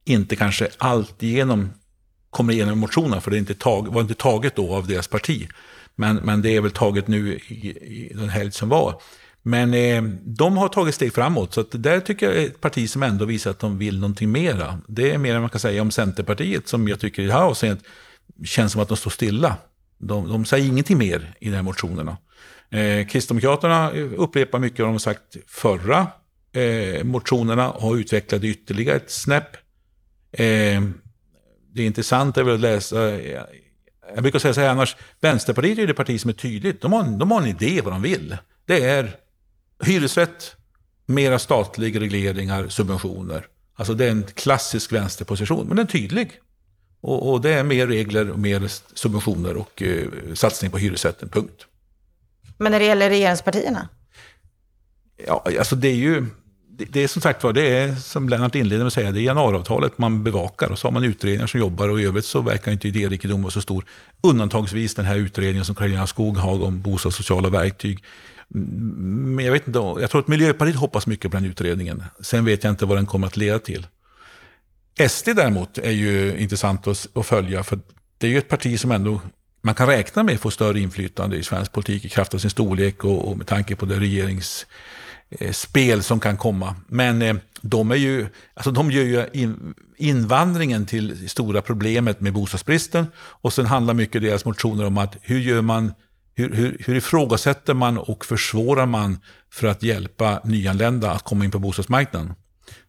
inte 0.05 0.35
kanske 0.35 0.69
alltigenom 0.77 1.69
kommer 2.29 2.53
igenom 2.53 2.79
motionerna 2.79 3.21
för 3.21 3.31
det 3.31 3.37
är 3.37 3.39
inte 3.39 3.55
tag, 3.55 3.93
var 3.93 4.01
inte 4.01 4.13
taget 4.13 4.55
då 4.55 4.75
av 4.75 4.87
deras 4.87 5.07
parti. 5.07 5.47
Men, 5.95 6.15
men 6.15 6.41
det 6.41 6.55
är 6.55 6.61
väl 6.61 6.71
taget 6.71 7.07
nu 7.07 7.33
i, 7.47 7.69
i 8.09 8.13
den 8.15 8.29
helg 8.29 8.51
som 8.51 8.69
var. 8.69 9.01
Men 9.43 9.73
eh, 9.73 10.03
de 10.23 10.57
har 10.57 10.67
tagit 10.67 10.95
steg 10.95 11.13
framåt, 11.13 11.53
så 11.53 11.61
att 11.61 11.67
där 11.71 11.99
tycker 11.99 12.25
jag 12.25 12.35
är 12.35 12.45
ett 12.47 12.61
parti 12.61 12.89
som 12.89 13.03
ändå 13.03 13.25
visar 13.25 13.51
att 13.51 13.59
de 13.59 13.77
vill 13.77 13.99
någonting 13.99 14.31
mera. 14.31 14.81
Det 14.87 15.11
är 15.11 15.17
mer 15.17 15.35
än 15.35 15.41
man 15.41 15.49
kan 15.49 15.59
säga 15.59 15.81
om 15.81 15.91
Centerpartiet, 15.91 16.67
som 16.67 16.87
jag 16.87 16.99
tycker 16.99 17.23
i 17.23 17.25
det 17.25 17.33
här 17.33 17.41
avseendet 17.41 17.85
känns 18.45 18.71
som 18.71 18.81
att 18.81 18.87
de 18.87 18.97
står 18.97 19.11
stilla. 19.11 19.57
De, 19.97 20.29
de 20.29 20.45
säger 20.45 20.67
ingenting 20.67 20.97
mer 20.97 21.35
i 21.39 21.49
de 21.49 21.55
här 21.55 21.63
motionerna. 21.63 22.17
Eh, 22.69 23.07
Kristdemokraterna 23.07 23.91
upprepar 23.91 24.59
mycket 24.59 24.79
av 24.79 24.85
vad 24.85 24.93
de 24.93 24.99
sagt 24.99 25.37
förra 25.47 26.07
eh, 26.53 27.03
motionerna, 27.03 27.63
har 27.63 27.97
utvecklat 27.97 28.41
det 28.41 28.47
ytterligare 28.47 28.95
ett 28.97 29.11
snäpp. 29.11 29.55
Eh, 30.31 30.81
det 31.73 31.83
intressanta 31.83 32.39
är 32.39 32.43
väl 32.43 32.53
att 32.53 32.59
läsa, 32.59 33.21
jag 34.15 34.21
brukar 34.21 34.39
säga 34.39 34.53
så 34.53 34.61
här 34.61 34.69
annars, 34.69 34.95
Vänsterpartiet 35.21 35.77
är 35.77 35.87
det 35.87 35.93
parti 35.93 36.21
som 36.21 36.29
är 36.29 36.33
tydligt. 36.33 36.81
De 36.81 36.93
har, 36.93 37.19
de 37.19 37.31
har 37.31 37.41
en 37.41 37.47
idé 37.47 37.81
vad 37.81 37.93
de 37.93 38.01
vill. 38.01 38.37
Det 38.65 38.85
är 38.85 39.15
hyresrätt, 39.83 40.55
mera 41.05 41.39
statliga 41.39 41.99
regleringar, 41.99 42.67
subventioner. 42.67 43.45
Alltså 43.75 43.93
det 43.93 44.05
är 44.05 44.11
en 44.11 44.23
klassisk 44.23 44.91
vänsterposition, 44.91 45.67
men 45.67 45.77
den 45.77 45.85
är 45.85 45.91
tydlig. 45.91 46.31
Och, 47.01 47.31
och 47.31 47.41
det 47.41 47.53
är 47.53 47.63
mer 47.63 47.87
regler, 47.87 48.31
och 48.31 48.39
mer 48.39 48.67
subventioner 48.93 49.57
och 49.57 49.81
eh, 49.81 50.07
satsning 50.33 50.71
på 50.71 50.77
hyresrätten, 50.77 51.29
punkt. 51.29 51.65
Men 52.57 52.71
när 52.71 52.79
det 52.79 52.85
gäller 52.85 53.09
regeringspartierna? 53.09 53.89
Ja, 55.27 55.45
alltså 55.59 55.75
det 55.75 55.87
är 55.87 55.95
ju, 55.95 56.25
det, 56.69 56.85
det 56.85 57.03
är 57.03 57.07
som 57.07 57.21
sagt 57.21 57.43
var, 57.43 57.53
det 57.53 57.77
är 57.77 57.95
som 57.95 58.29
Lennart 58.29 58.55
inledde 58.55 58.79
med 58.79 58.87
att 58.87 58.93
säga, 58.93 59.11
det 59.11 59.19
är 59.19 59.23
januariavtalet 59.23 59.97
man 59.97 60.23
bevakar 60.23 60.71
och 60.71 60.79
så 60.79 60.87
har 60.87 60.91
man 60.91 61.03
utredningar 61.03 61.47
som 61.47 61.59
jobbar 61.59 61.89
och 61.89 62.01
i 62.01 62.05
övrigt 62.05 62.25
så 62.25 62.41
verkar 62.41 62.71
inte 62.71 62.87
idérikedom 62.87 63.41
vara 63.41 63.51
så 63.51 63.61
stor. 63.61 63.85
Undantagsvis 64.21 64.95
den 64.95 65.05
här 65.05 65.15
utredningen 65.15 65.65
som 65.65 65.75
Karolina 65.75 66.07
Skog 66.07 66.37
har 66.37 66.63
om 66.63 66.81
bostadssociala 66.81 67.49
verktyg. 67.49 68.03
Mm, 68.55 69.35
men 69.35 69.45
jag 69.45 69.51
vet 69.51 69.67
inte, 69.67 69.79
jag 69.79 70.09
tror 70.09 70.21
att 70.21 70.27
Miljöpartiet 70.27 70.75
hoppas 70.75 71.07
mycket 71.07 71.31
på 71.31 71.37
den 71.37 71.45
utredningen. 71.45 72.03
Sen 72.19 72.45
vet 72.45 72.63
jag 72.63 72.71
inte 72.71 72.85
vad 72.85 72.97
den 72.97 73.05
kommer 73.05 73.27
att 73.27 73.37
leda 73.37 73.59
till. 73.59 73.87
SD 75.09 75.29
däremot 75.35 75.77
är 75.77 75.91
ju 75.91 76.37
intressant 76.37 76.87
att, 76.87 77.07
att 77.13 77.25
följa, 77.25 77.63
för 77.63 77.79
det 78.17 78.27
är 78.27 78.31
ju 78.31 78.37
ett 78.37 78.49
parti 78.49 78.79
som 78.79 78.91
ändå 78.91 79.21
man 79.65 79.75
kan 79.75 79.87
räkna 79.87 80.23
med 80.23 80.35
att 80.35 80.41
få 80.41 80.51
större 80.51 80.79
inflytande 80.79 81.37
i 81.37 81.43
svensk 81.43 81.71
politik 81.71 82.05
i 82.05 82.09
kraft 82.09 82.33
av 82.33 82.37
sin 82.37 82.49
storlek 82.49 83.03
och, 83.03 83.27
och 83.27 83.37
med 83.37 83.47
tanke 83.47 83.75
på 83.75 83.85
det 83.85 83.99
regeringsspel 83.99 85.97
eh, 85.97 86.01
som 86.01 86.19
kan 86.19 86.37
komma. 86.37 86.75
Men 86.87 87.21
eh, 87.21 87.35
de, 87.61 87.91
är 87.91 87.95
ju, 87.95 88.27
alltså 88.53 88.71
de 88.71 88.91
gör 88.91 89.03
ju 89.03 89.25
in, 89.33 89.73
invandringen 89.97 90.85
till 90.85 91.29
stora 91.29 91.61
problemet 91.61 92.21
med 92.21 92.33
bostadsbristen 92.33 93.05
och 93.17 93.53
sen 93.53 93.65
handlar 93.65 93.93
mycket 93.93 94.21
deras 94.21 94.45
motioner 94.45 94.85
om 94.85 94.97
att 94.97 95.17
hur 95.21 95.39
gör 95.39 95.61
man 95.61 95.93
hur, 96.35 96.53
hur, 96.53 96.77
hur 96.79 96.95
ifrågasätter 96.95 97.73
man 97.73 97.97
och 97.97 98.25
försvårar 98.25 98.85
man 98.85 99.19
för 99.51 99.67
att 99.67 99.83
hjälpa 99.83 100.41
nyanlända 100.43 101.11
att 101.11 101.23
komma 101.23 101.45
in 101.45 101.51
på 101.51 101.59
bostadsmarknaden? 101.59 102.33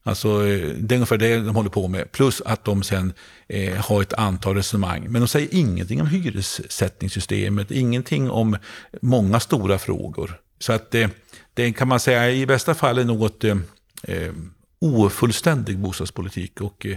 Alltså, 0.02 0.46
eh, 0.46 0.68
det 0.78 0.94
är 0.94 0.96
ungefär 0.96 1.18
det 1.18 1.37
de 1.37 1.57
håller 1.57 1.70
på 1.70 1.88
med. 1.88 2.12
Plus 2.12 2.42
att 2.44 2.64
de 2.64 2.83
sen 2.83 3.12
eh, 3.48 3.74
har 3.74 4.02
ett 4.02 4.12
antal 4.12 4.57
resonemang. 4.57 5.07
Men 5.09 5.20
de 5.20 5.28
säger 5.28 5.54
ingenting 5.54 6.00
om 6.00 6.07
hyressättningssystemet, 6.07 7.70
ingenting 7.70 8.30
om 8.30 8.57
många 9.02 9.40
stora 9.40 9.78
frågor. 9.78 10.40
Så 10.59 10.72
att 10.72 10.94
eh, 10.94 11.09
det 11.54 11.72
kan 11.72 11.88
man 11.88 12.00
säga 12.00 12.30
i 12.30 12.46
bästa 12.46 12.74
fall 12.74 12.98
är 12.98 13.04
något 13.04 13.44
eh, 13.44 13.57
eh 14.02 14.33
ofullständig 14.78 15.78
bostadspolitik. 15.78 16.61
Och 16.61 16.87
eh, 16.87 16.96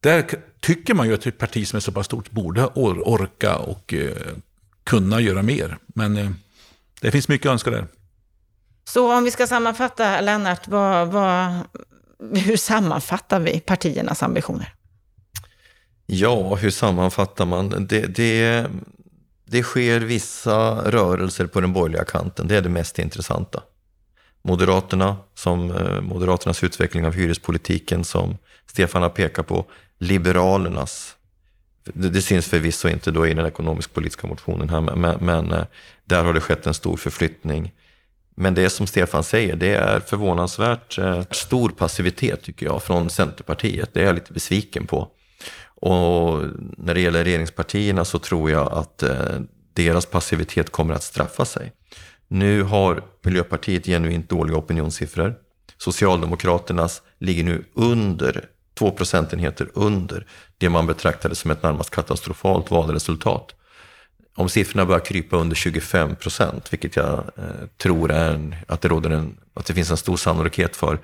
där 0.00 0.26
tycker 0.60 0.94
man 0.94 1.08
ju 1.08 1.14
att 1.14 1.26
ett 1.26 1.38
parti 1.38 1.68
som 1.68 1.76
är 1.76 1.80
så 1.80 1.92
pass 1.92 2.06
stort 2.06 2.30
borde 2.30 2.66
orka 2.66 3.56
och 3.56 3.94
eh, 3.94 4.12
kunna 4.88 5.20
göra 5.20 5.42
mer. 5.42 5.78
Men 5.86 6.16
eh, 6.16 6.30
det 7.00 7.10
finns 7.10 7.28
mycket 7.28 7.46
att 7.46 7.52
önska 7.52 7.70
där. 7.70 7.86
Så 8.84 9.16
om 9.16 9.24
vi 9.24 9.30
ska 9.30 9.46
sammanfatta, 9.46 10.20
Lennart, 10.20 10.68
vad, 10.68 11.08
vad, 11.08 11.52
hur 12.34 12.56
sammanfattar 12.56 13.40
vi 13.40 13.60
partiernas 13.60 14.22
ambitioner? 14.22 14.74
Ja, 16.06 16.54
hur 16.54 16.70
sammanfattar 16.70 17.46
man? 17.46 17.86
Det, 17.88 18.06
det, 18.06 18.66
det 19.44 19.62
sker 19.62 20.00
vissa 20.00 20.90
rörelser 20.90 21.46
på 21.46 21.60
den 21.60 21.72
borgerliga 21.72 22.04
kanten, 22.04 22.48
det 22.48 22.56
är 22.56 22.62
det 22.62 22.68
mest 22.68 22.98
intressanta. 22.98 23.62
Moderaterna, 24.42 25.16
som 25.34 25.70
eh, 25.70 26.00
Moderaternas 26.00 26.64
utveckling 26.64 27.06
av 27.06 27.12
hyrespolitiken 27.12 28.04
som 28.04 28.36
Stefan 28.66 29.02
har 29.02 29.10
pekat 29.10 29.46
på, 29.46 29.66
Liberalernas 29.98 31.16
det, 31.94 32.08
det 32.08 32.22
syns 32.22 32.46
förvisso 32.46 32.88
inte 32.88 33.10
då 33.10 33.26
i 33.26 33.34
den 33.34 33.46
ekonomisk-politiska 33.46 34.26
motionen 34.26 34.68
här, 34.68 34.80
men, 34.80 35.18
men, 35.20 35.52
eh, 35.52 35.64
där 36.04 36.24
har 36.24 36.32
det 36.32 36.40
skett 36.40 36.66
en 36.66 36.74
stor 36.74 36.96
förflyttning. 36.96 37.72
Men 38.34 38.54
det 38.54 38.70
som 38.70 38.86
Stefan 38.86 39.24
säger, 39.24 39.56
det 39.56 39.74
är 39.74 40.00
förvånansvärt 40.00 40.98
eh, 40.98 41.22
stor 41.30 41.68
passivitet 41.68 42.42
tycker 42.42 42.66
jag 42.66 42.82
från 42.82 43.10
Centerpartiet. 43.10 43.94
Det 43.94 44.00
är 44.00 44.04
jag 44.04 44.14
lite 44.14 44.32
besviken 44.32 44.86
på. 44.86 45.08
Och 45.80 46.42
när 46.76 46.94
det 46.94 47.00
gäller 47.00 47.24
regeringspartierna 47.24 48.04
så 48.04 48.18
tror 48.18 48.50
jag 48.50 48.72
att 48.72 49.02
eh, 49.02 49.40
deras 49.72 50.06
passivitet 50.06 50.70
kommer 50.70 50.94
att 50.94 51.02
straffa 51.02 51.44
sig. 51.44 51.72
Nu 52.28 52.62
har 52.62 53.02
Miljöpartiet 53.22 53.86
genuint 53.86 54.28
dåliga 54.28 54.56
opinionssiffror. 54.56 55.34
Socialdemokraternas 55.78 57.02
ligger 57.18 57.44
nu 57.44 57.64
under 57.74 58.44
två 58.78 58.90
procentenheter 58.90 59.70
under 59.74 60.26
det 60.58 60.68
man 60.68 60.86
betraktade 60.86 61.34
som 61.34 61.50
ett 61.50 61.62
närmast 61.62 61.90
katastrofalt 61.90 62.70
valresultat. 62.70 63.54
Om 64.36 64.48
siffrorna 64.48 64.86
börjar 64.86 65.04
krypa 65.04 65.36
under 65.36 65.56
25 65.56 66.16
procent, 66.16 66.72
vilket 66.72 66.96
jag 66.96 67.18
eh, 67.18 67.44
tror 67.76 68.12
är 68.12 68.34
en, 68.34 68.54
att, 68.68 68.80
det 68.80 68.88
råder 68.88 69.10
en, 69.10 69.36
att 69.54 69.66
det 69.66 69.74
finns 69.74 69.90
en 69.90 69.96
stor 69.96 70.16
sannolikhet 70.16 70.76
för, 70.76 70.98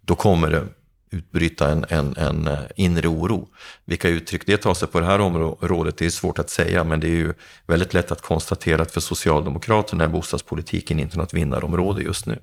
då 0.00 0.14
kommer 0.14 0.50
det 0.50 0.64
utbryta 1.10 1.70
en, 1.70 1.84
en, 1.88 2.16
en 2.16 2.46
eh, 2.46 2.58
inre 2.76 3.08
oro. 3.08 3.48
Vilka 3.84 4.08
uttryck 4.08 4.46
det 4.46 4.56
tar 4.56 4.74
sig 4.74 4.88
på 4.88 5.00
det 5.00 5.06
här 5.06 5.18
området 5.18 5.98
det 5.98 6.06
är 6.06 6.10
svårt 6.10 6.38
att 6.38 6.50
säga, 6.50 6.84
men 6.84 7.00
det 7.00 7.06
är 7.06 7.16
ju 7.16 7.34
väldigt 7.66 7.94
lätt 7.94 8.12
att 8.12 8.22
konstatera 8.22 8.82
att 8.82 8.92
för 8.92 9.00
Socialdemokraterna 9.00 10.04
är 10.04 10.08
bostadspolitiken 10.08 11.00
inte 11.00 11.18
något 11.18 11.34
vinnarområde 11.34 12.02
just 12.02 12.26
nu. 12.26 12.38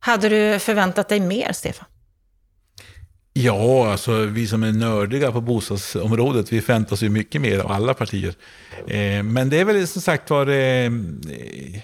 Hade 0.00 0.28
du 0.28 0.58
förväntat 0.58 1.08
dig 1.08 1.20
mer, 1.20 1.52
Stefan? 1.52 1.86
Ja, 3.32 3.92
alltså 3.92 4.24
vi 4.24 4.46
som 4.46 4.62
är 4.62 4.72
nördiga 4.72 5.32
på 5.32 5.40
bostadsområdet, 5.40 6.52
vi 6.52 6.60
förväntar 6.60 6.92
oss 6.92 7.02
ju 7.02 7.08
mycket 7.08 7.40
mer 7.40 7.58
av 7.58 7.72
alla 7.72 7.94
partier. 7.94 8.34
Eh, 8.86 9.22
men 9.22 9.48
det 9.50 9.58
är 9.58 9.64
väl 9.64 9.86
som 9.86 10.02
sagt 10.02 10.30
var, 10.30 10.46
eh, 10.46 10.56
eh 10.56 11.80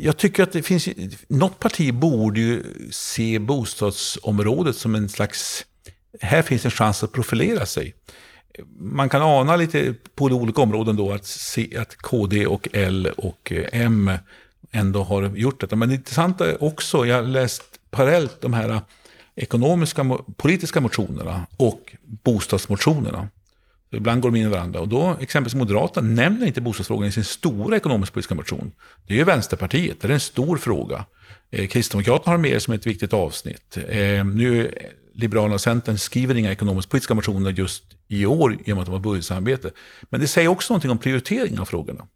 jag 0.00 0.16
tycker 0.16 0.42
att 0.42 0.52
det 0.52 0.62
finns, 0.62 0.88
något 1.28 1.58
parti 1.58 1.94
borde 1.94 2.40
ju 2.40 2.62
se 2.90 3.38
bostadsområdet 3.38 4.76
som 4.76 4.94
en 4.94 5.08
slags, 5.08 5.64
här 6.20 6.42
finns 6.42 6.64
en 6.64 6.70
chans 6.70 7.02
att 7.02 7.12
profilera 7.12 7.66
sig. 7.66 7.94
Man 8.78 9.08
kan 9.08 9.22
ana 9.22 9.56
lite 9.56 9.94
på 10.14 10.24
olika 10.24 10.62
områden 10.62 10.96
då 10.96 11.12
att, 11.12 11.26
se, 11.26 11.76
att 11.76 11.96
KD 11.96 12.46
och 12.46 12.68
L 12.72 13.10
och 13.16 13.52
eh, 13.52 13.64
M 13.72 14.10
ändå 14.72 15.02
har 15.02 15.36
gjort 15.36 15.60
detta. 15.60 15.76
Men 15.76 15.88
det 15.88 15.94
intressanta 15.94 16.50
är 16.50 16.62
också, 16.62 17.06
jag 17.06 17.16
har 17.16 17.22
läst 17.22 17.62
parallellt 17.90 18.40
de 18.40 18.52
här 18.52 18.80
ekonomiska, 19.38 20.18
politiska 20.36 20.80
motionerna 20.80 21.46
och 21.56 21.96
bostadsmotionerna 22.24 23.28
Ibland 23.90 24.22
går 24.22 24.30
de 24.30 24.38
in 24.38 24.46
i 24.46 24.48
varandra. 24.48 24.80
Och 24.80 24.88
då, 24.88 25.16
exempelvis 25.20 25.54
Moderaterna 25.54 26.08
nämner 26.08 26.46
inte 26.46 26.60
bostadsfrågan 26.60 27.08
i 27.08 27.12
sin 27.12 27.24
stora 27.24 27.76
ekonomisk-politiska 27.76 28.34
motion. 28.34 28.72
Det 29.06 29.14
är 29.14 29.18
ju 29.18 29.24
Vänsterpartiet, 29.24 30.00
det 30.00 30.08
är 30.08 30.12
en 30.12 30.20
stor 30.20 30.56
fråga. 30.56 31.04
Eh, 31.50 31.66
Kristdemokraterna 31.66 32.32
har 32.32 32.38
mer 32.38 32.58
som 32.58 32.74
ett 32.74 32.86
viktigt 32.86 33.12
avsnitt. 33.12 33.78
Eh, 33.88 34.24
nu 34.24 34.74
Liberalerna 35.14 35.54
och 35.54 35.60
Centern 35.60 35.98
skriver 35.98 36.34
inga 36.34 36.52
ekonomisk-politiska 36.52 37.14
motioner 37.14 37.50
just 37.50 37.84
i 38.08 38.26
år 38.26 38.56
genom 38.64 38.80
att 38.80 38.86
de 38.86 38.92
har 38.92 39.00
budgetsamarbete. 39.00 39.70
Men 40.10 40.20
det 40.20 40.28
säger 40.28 40.48
också 40.48 40.72
någonting 40.72 40.90
om 40.90 40.98
prioritering 40.98 41.58
av 41.58 41.64
frågorna. 41.64 42.06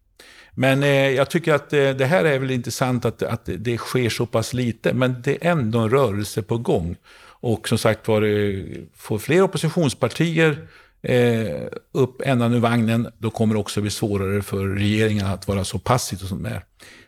Men 0.55 0.83
eh, 0.83 0.89
jag 0.89 1.29
tycker 1.29 1.53
att 1.53 1.73
eh, 1.73 1.89
det 1.89 2.05
här 2.05 2.25
är 2.25 2.39
väl 2.39 2.51
intressant 2.51 3.05
att, 3.05 3.23
att 3.23 3.49
det 3.57 3.77
sker 3.77 4.09
så 4.09 4.25
pass 4.25 4.53
lite, 4.53 4.93
men 4.93 5.21
det 5.21 5.45
är 5.45 5.51
ändå 5.51 5.79
en 5.79 5.89
rörelse 5.89 6.41
på 6.41 6.57
gång. 6.57 6.95
Och 7.25 7.67
som 7.67 7.77
sagt 7.77 8.07
var, 8.07 8.21
eh, 8.21 8.63
får 8.95 9.19
fler 9.19 9.41
oppositionspartier 9.41 10.67
eh, 11.01 11.67
upp 11.91 12.21
ändan 12.21 12.53
ur 12.53 12.59
vagnen, 12.59 13.07
då 13.17 13.29
kommer 13.29 13.53
det 13.53 13.59
också 13.59 13.81
bli 13.81 13.89
svårare 13.89 14.41
för 14.41 14.67
regeringen 14.67 15.25
att 15.25 15.47
vara 15.47 15.63
så 15.63 15.79
passiv 15.79 16.17
som 16.17 16.45
är. 16.45 16.63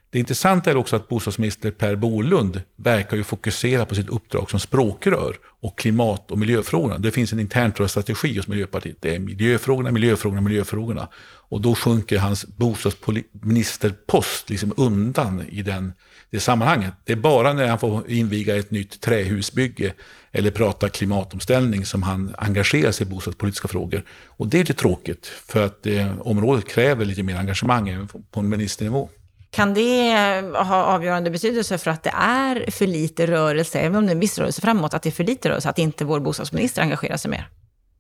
Det 0.10 0.20
intressanta 0.20 0.72
är 0.72 0.78
också 0.78 0.96
att 0.96 1.08
bostadsminister 1.08 1.72
Per 1.72 1.96
Bolund 1.96 2.62
verkar 2.76 3.18
ju 3.18 3.24
fokusera 3.24 3.86
på 3.86 3.96
sitt 3.96 4.10
uppdrag 4.10 4.50
som 4.50 4.60
språkrör 4.60 5.36
och 5.62 5.78
klimat 5.78 6.32
och 6.32 6.38
miljöfrågorna. 6.38 6.98
Det 6.98 7.12
finns 7.12 7.34
en 7.34 7.40
intern 7.40 7.88
strategi 7.88 8.38
hos 8.38 8.48
Miljöpartiet. 8.48 8.98
Det 9.00 9.16
är 9.16 9.20
miljöfrågorna, 9.20 9.92
miljöfrågorna, 9.92 10.42
miljöfrågorna. 10.42 11.08
Och 11.50 11.62
då 11.62 11.76
sjunker 11.76 12.18
hans 12.18 12.48
bostadsministerpost 12.48 14.50
liksom 14.50 14.74
undan 14.78 15.44
i 15.50 15.62
den, 15.62 15.94
det 16.30 16.40
sammanhanget. 16.40 16.94
Det 17.04 17.14
är 17.14 17.18
bara 17.18 17.54
när 17.54 17.68
han 17.68 17.80
får 17.80 18.12
inviga 18.12 18.56
ett 18.56 18.72
nytt 18.72 19.02
trähusbygge 19.02 19.94
eller 20.32 20.52
prata 20.52 20.90
klimatomställning 20.90 21.86
som 21.86 22.04
han 22.04 22.36
engagerar 22.38 22.92
sig 22.92 23.08
i 23.08 23.10
bostadspolitiska 23.10 23.68
frågor. 23.68 24.06
Och 24.28 24.48
det 24.48 24.58
är 24.58 24.60
lite 24.60 24.74
tråkigt, 24.74 25.26
för 25.26 25.66
att 25.66 25.88
eh, 25.88 26.22
området 26.22 26.68
kräver 26.68 27.06
lite 27.06 27.24
mer 27.24 27.36
engagemang 27.36 27.90
även 27.90 28.08
på 28.08 28.40
en 28.40 28.50
ministernivå. 28.50 29.10
Kan 29.50 29.74
det 29.74 30.12
ha 30.56 30.84
avgörande 30.84 31.32
betydelse 31.32 31.78
för 31.78 31.92
att 31.92 32.04
det 32.04 32.14
är 32.16 32.72
för 32.72 32.88
lite 32.88 33.28
rörelse, 33.28 33.80
även 33.80 33.96
om 33.96 34.06
det 34.06 34.12
är 34.12 34.16
en 34.16 34.20
viss 34.20 34.38
rörelse 34.38 34.62
framåt, 34.62 34.94
att 34.94 35.04
det 35.04 35.10
är 35.10 35.12
för 35.12 35.24
lite 35.24 35.50
rörelse, 35.50 35.70
att 35.70 35.80
inte 35.80 36.06
vår 36.06 36.20
bostadsminister 36.20 36.82
engagerar 36.82 37.18
sig 37.18 37.32
mer? 37.32 37.50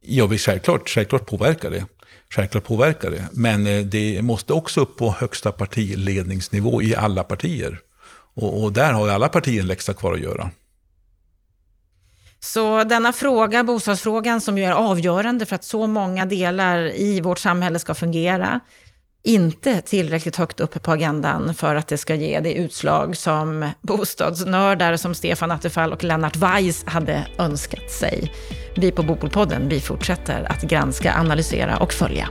Ja, 0.01 0.25
vi 0.25 0.37
självklart, 0.37 0.89
självklart 0.89 1.25
påverkar 1.25 1.71
det. 1.71 1.85
Självklart 2.29 2.63
påverkar 2.63 3.11
det. 3.11 3.27
Men 3.31 3.67
eh, 3.67 3.85
det 3.85 4.21
måste 4.21 4.53
också 4.53 4.81
upp 4.81 4.97
på 4.97 5.11
högsta 5.11 5.51
partiledningsnivå 5.51 6.81
i 6.81 6.95
alla 6.95 7.23
partier. 7.23 7.79
Och, 8.35 8.63
och 8.63 8.73
där 8.73 8.93
har 8.93 9.07
ju 9.07 9.13
alla 9.13 9.29
partier 9.29 9.61
en 9.61 9.67
läxa 9.67 9.93
kvar 9.93 10.13
att 10.13 10.19
göra. 10.19 10.51
Så 12.39 12.83
denna 12.83 13.13
fråga, 13.13 13.63
bostadsfrågan, 13.63 14.41
som 14.41 14.57
ju 14.57 14.63
är 14.63 14.71
avgörande 14.71 15.45
för 15.45 15.55
att 15.55 15.63
så 15.63 15.87
många 15.87 16.25
delar 16.25 16.95
i 16.95 17.21
vårt 17.21 17.39
samhälle 17.39 17.79
ska 17.79 17.93
fungera, 17.93 18.59
inte 19.25 19.81
tillräckligt 19.81 20.35
högt 20.35 20.59
upp 20.59 20.83
på 20.83 20.91
agendan 20.91 21.55
för 21.55 21.75
att 21.75 21.87
det 21.87 21.97
ska 21.97 22.15
ge 22.15 22.39
det 22.39 22.53
utslag 22.53 23.17
som 23.17 23.69
bostadsnördar 23.81 24.97
som 24.97 25.15
Stefan 25.15 25.51
Attefall 25.51 25.93
och 25.93 26.03
Lennart 26.03 26.35
Weiss 26.35 26.83
hade 26.87 27.27
önskat 27.37 27.91
sig. 27.91 28.31
Vi 28.75 28.91
på 28.91 29.03
Bopolpodden, 29.03 29.69
vi 29.69 29.79
fortsätter 29.79 30.51
att 30.51 30.61
granska, 30.61 31.13
analysera 31.13 31.77
och 31.77 31.93
följa. 31.93 32.29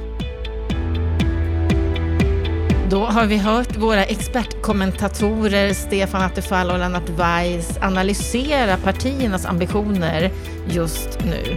Då 2.91 3.05
har 3.05 3.27
vi 3.27 3.37
hört 3.37 3.77
våra 3.77 4.05
expertkommentatorer 4.05 5.73
Stefan 5.73 6.23
Attefall 6.23 6.71
och 6.71 6.79
Lennart 6.79 7.09
Weiss 7.09 7.79
analysera 7.81 8.77
partiernas 8.77 9.47
ambitioner 9.47 10.31
just 10.69 11.19
nu. 11.25 11.57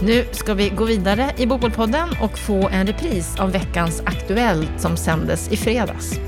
Nu 0.00 0.24
ska 0.32 0.54
vi 0.54 0.68
gå 0.68 0.84
vidare 0.84 1.30
i 1.36 1.46
Bopolpodden 1.46 2.08
och 2.22 2.38
få 2.38 2.68
en 2.68 2.86
repris 2.86 3.36
av 3.38 3.52
veckans 3.52 4.02
Aktuellt 4.06 4.80
som 4.80 4.96
sändes 4.96 5.52
i 5.52 5.56
fredags. 5.56 6.25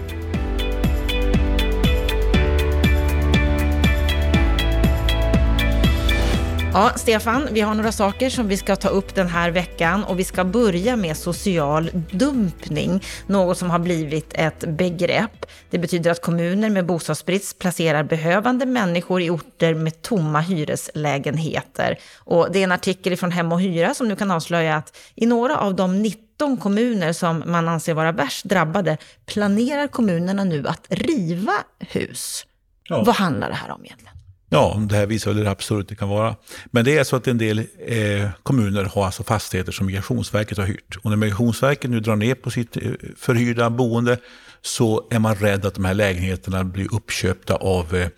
Ja, 6.73 6.93
Stefan, 6.97 7.49
vi 7.53 7.61
har 7.61 7.75
några 7.75 7.93
saker 7.93 8.31
som 8.31 8.49
vi 8.49 8.57
ska 8.57 8.77
ta 8.77 8.89
upp 8.89 9.15
den 9.15 9.29
här 9.29 9.51
veckan 9.51 10.05
och 10.05 10.19
vi 10.19 10.25
ska 10.25 10.45
börja 10.45 10.97
med 10.97 11.17
social 11.17 11.91
dumpning, 12.11 13.05
något 13.27 13.59
som 13.59 13.71
har 13.71 13.79
blivit 13.79 14.35
ett 14.35 14.65
begrepp. 14.69 15.47
Det 15.71 15.79
betyder 15.79 16.11
att 16.11 16.23
kommuner 16.23 16.71
med 16.71 16.87
bostadsbrist 16.87 17.59
placerar 17.59 18.03
behövande 18.03 18.67
människor 18.67 19.23
i 19.23 19.31
orter 19.31 19.75
med 19.75 20.03
tomma 20.03 20.41
hyreslägenheter. 20.41 21.99
Och 22.19 22.53
det 22.53 22.59
är 22.59 22.65
en 22.65 22.73
artikel 22.73 23.17
från 23.17 23.33
Hem 23.33 23.53
och 23.53 23.61
Hyra 23.61 23.95
som 23.95 24.09
nu 24.09 24.17
kan 24.17 24.31
avslöja 24.31 24.77
att 24.77 24.97
i 25.15 25.27
några 25.27 25.57
av 25.57 25.77
de 25.77 26.03
19 26.03 26.57
kommuner 26.57 27.13
som 27.13 27.43
man 27.47 27.69
anser 27.69 27.95
vara 27.95 28.13
värst 28.13 28.45
drabbade 28.45 28.97
planerar 29.27 29.87
kommunerna 29.87 30.45
nu 30.45 30.69
att 30.69 30.87
riva 30.89 31.53
hus. 31.79 32.47
Ja. 32.89 33.03
Vad 33.07 33.15
handlar 33.15 33.49
det 33.49 33.55
här 33.55 33.71
om 33.71 33.85
egentligen? 33.85 34.18
Ja, 34.51 34.81
det 34.89 34.97
här 34.97 35.07
visar 35.07 35.33
hur 35.33 35.47
absurt 35.47 35.89
det 35.89 35.95
kan 35.95 36.09
vara. 36.09 36.37
Men 36.71 36.85
det 36.85 36.99
är 36.99 37.05
så 37.05 37.17
att 37.17 37.27
en 37.27 37.39
del 37.39 37.59
eh, 37.59 38.31
kommuner 38.43 38.85
har 38.85 39.05
alltså 39.05 39.25
fastigheter 39.25 39.73
som 39.73 39.87
Migrationsverket 39.87 40.59
har 40.59 40.65
hyrt. 40.65 40.97
Och 41.03 41.11
när 41.11 41.17
Migrationsverket 41.17 41.91
nu 41.91 42.01
drar 42.01 42.17
ner 42.17 42.35
på 42.35 42.51
sitt 42.51 42.77
eh, 42.77 42.83
förhyrda 43.17 43.71
boende 43.71 44.19
så 44.63 45.09
är 45.11 45.19
man 45.19 45.35
rädd 45.35 45.67
att 45.67 45.75
de 45.75 45.85
här 45.85 45.95
lägenheterna 45.95 46.65
blir 46.65 46.95
uppköpta 46.95 47.55
av 47.55 47.95
eh, 47.95 48.09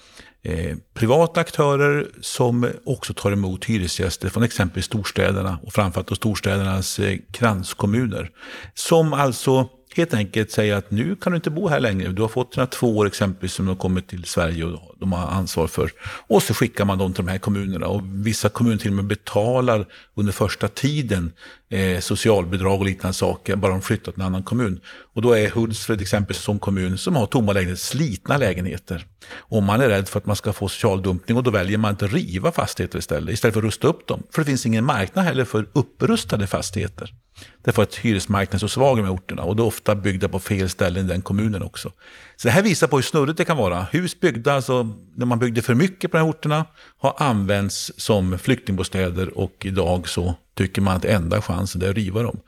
eh, 0.42 0.76
privata 0.94 1.40
aktörer 1.40 2.08
som 2.20 2.70
också 2.84 3.14
tar 3.14 3.32
emot 3.32 3.64
hyresgäster 3.64 4.28
från 4.28 4.42
exempelvis 4.42 4.84
storstäderna 4.84 5.58
och 5.62 5.72
framförallt 5.72 6.16
storstädernas 6.16 6.98
eh, 6.98 7.18
kranskommuner. 7.32 8.30
Som 8.74 9.12
alltså 9.12 9.68
helt 9.96 10.14
enkelt 10.14 10.50
säga 10.50 10.76
att 10.76 10.90
nu 10.90 11.16
kan 11.16 11.32
du 11.32 11.36
inte 11.36 11.50
bo 11.50 11.68
här 11.68 11.80
längre. 11.80 12.08
Du 12.12 12.22
har 12.22 12.28
fått 12.28 12.52
dina 12.52 12.66
två 12.66 12.96
år 12.96 13.06
exempelvis 13.06 13.52
som 13.52 13.64
du 13.64 13.70
har 13.70 13.76
kommit 13.76 14.08
till 14.08 14.24
Sverige 14.24 14.64
och 14.64 14.94
de 15.00 15.12
har 15.12 15.26
ansvar 15.26 15.66
för. 15.66 15.90
Och 16.26 16.42
så 16.42 16.54
skickar 16.54 16.84
man 16.84 16.98
dem 16.98 17.12
till 17.12 17.24
de 17.24 17.30
här 17.30 17.38
kommunerna. 17.38 17.86
Och 17.86 18.02
vissa 18.04 18.48
kommuner 18.48 18.76
till 18.76 18.90
och 18.90 18.96
med 18.96 19.04
betalar 19.04 19.86
under 20.14 20.32
första 20.32 20.68
tiden 20.68 21.32
eh, 21.70 22.00
socialbidrag 22.00 22.80
och 22.80 22.86
liknande 22.86 23.14
saker, 23.14 23.56
bara 23.56 23.72
de 23.72 23.82
flyttar 23.82 24.12
till 24.12 24.20
en 24.20 24.26
annan 24.26 24.42
kommun. 24.42 24.80
Och 25.14 25.22
då 25.22 25.32
är 25.32 25.50
Hultsfred 25.50 26.00
exempelvis 26.00 26.42
som 26.42 26.58
kommun 26.58 26.98
som 26.98 27.16
har 27.16 27.26
tomma 27.26 27.52
lägenheter, 27.52 27.82
slitna 27.82 28.36
lägenheter. 28.36 29.06
Och 29.32 29.62
man 29.62 29.80
är 29.80 29.88
rädd 29.88 30.08
för 30.08 30.18
att 30.18 30.26
man 30.26 30.36
ska 30.36 30.52
få 30.52 30.68
social 30.68 31.02
dumpning 31.02 31.36
och 31.36 31.42
då 31.42 31.50
väljer 31.50 31.78
man 31.78 31.92
att 31.92 32.02
riva 32.02 32.52
fastigheter 32.52 32.98
istället, 32.98 33.34
istället 33.34 33.54
för 33.54 33.60
att 33.60 33.64
rusta 33.64 33.88
upp 33.88 34.06
dem. 34.06 34.22
För 34.30 34.42
det 34.42 34.46
finns 34.46 34.66
ingen 34.66 34.84
marknad 34.84 35.24
heller 35.24 35.44
för 35.44 35.66
upprustade 35.72 36.46
fastigheter. 36.46 37.14
Därför 37.62 37.82
att 37.82 37.94
hyresmarknaden 37.94 38.56
är 38.56 38.58
så 38.58 38.68
svag 38.68 38.98
i 38.98 39.00
de 39.00 39.06
här 39.06 39.14
orterna 39.14 39.42
och 39.42 39.56
det 39.56 39.62
är 39.62 39.66
ofta 39.66 39.94
byggda 39.94 40.28
på 40.28 40.38
fel 40.38 40.68
ställen 40.68 41.04
i 41.04 41.08
den 41.08 41.22
kommunen 41.22 41.62
också. 41.62 41.92
Så 42.36 42.48
det 42.48 42.52
här 42.52 42.62
visar 42.62 42.86
på 42.86 42.96
hur 42.96 43.02
snurrigt 43.02 43.38
det 43.38 43.44
kan 43.44 43.56
vara. 43.56 43.86
Hus 43.92 44.20
byggda, 44.20 44.52
alltså 44.52 44.88
när 45.16 45.26
man 45.26 45.38
byggde 45.38 45.62
för 45.62 45.74
mycket 45.74 46.10
på 46.10 46.16
de 46.16 46.22
här 46.22 46.30
orterna, 46.30 46.64
har 46.98 47.14
använts 47.18 47.92
som 47.96 48.38
flyktingbostäder 48.38 49.38
och 49.38 49.56
idag 49.60 50.08
så 50.08 50.34
tycker 50.54 50.82
man 50.82 50.96
att 50.96 51.04
enda 51.04 51.42
chansen 51.42 51.82
är 51.82 51.90
att 51.90 51.96
riva 51.96 52.22
dem. 52.22 52.40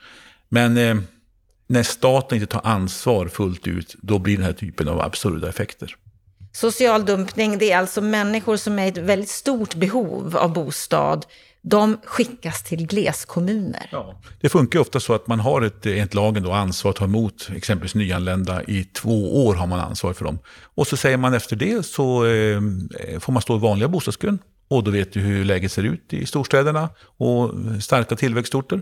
Men 0.49 0.77
eh, 0.77 0.97
när 1.67 1.83
staten 1.83 2.37
inte 2.39 2.53
tar 2.53 2.67
ansvar 2.67 3.29
fullt 3.29 3.67
ut, 3.67 3.97
då 4.03 4.19
blir 4.19 4.37
den 4.37 4.47
här 4.47 4.53
typen 4.53 4.89
av 4.89 5.01
absurda 5.01 5.49
effekter. 5.49 5.97
Social 6.53 7.05
dumpning, 7.05 7.59
det 7.59 7.73
är 7.73 7.79
alltså 7.79 8.01
människor 8.01 8.57
som 8.57 8.79
är 8.79 8.85
i 8.85 8.89
ett 8.89 8.99
väldigt 8.99 9.29
stort 9.29 9.75
behov 9.75 10.37
av 10.37 10.53
bostad 10.53 11.27
de 11.63 11.99
skickas 12.05 12.63
till 12.63 12.87
gleskommuner. 12.87 13.89
Ja, 13.93 14.21
det 14.41 14.49
funkar 14.49 14.79
ofta 14.79 15.01
så 15.01 15.15
att 15.15 15.27
man 15.27 15.41
har 15.41 15.63
ett, 15.63 15.87
enligt 15.87 16.15
lagen 16.15 16.43
då, 16.43 16.53
ansvar 16.53 16.91
att 16.91 16.97
ta 16.97 17.05
emot 17.05 17.49
exempelvis 17.57 17.95
nyanlända. 17.95 18.63
I 18.63 18.85
två 18.85 19.47
år 19.47 19.55
har 19.55 19.67
man 19.67 19.81
ansvar 19.81 20.13
för 20.13 20.25
dem. 20.25 20.39
Och 20.75 20.87
så 20.87 20.97
säger 20.97 21.17
man 21.17 21.35
efter 21.35 21.57
det 21.57 21.87
så 21.87 22.27
eh, 22.27 22.61
får 23.21 23.33
man 23.33 23.43
stå 23.43 23.57
i 23.57 23.59
vanliga 23.59 23.89
bostadskön. 23.89 24.39
Och 24.69 24.85
då 24.85 24.91
vet 24.91 25.13
du 25.13 25.21
hur 25.21 25.45
läget 25.45 25.73
ser 25.73 25.83
ut 25.83 26.13
i 26.13 26.27
storstäderna 26.27 26.89
och 27.17 27.51
starka 27.81 28.17
tillväxtorter. 28.17 28.81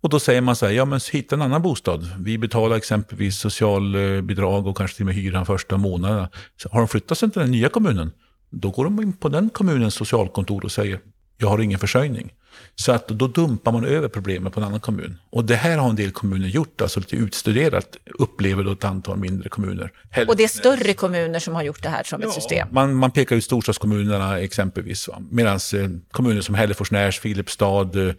Och 0.00 0.08
då 0.08 0.20
säger 0.20 0.40
man 0.40 0.56
så 0.56 0.66
här, 0.66 0.72
ja 0.72 0.84
men 0.84 1.00
hitta 1.12 1.34
en 1.34 1.42
annan 1.42 1.62
bostad. 1.62 2.10
Vi 2.18 2.38
betalar 2.38 2.76
exempelvis 2.76 3.36
socialbidrag 3.36 4.66
och 4.66 4.76
kanske 4.76 4.96
till 4.96 5.02
och 5.02 5.06
med 5.06 5.14
hyran 5.14 5.46
första 5.46 5.76
månaderna. 5.76 6.28
Har 6.70 6.78
de 6.78 6.88
flyttat 6.88 7.18
sig 7.18 7.30
till 7.30 7.40
den 7.40 7.50
nya 7.50 7.68
kommunen, 7.68 8.12
då 8.50 8.70
går 8.70 8.84
de 8.84 9.02
in 9.02 9.12
på 9.12 9.28
den 9.28 9.50
kommunens 9.50 9.94
socialkontor 9.94 10.64
och 10.64 10.72
säger, 10.72 11.00
jag 11.36 11.48
har 11.48 11.58
ingen 11.58 11.78
försörjning. 11.78 12.32
Så 12.76 12.92
att 12.92 13.08
då 13.08 13.26
dumpar 13.26 13.72
man 13.72 13.84
över 13.84 14.08
problemet 14.08 14.52
på 14.52 14.60
en 14.60 14.66
annan 14.66 14.80
kommun. 14.80 15.18
Och 15.30 15.44
det 15.44 15.56
här 15.56 15.78
har 15.78 15.90
en 15.90 15.96
del 15.96 16.10
kommuner 16.10 16.48
gjort, 16.48 16.80
alltså 16.80 17.00
lite 17.00 17.16
utstuderat, 17.16 17.96
upplever 18.18 18.64
då 18.64 18.72
ett 18.72 18.84
antal 18.84 19.16
mindre 19.16 19.48
kommuner. 19.48 19.92
Hälften. 20.10 20.28
Och 20.28 20.36
det 20.36 20.44
är 20.44 20.48
större 20.48 20.94
kommuner 20.94 21.38
som 21.38 21.54
har 21.54 21.62
gjort 21.62 21.82
det 21.82 21.88
här 21.88 22.02
som 22.02 22.22
ja, 22.22 22.28
ett 22.28 22.34
system? 22.34 22.68
Man, 22.70 22.94
man 22.94 23.10
pekar 23.10 23.36
ut 23.36 23.44
storstadskommunerna 23.44 24.38
exempelvis. 24.38 25.08
Medan 25.30 25.54
eh, 25.54 25.88
kommuner 26.10 26.40
som 26.40 26.54
Hällefors, 26.54 27.20
Filipstad, 27.20 28.08
eh, 28.08 28.14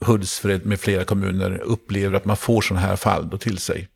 Hultsfred 0.00 0.66
med 0.66 0.80
flera 0.80 1.04
kommuner 1.04 1.60
upplever 1.62 2.16
att 2.16 2.24
man 2.24 2.36
får 2.36 2.60
sådana 2.60 2.86
här 2.86 2.96
fall 2.96 3.30
då 3.30 3.38
till 3.38 3.58
sig. 3.58 3.88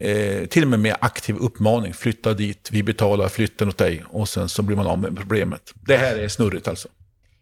Eh, 0.00 0.46
till 0.46 0.62
och 0.62 0.68
med 0.68 0.80
med 0.80 0.96
aktiv 1.00 1.36
uppmaning, 1.36 1.94
flytta 1.94 2.34
dit, 2.34 2.68
vi 2.72 2.82
betalar 2.82 3.28
flytten 3.28 3.68
åt 3.68 3.78
dig 3.78 4.04
och 4.08 4.28
sen 4.28 4.48
så 4.48 4.62
blir 4.62 4.76
man 4.76 4.86
av 4.86 4.98
med 4.98 5.16
problemet. 5.16 5.74
Det 5.74 5.96
här 5.96 6.16
är 6.16 6.28
snurrigt 6.28 6.68
alltså. 6.68 6.88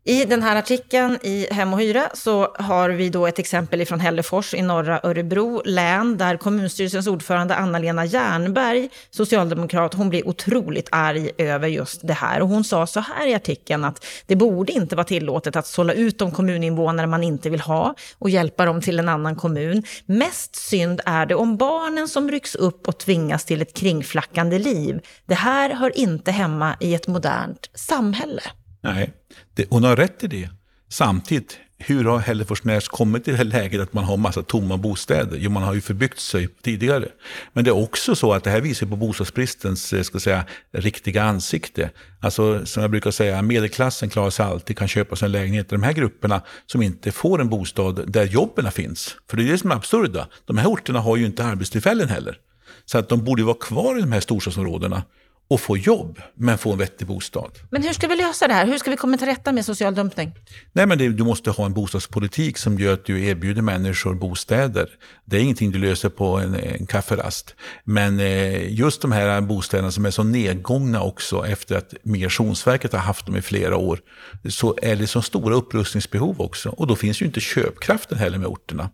I 0.08 0.24
den 0.24 0.42
här 0.42 0.56
artikeln 0.56 1.18
i 1.22 1.46
Hem 1.50 1.72
och 1.72 1.80
Hyra 1.80 2.10
så 2.14 2.54
har 2.58 2.90
vi 2.90 3.08
då 3.08 3.26
ett 3.26 3.38
exempel 3.38 3.86
från 3.86 4.00
Hällefors 4.00 4.54
i 4.54 4.62
norra 4.62 5.00
Örebro 5.02 5.62
län 5.64 6.16
där 6.16 6.36
kommunstyrelsens 6.36 7.06
ordförande 7.06 7.54
Anna-Lena 7.54 8.04
Jernberg, 8.04 8.88
socialdemokrat, 9.10 9.94
hon 9.94 10.08
blir 10.08 10.28
otroligt 10.28 10.88
arg 10.92 11.30
över 11.38 11.68
just 11.68 12.06
det 12.06 12.12
här. 12.12 12.42
Och 12.42 12.48
hon 12.48 12.64
sa 12.64 12.86
så 12.86 13.00
här 13.00 13.26
i 13.26 13.34
artikeln 13.34 13.84
att 13.84 14.06
det 14.26 14.36
borde 14.36 14.72
inte 14.72 14.96
vara 14.96 15.04
tillåtet 15.04 15.56
att 15.56 15.66
sålla 15.66 15.92
ut 15.92 16.18
de 16.18 16.30
kommuninvånare 16.30 17.06
man 17.06 17.22
inte 17.22 17.50
vill 17.50 17.60
ha 17.60 17.94
och 18.18 18.30
hjälpa 18.30 18.64
dem 18.64 18.80
till 18.80 18.98
en 18.98 19.08
annan 19.08 19.36
kommun. 19.36 19.82
Mest 20.06 20.56
synd 20.56 21.00
är 21.06 21.26
det 21.26 21.34
om 21.34 21.56
barnen 21.56 22.08
som 22.08 22.30
rycks 22.30 22.54
upp 22.54 22.88
och 22.88 22.98
tvingas 22.98 23.44
till 23.44 23.62
ett 23.62 23.74
kringflackande 23.74 24.58
liv. 24.58 25.00
Det 25.26 25.34
här 25.34 25.70
hör 25.70 25.98
inte 25.98 26.30
hemma 26.30 26.76
i 26.80 26.94
ett 26.94 27.06
modernt 27.06 27.70
samhälle. 27.74 28.42
Nej, 28.86 29.12
det, 29.54 29.66
hon 29.70 29.84
har 29.84 29.96
rätt 29.96 30.24
i 30.24 30.26
det. 30.26 30.48
Samtidigt, 30.88 31.58
hur 31.78 32.04
har 32.04 32.18
Hälleforsnäs 32.18 32.88
kommit 32.88 33.24
till 33.24 33.32
det 33.32 33.36
här 33.36 33.44
läget 33.44 33.80
att 33.80 33.92
man 33.92 34.04
har 34.04 34.16
massa 34.16 34.42
tomma 34.42 34.76
bostäder? 34.76 35.36
Jo, 35.40 35.50
man 35.50 35.62
har 35.62 35.74
ju 35.74 35.80
förbyggt 35.80 36.20
sig 36.20 36.48
tidigare. 36.62 37.08
Men 37.52 37.64
det 37.64 37.70
är 37.70 37.82
också 37.82 38.14
så 38.14 38.32
att 38.32 38.44
det 38.44 38.50
här 38.50 38.60
visar 38.60 38.86
på 38.86 38.96
bostadsbristens 38.96 39.92
eh, 39.92 40.02
ska 40.02 40.20
säga, 40.20 40.44
riktiga 40.72 41.22
ansikte. 41.22 41.90
Alltså, 42.20 42.66
som 42.66 42.82
jag 42.82 42.90
brukar 42.90 43.10
säga, 43.10 43.42
medelklassen 43.42 44.10
klarar 44.10 44.30
sig 44.30 44.46
alltid, 44.46 44.78
kan 44.78 44.88
köpa 44.88 45.16
sig 45.16 45.26
en 45.26 45.32
lägenhet. 45.32 45.68
De 45.68 45.82
här 45.82 45.92
grupperna 45.92 46.42
som 46.66 46.82
inte 46.82 47.12
får 47.12 47.40
en 47.40 47.48
bostad 47.48 48.12
där 48.12 48.24
jobben 48.24 48.72
finns. 48.72 49.16
För 49.30 49.36
det 49.36 49.42
är 49.42 49.52
det 49.52 49.58
som 49.58 49.70
är 49.70 49.74
absurda. 49.74 50.28
De 50.44 50.58
här 50.58 50.66
orterna 50.66 51.00
har 51.00 51.16
ju 51.16 51.26
inte 51.26 51.44
arbetstillfällen 51.44 52.08
heller. 52.08 52.38
Så 52.84 52.98
att 52.98 53.08
de 53.08 53.24
borde 53.24 53.42
vara 53.42 53.56
kvar 53.60 53.98
i 53.98 54.00
de 54.00 54.12
här 54.12 54.20
storstadsområdena 54.20 55.02
och 55.48 55.60
få 55.60 55.76
jobb, 55.76 56.20
men 56.34 56.58
få 56.58 56.72
en 56.72 56.78
vettig 56.78 57.06
bostad. 57.06 57.50
Men 57.70 57.82
hur 57.82 57.92
ska 57.92 58.08
vi 58.08 58.16
lösa 58.16 58.48
det 58.48 58.54
här? 58.54 58.66
Hur 58.66 58.78
ska 58.78 58.90
vi 58.90 58.96
komma 58.96 59.16
till 59.16 59.26
rätta 59.26 59.52
med 59.52 59.64
social 59.64 59.94
dumpning? 59.94 60.32
Nej, 60.72 60.86
men 60.86 60.98
det, 60.98 61.08
du 61.08 61.24
måste 61.24 61.50
ha 61.50 61.66
en 61.66 61.72
bostadspolitik 61.72 62.58
som 62.58 62.78
gör 62.78 62.92
att 62.92 63.04
du 63.04 63.24
erbjuder 63.24 63.62
människor 63.62 64.14
bostäder. 64.14 64.88
Det 65.24 65.36
är 65.36 65.40
ingenting 65.40 65.70
du 65.70 65.78
löser 65.78 66.08
på 66.08 66.38
en, 66.38 66.54
en 66.54 66.86
kafferast. 66.86 67.54
Men 67.84 68.20
eh, 68.20 68.72
just 68.72 69.02
de 69.02 69.12
här 69.12 69.40
bostäderna 69.40 69.90
som 69.90 70.06
är 70.06 70.10
så 70.10 70.22
nedgångna 70.22 71.02
också 71.02 71.46
efter 71.46 71.76
att 71.76 71.94
Migrationsverket 72.02 72.92
har 72.92 73.00
haft 73.00 73.26
dem 73.26 73.36
i 73.36 73.42
flera 73.42 73.76
år, 73.76 74.00
så 74.48 74.78
är 74.82 74.96
det 74.96 75.06
så 75.06 75.22
stora 75.22 75.54
upprustningsbehov 75.54 76.40
också. 76.40 76.68
Och 76.68 76.86
då 76.86 76.96
finns 76.96 77.22
ju 77.22 77.26
inte 77.26 77.40
köpkraften 77.40 78.18
heller 78.18 78.38
med 78.38 78.46
orterna. 78.46 78.90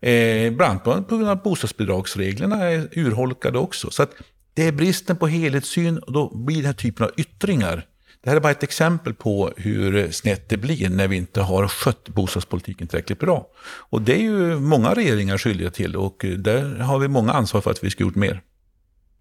Eh, 0.00 0.52
bland 0.52 0.80
annat 0.84 1.08
på 1.08 1.16
grund 1.16 1.30
av 1.30 1.42
bostadsbidragsreglerna 1.42 2.64
är 2.64 2.88
urholkade 2.92 3.58
också. 3.58 3.90
Så 3.90 4.02
att 4.02 4.10
det 4.54 4.68
är 4.68 4.72
bristen 4.72 5.16
på 5.16 5.26
helhetssyn 5.26 5.98
och 5.98 6.12
då 6.12 6.36
blir 6.36 6.56
den 6.56 6.66
här 6.66 6.72
typen 6.72 7.06
av 7.06 7.12
yttringar. 7.16 7.86
Det 8.22 8.30
här 8.30 8.36
är 8.36 8.40
bara 8.40 8.52
ett 8.52 8.62
exempel 8.62 9.14
på 9.14 9.52
hur 9.56 10.10
snett 10.10 10.48
det 10.48 10.56
blir 10.56 10.88
när 10.88 11.08
vi 11.08 11.16
inte 11.16 11.40
har 11.40 11.68
skött 11.68 12.08
bostadspolitiken 12.08 12.88
tillräckligt 12.88 13.18
bra. 13.18 13.46
Och 13.64 14.02
det 14.02 14.14
är 14.14 14.22
ju 14.22 14.60
många 14.60 14.94
regeringar 14.94 15.38
skyldiga 15.38 15.70
till 15.70 15.96
och 15.96 16.24
där 16.38 16.78
har 16.78 16.98
vi 16.98 17.08
många 17.08 17.32
ansvar 17.32 17.60
för 17.60 17.70
att 17.70 17.84
vi 17.84 17.90
ska 17.90 18.04
gjort 18.04 18.14
mer. 18.14 18.40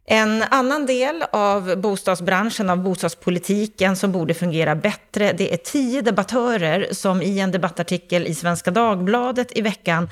En 0.05 0.43
annan 0.43 0.85
del 0.85 1.23
av 1.31 1.81
bostadsbranschen, 1.81 2.69
av 2.69 2.83
bostadspolitiken 2.83 3.95
som 3.95 4.11
borde 4.11 4.33
fungera 4.33 4.75
bättre, 4.75 5.33
det 5.33 5.53
är 5.53 5.57
tio 5.57 6.01
debattörer 6.01 6.87
som 6.91 7.21
i 7.21 7.39
en 7.39 7.51
debattartikel 7.51 8.27
i 8.27 8.35
Svenska 8.35 8.71
Dagbladet 8.71 9.57
i 9.57 9.61
veckan 9.61 10.09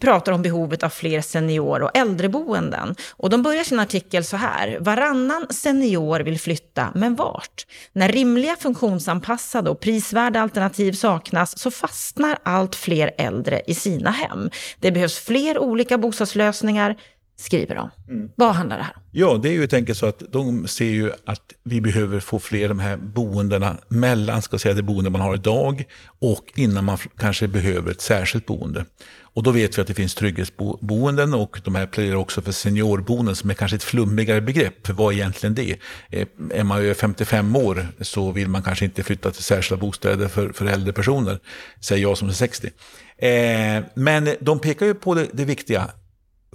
pratar 0.00 0.32
om 0.32 0.42
behovet 0.42 0.82
av 0.82 0.88
fler 0.88 1.20
senior 1.20 1.82
och 1.82 1.96
äldreboenden. 1.96 2.94
Och 3.10 3.30
de 3.30 3.42
börjar 3.42 3.64
sin 3.64 3.80
artikel 3.80 4.24
så 4.24 4.36
här. 4.36 4.78
Varannan 4.80 5.46
senior 5.50 6.20
vill 6.20 6.40
flytta, 6.40 6.88
men 6.94 7.14
vart? 7.14 7.66
När 7.92 8.08
rimliga 8.08 8.56
funktionsanpassade 8.56 9.70
och 9.70 9.80
prisvärda 9.80 10.40
alternativ 10.40 10.92
saknas 10.92 11.58
så 11.58 11.70
fastnar 11.70 12.38
allt 12.42 12.74
fler 12.74 13.10
äldre 13.18 13.62
i 13.66 13.74
sina 13.74 14.10
hem. 14.10 14.50
Det 14.80 14.92
behövs 14.92 15.18
fler 15.18 15.58
olika 15.58 15.98
bostadslösningar, 15.98 16.96
skriver 17.40 17.74
de. 17.74 17.90
Mm. 18.08 18.30
Vad 18.36 18.54
handlar 18.54 18.76
det 18.76 18.82
här 18.82 18.96
om? 18.96 19.02
Ja, 19.10 19.40
det 19.42 19.48
är 19.48 19.52
ju 19.52 19.68
enkelt 19.72 19.98
så 19.98 20.06
att 20.06 20.22
de 20.32 20.68
ser 20.68 20.84
ju 20.84 21.12
att 21.24 21.52
vi 21.62 21.80
behöver 21.80 22.20
få 22.20 22.38
fler 22.38 22.68
de 22.68 22.78
här 22.78 22.96
boendena 22.96 23.76
mellan 23.88 24.42
ska 24.42 24.58
säga, 24.58 24.74
det 24.74 24.82
boende 24.82 25.10
man 25.10 25.20
har 25.20 25.34
idag 25.34 25.84
och 26.18 26.52
innan 26.54 26.84
man 26.84 26.98
kanske 27.18 27.48
behöver 27.48 27.90
ett 27.90 28.00
särskilt 28.00 28.46
boende. 28.46 28.84
Och 29.32 29.42
då 29.42 29.50
vet 29.50 29.78
vi 29.78 29.82
att 29.82 29.88
det 29.88 29.94
finns 29.94 30.14
trygghetsboenden 30.14 31.34
och 31.34 31.60
de 31.64 31.74
här 31.74 31.86
pläderar 31.86 32.16
också 32.16 32.42
för 32.42 32.52
seniorboenden 32.52 33.36
som 33.36 33.50
är 33.50 33.54
kanske 33.54 33.76
ett 33.76 33.82
flummigare 33.82 34.40
begrepp. 34.40 34.88
Vad 34.88 35.12
är 35.12 35.16
egentligen 35.16 35.54
det? 35.54 35.76
Eh, 36.10 36.26
är 36.50 36.64
man 36.64 36.78
över 36.78 36.94
55 36.94 37.56
år 37.56 37.86
så 38.00 38.32
vill 38.32 38.48
man 38.48 38.62
kanske 38.62 38.84
inte 38.84 39.02
flytta 39.02 39.30
till 39.30 39.44
särskilda 39.44 39.80
bostäder 39.80 40.28
för, 40.28 40.52
för 40.52 40.66
äldre 40.66 40.92
personer, 40.92 41.38
säger 41.80 42.02
jag 42.02 42.18
som 42.18 42.28
är 42.28 42.32
60. 42.32 42.70
Eh, 43.16 43.84
men 43.94 44.28
de 44.40 44.58
pekar 44.58 44.86
ju 44.86 44.94
på 44.94 45.14
det, 45.14 45.26
det 45.32 45.44
viktiga. 45.44 45.90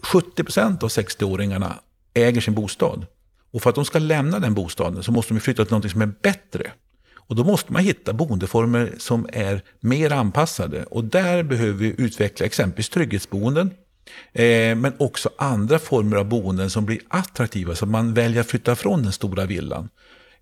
70 0.02 0.44
procent 0.44 0.84
av 0.84 0.90
60-åringarna 0.90 1.74
äger 2.14 2.42
sin 2.42 2.54
bostad. 2.54 3.06
Och 3.52 3.62
för 3.62 3.70
att 3.70 3.76
de 3.76 3.86
ska 3.86 4.00
lämna 4.00 4.40
den 4.40 4.54
bostaden 4.54 5.04
så 5.04 5.12
måste 5.12 5.34
de 5.34 5.40
flytta 5.40 5.66
till 5.66 5.74
något 5.74 5.92
som 5.92 6.02
är 6.02 6.12
bättre. 6.22 6.72
Och 7.28 7.36
då 7.36 7.44
måste 7.44 7.74
man 7.74 7.84
hitta 7.84 8.14
boendeformer 8.14 8.94
som 8.98 9.30
är 9.34 9.62
mer 9.80 10.12
anpassade. 10.12 10.84
Och 10.84 11.04
där 11.04 11.44
behöver 11.44 11.74
vi 11.74 11.96
utveckla 11.98 12.46
exempelvis 12.46 12.90
trygghetsboenden. 12.90 13.72
Eh, 14.34 14.76
men 14.76 14.94
också 15.00 15.30
andra 15.38 15.80
former 15.80 16.18
av 16.18 16.26
boenden 16.26 16.70
som 16.70 16.86
blir 16.86 17.00
attraktiva 17.08 17.76
så 17.76 17.86
att 17.86 17.92
man 17.92 18.14
väljer 18.14 18.42
att 18.42 18.48
flytta 18.48 18.76
från 18.76 19.04
den 19.04 19.12
stora 19.12 19.46
villan. 19.46 19.90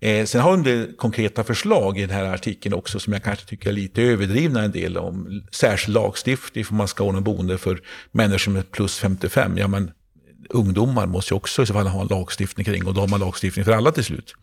Eh, 0.04 0.24
sen 0.24 0.40
har 0.40 0.50
de 0.50 0.62
det 0.62 0.96
konkreta 0.96 1.44
förslag 1.44 1.98
i 1.98 2.00
den 2.00 2.10
här 2.10 2.24
artikeln 2.24 2.74
också 2.74 3.00
som 3.00 3.12
jag 3.12 3.22
kanske 3.22 3.46
tycker 3.46 3.68
är 3.68 3.72
lite 3.72 4.02
överdrivna 4.02 4.62
en 4.62 4.72
del 4.72 4.98
om 4.98 5.42
särskild 5.52 5.94
lagstiftning 5.94 6.64
för 6.64 6.74
man 6.74 6.88
ska 6.88 7.04
ordna 7.04 7.20
boende 7.20 7.58
för 7.58 7.80
människor 8.12 8.38
som 8.38 8.56
är 8.56 8.62
plus 8.62 8.98
55. 8.98 9.58
Ja, 9.58 9.68
men 9.68 9.90
ungdomar 10.48 11.06
måste 11.06 11.34
ju 11.34 11.36
också 11.36 11.62
i 11.62 11.66
så 11.66 11.72
fall 11.72 11.86
ha 11.86 12.00
en 12.00 12.06
lagstiftning 12.06 12.64
kring 12.64 12.86
och 12.86 12.94
då 12.94 13.00
har 13.00 13.08
man 13.08 13.20
lagstiftning 13.20 13.64
för 13.64 13.72
alla 13.72 13.92
till 13.92 14.04
slut. 14.04 14.34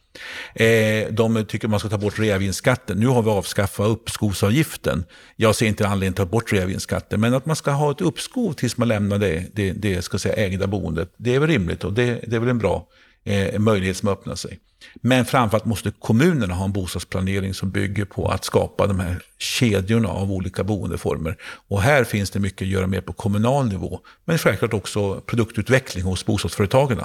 Eh, 0.55 1.13
de 1.13 1.45
tycker 1.45 1.67
man 1.67 1.79
ska 1.79 1.89
ta 1.89 1.97
bort 1.97 2.19
reavinstskatten. 2.19 2.97
Nu 2.97 3.07
har 3.07 3.21
vi 3.21 3.29
avskaffat 3.29 3.87
uppskovsavgiften. 3.87 5.03
Jag 5.35 5.55
ser 5.55 5.67
inte 5.67 5.87
anledning 5.87 6.09
att 6.09 6.15
ta 6.15 6.25
bort 6.25 6.53
reavinstskatten, 6.53 7.21
men 7.21 7.33
att 7.33 7.45
man 7.45 7.55
ska 7.55 7.71
ha 7.71 7.91
ett 7.91 8.01
uppskov 8.01 8.53
tills 8.53 8.77
man 8.77 8.87
lämnar 8.87 9.17
det, 9.17 9.45
det, 9.53 9.71
det 9.71 10.01
ska 10.01 10.19
säga, 10.19 10.35
ägda 10.35 10.67
boendet. 10.67 11.13
Det 11.17 11.35
är 11.35 11.39
väl 11.39 11.49
rimligt 11.49 11.83
och 11.83 11.93
det, 11.93 12.19
det 12.27 12.35
är 12.35 12.39
väl 12.39 12.49
en 12.49 12.59
bra 12.59 12.87
eh, 13.23 13.59
möjlighet 13.59 13.97
som 13.97 14.09
öppnar 14.09 14.35
sig. 14.35 14.59
Men 14.95 15.25
framförallt 15.25 15.65
måste 15.65 15.91
kommunerna 15.91 16.53
ha 16.53 16.65
en 16.65 16.71
bostadsplanering 16.71 17.53
som 17.53 17.71
bygger 17.71 18.05
på 18.05 18.27
att 18.27 18.43
skapa 18.43 18.87
de 18.87 18.99
här 18.99 19.21
kedjorna 19.37 20.09
av 20.09 20.31
olika 20.31 20.63
boendeformer. 20.63 21.37
Och 21.67 21.81
här 21.81 22.03
finns 22.03 22.29
det 22.29 22.39
mycket 22.39 22.61
att 22.61 22.67
göra 22.67 22.87
mer 22.87 23.01
på 23.01 23.13
kommunal 23.13 23.67
nivå. 23.67 23.99
Men 24.25 24.37
självklart 24.37 24.73
också 24.73 25.21
produktutveckling 25.21 26.03
hos 26.03 26.25
bostadsföretagen. 26.25 27.01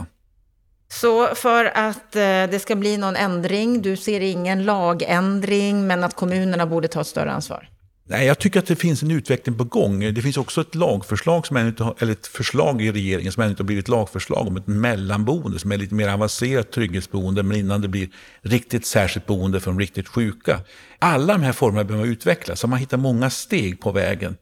Så 0.89 1.35
för 1.35 1.65
att 1.65 2.17
eh, 2.17 2.23
det 2.23 2.63
ska 2.63 2.77
bli 2.77 2.97
någon 2.97 3.17
ändring, 3.17 3.83
du 3.83 3.97
ser 3.97 4.21
ingen 4.21 4.65
lagändring, 4.65 5.87
men 5.87 6.05
att 6.05 6.15
kommunerna 6.15 6.67
borde 6.67 6.89
ta 6.89 7.01
ett 7.01 7.07
större 7.07 7.33
ansvar? 7.33 7.69
Nej, 8.09 8.27
jag 8.27 8.39
tycker 8.39 8.59
att 8.59 8.67
det 8.67 8.77
finns 8.77 9.03
en 9.03 9.11
utveckling 9.11 9.59
på 9.59 9.65
gång. 9.65 10.15
Det 10.15 10.23
finns 10.23 10.37
också 10.37 10.61
ett 10.61 10.75
lagförslag, 10.75 11.47
som 11.47 11.57
inte 11.57 11.85
har, 11.85 11.95
eller 11.99 12.13
ett 12.13 12.27
förslag 12.27 12.83
i 12.83 12.93
regeringen 12.93 13.33
som 13.33 13.43
ännu 13.43 13.51
inte 13.51 13.63
har 13.63 13.67
blivit 13.67 13.89
lagförslag 13.89 14.47
om 14.47 14.57
ett 14.57 14.67
mellanboende 14.67 15.59
som 15.59 15.73
är 15.73 15.77
lite 15.77 15.95
mer 15.95 16.09
avancerat 16.09 16.73
trygghetsboende, 16.73 17.43
men 17.43 17.57
innan 17.57 17.81
det 17.81 17.89
blir 17.89 18.09
riktigt 18.41 18.87
särskilt 18.87 19.27
boende 19.27 19.61
för 19.61 19.71
de 19.71 19.81
riktigt 19.81 20.09
sjuka. 20.09 20.61
Alla 20.99 21.33
de 21.33 21.43
här 21.43 21.53
formerna 21.53 21.85
behöver 21.85 22.07
utvecklas, 22.07 22.61
så 22.61 22.67
man 22.67 22.79
hittar 22.79 22.97
många 22.97 23.31
steg 23.31 23.81
på 23.81 23.93
vägen. 23.93 24.37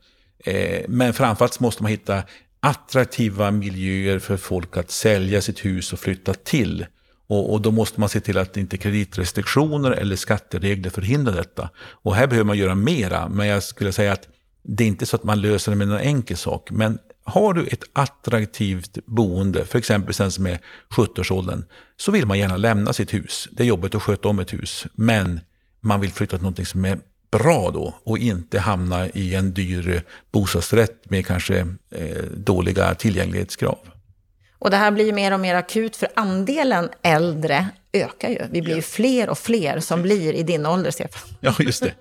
Eh, 0.44 0.84
men 0.88 1.14
framförallt 1.14 1.60
måste 1.60 1.82
man 1.82 1.92
hitta 1.92 2.22
attraktiva 2.60 3.50
miljöer 3.50 4.18
för 4.18 4.36
folk 4.36 4.76
att 4.76 4.90
sälja 4.90 5.40
sitt 5.40 5.64
hus 5.64 5.92
och 5.92 5.98
flytta 5.98 6.34
till. 6.34 6.86
Och, 7.27 7.53
och, 7.53 7.61
då 7.61 7.70
måste 7.70 8.01
man 8.01 8.09
se 8.09 8.20
till 8.20 8.39
att 8.39 8.57
inte 8.57 8.77
kreditrestriktioner 8.77 9.91
eller 9.91 10.16
skatteregler 10.16 10.91
förhindrar 10.91 11.35
detta. 11.35 11.70
Och 11.77 12.14
här 12.14 12.27
behöver 12.27 12.47
man 12.47 12.59
göra 12.59 12.75
mera, 12.75 13.29
men 13.29 13.47
jag 13.47 13.62
skulle 13.62 13.93
säga 13.93 14.12
att 14.12 14.29
det 14.62 14.85
är 14.85 14.89
inte 14.89 15.07
så 15.07 15.16
att 15.16 15.25
man 15.25 15.41
löser 15.41 15.72
det 15.72 15.77
med 15.77 15.89
någon 15.89 15.99
enkel 16.01 16.37
sak. 16.37 16.70
Men 16.70 16.99
har 17.25 17.53
du 17.53 17.66
ett 17.66 17.85
attraktivt 17.93 18.99
boende, 19.07 19.64
för 19.64 19.79
exempel 19.79 20.14
sen 20.14 20.31
som 20.31 20.47
är 20.47 20.59
70-årsåldern, 20.91 21.64
så 21.97 22.12
vill 22.12 22.27
man 22.27 22.39
gärna 22.39 22.57
lämna 22.57 22.93
sitt 22.93 23.14
hus. 23.14 23.49
Det 23.53 23.62
är 23.62 23.66
jobbigt 23.66 23.95
att 23.95 24.03
sköta 24.03 24.29
om 24.29 24.39
ett 24.39 24.53
hus, 24.53 24.87
men 24.95 25.41
man 25.81 26.01
vill 26.01 26.12
flytta 26.12 26.37
till 26.37 26.47
något 26.47 26.68
som 26.68 26.85
är 26.85 26.99
bra 27.31 27.70
då 27.70 27.95
och 28.05 28.18
inte 28.18 28.59
hamna 28.59 29.09
i 29.09 29.35
en 29.35 29.55
dyr 29.55 30.03
bostadsrätt 30.33 31.11
med 31.11 31.27
kanske 31.27 31.59
eh, 31.91 32.25
dåliga 32.37 32.95
tillgänglighetskrav. 32.95 33.79
Och 34.64 34.70
det 34.70 34.76
här 34.76 34.90
blir 34.90 35.06
ju 35.06 35.12
mer 35.12 35.32
och 35.32 35.40
mer 35.40 35.54
akut 35.54 35.96
för 35.96 36.08
andelen 36.14 36.88
äldre 37.02 37.68
ökar 37.95 38.28
ju. 38.28 38.38
Vi 38.51 38.62
blir 38.62 38.76
ju 38.76 38.82
fler 38.82 39.30
och 39.30 39.38
fler 39.38 39.80
som 39.80 40.03
blir 40.03 40.32
i 40.32 40.42
din 40.42 40.66
ålder, 40.66 40.90
Stefan. 40.90 41.22
Ja, 41.40 41.55
just 41.59 41.82
det. 41.82 41.92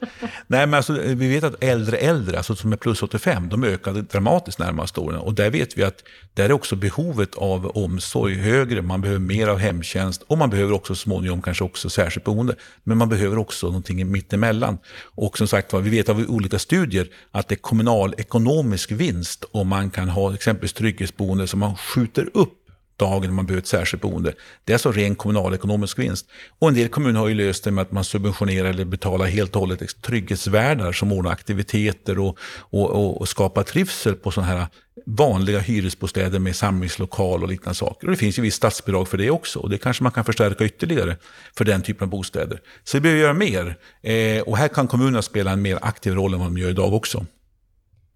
Nej, 0.47 0.67
men 0.67 0.73
alltså, 0.73 0.93
vi 0.93 1.27
vet 1.27 1.43
att 1.43 1.63
äldre 1.63 1.97
äldre, 1.97 2.37
alltså 2.37 2.55
som 2.55 2.73
är 2.73 2.77
plus 2.77 3.03
85, 3.03 3.49
de 3.49 3.63
ökar 3.63 3.93
dramatiskt 3.93 4.59
närmaste 4.59 4.99
åren. 4.99 5.19
Och 5.19 5.33
där 5.33 5.49
vet 5.49 5.77
vi 5.77 5.83
att 5.83 6.03
där 6.33 6.45
är 6.45 6.51
också 6.51 6.75
behovet 6.75 7.35
av 7.35 7.71
omsorg 7.77 8.35
högre. 8.35 8.81
Man 8.81 9.01
behöver 9.01 9.19
mer 9.19 9.47
av 9.47 9.57
hemtjänst 9.57 10.21
och 10.27 10.37
man 10.37 10.49
behöver 10.49 10.73
också 10.73 10.95
småningom 10.95 11.41
kanske 11.41 11.63
också 11.63 11.89
särskilt 11.89 12.25
boende. 12.25 12.55
Men 12.83 12.97
man 12.97 13.09
behöver 13.09 13.37
också 13.37 13.67
någonting 13.67 14.11
mittemellan. 14.11 14.77
Och 15.15 15.37
som 15.37 15.47
sagt 15.47 15.73
vi 15.73 15.89
vet 15.89 16.09
av 16.09 16.25
olika 16.27 16.59
studier 16.59 17.07
att 17.31 17.47
det 17.47 17.55
är 17.55 17.61
kommunalekonomisk 17.61 18.91
vinst 18.91 19.45
om 19.51 19.67
man 19.67 19.89
kan 19.89 20.09
ha 20.09 20.33
exempelvis 20.33 20.73
trygghetsboende 20.73 21.47
som 21.47 21.59
man 21.59 21.75
skjuter 21.75 22.29
upp 22.33 22.62
dagen 22.97 23.33
man 23.33 23.45
behöver 23.45 23.61
ett 23.61 23.67
särskilt 23.67 24.01
boende. 24.01 24.33
Det 24.63 24.71
är 24.71 24.75
alltså 24.75 24.91
ren 24.91 25.15
kommunalekonomisk 25.15 25.99
vinst. 25.99 26.25
Och 26.59 26.67
en 26.67 26.73
del 26.73 26.87
kommuner 26.87 27.19
har 27.19 27.27
ju 27.27 27.33
löst 27.33 27.63
det 27.63 27.71
med 27.71 27.81
att 27.81 27.91
man 27.91 28.03
subventionerar 28.03 28.69
eller 28.69 28.85
betalar 28.85 29.25
helt 29.25 29.55
och 29.55 29.61
hållet 29.61 30.01
trygghetsvärdar 30.01 30.91
som 30.91 31.11
ordnar 31.11 31.31
aktiviteter 31.31 32.19
och, 32.19 32.37
och, 32.59 32.89
och, 32.89 33.21
och 33.21 33.27
skapar 33.27 33.63
trivsel 33.63 34.15
på 34.15 34.31
sådana 34.31 34.51
här 34.51 34.67
vanliga 35.05 35.59
hyresbostäder 35.59 36.39
med 36.39 36.55
samlingslokal 36.55 37.43
och 37.43 37.49
liknande 37.49 37.75
saker. 37.75 38.07
Och 38.07 38.11
det 38.11 38.17
finns 38.17 38.37
ju 38.37 38.41
visst 38.41 38.57
statsbidrag 38.57 39.07
för 39.07 39.17
det 39.17 39.29
också 39.29 39.59
och 39.59 39.69
det 39.69 39.77
kanske 39.77 40.03
man 40.03 40.11
kan 40.11 40.25
förstärka 40.25 40.65
ytterligare 40.65 41.17
för 41.57 41.65
den 41.65 41.81
typen 41.81 42.03
av 42.05 42.09
bostäder. 42.09 42.61
Så 42.83 42.97
vi 42.97 43.01
behöver 43.01 43.21
göra 43.21 43.33
mer 43.33 43.77
eh, 44.01 44.41
och 44.41 44.57
här 44.57 44.67
kan 44.67 44.87
kommunerna 44.87 45.21
spela 45.21 45.51
en 45.51 45.61
mer 45.61 45.79
aktiv 45.81 46.15
roll 46.15 46.33
än 46.33 46.39
vad 46.39 46.47
de 46.47 46.57
gör 46.57 46.69
idag 46.69 46.93
också. 46.93 47.25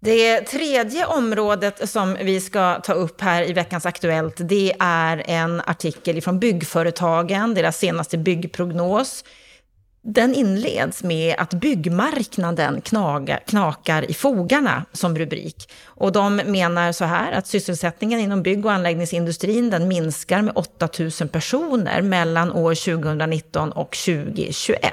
Det 0.00 0.40
tredje 0.40 1.06
området 1.06 1.88
som 1.88 2.16
vi 2.20 2.40
ska 2.40 2.80
ta 2.80 2.92
upp 2.92 3.20
här 3.20 3.50
i 3.50 3.52
veckans 3.52 3.86
Aktuellt, 3.86 4.36
det 4.38 4.72
är 4.78 5.22
en 5.26 5.60
artikel 5.60 6.22
från 6.22 6.38
Byggföretagen, 6.38 7.54
deras 7.54 7.78
senaste 7.78 8.18
byggprognos. 8.18 9.24
Den 10.02 10.34
inleds 10.34 11.02
med 11.02 11.34
att 11.38 11.54
byggmarknaden 11.54 12.80
knaga, 12.80 13.36
knakar 13.36 14.10
i 14.10 14.14
fogarna 14.14 14.84
som 14.92 15.18
rubrik. 15.18 15.72
Och 15.84 16.12
de 16.12 16.36
menar 16.36 16.92
så 16.92 17.04
här 17.04 17.32
att 17.32 17.46
sysselsättningen 17.46 18.20
inom 18.20 18.42
bygg 18.42 18.66
och 18.66 18.72
anläggningsindustrin 18.72 19.70
den 19.70 19.88
minskar 19.88 20.42
med 20.42 20.52
8 20.56 20.88
000 20.98 21.10
personer 21.28 22.02
mellan 22.02 22.52
år 22.52 22.74
2019 22.74 23.72
och 23.72 23.96
2021. 23.96 24.92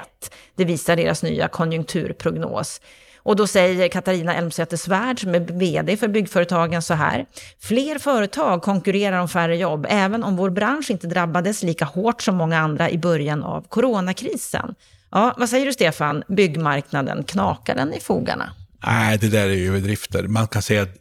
Det 0.54 0.64
visar 0.64 0.96
deras 0.96 1.22
nya 1.22 1.48
konjunkturprognos. 1.48 2.80
Och 3.26 3.36
då 3.36 3.46
säger 3.46 3.88
Katarina 3.88 4.34
Elmsäter-Svärd, 4.34 5.20
som 5.20 5.34
är 5.34 5.40
vd 5.40 5.96
för 5.96 6.08
Byggföretagen, 6.08 6.82
så 6.82 6.94
här. 6.94 7.26
Fler 7.60 7.98
företag 7.98 8.62
konkurrerar 8.62 9.18
om 9.18 9.28
färre 9.28 9.56
jobb, 9.56 9.86
även 9.88 10.24
om 10.24 10.36
vår 10.36 10.50
bransch 10.50 10.90
inte 10.90 11.06
drabbades 11.06 11.62
lika 11.62 11.84
hårt 11.84 12.22
som 12.22 12.36
många 12.36 12.58
andra 12.58 12.90
i 12.90 12.98
början 12.98 13.42
av 13.42 13.68
coronakrisen. 13.68 14.74
Ja, 15.10 15.34
vad 15.36 15.48
säger 15.48 15.66
du 15.66 15.72
Stefan? 15.72 16.22
Byggmarknaden, 16.28 17.24
knakar 17.24 17.74
den 17.74 17.94
i 17.94 18.00
fogarna? 18.00 18.52
Nej, 18.86 19.18
det 19.18 19.28
där 19.28 19.48
är 19.48 19.68
överdrifter. 19.68 20.22
Man 20.22 20.48
kan 20.48 20.62
säga 20.62 20.82
att 20.82 20.96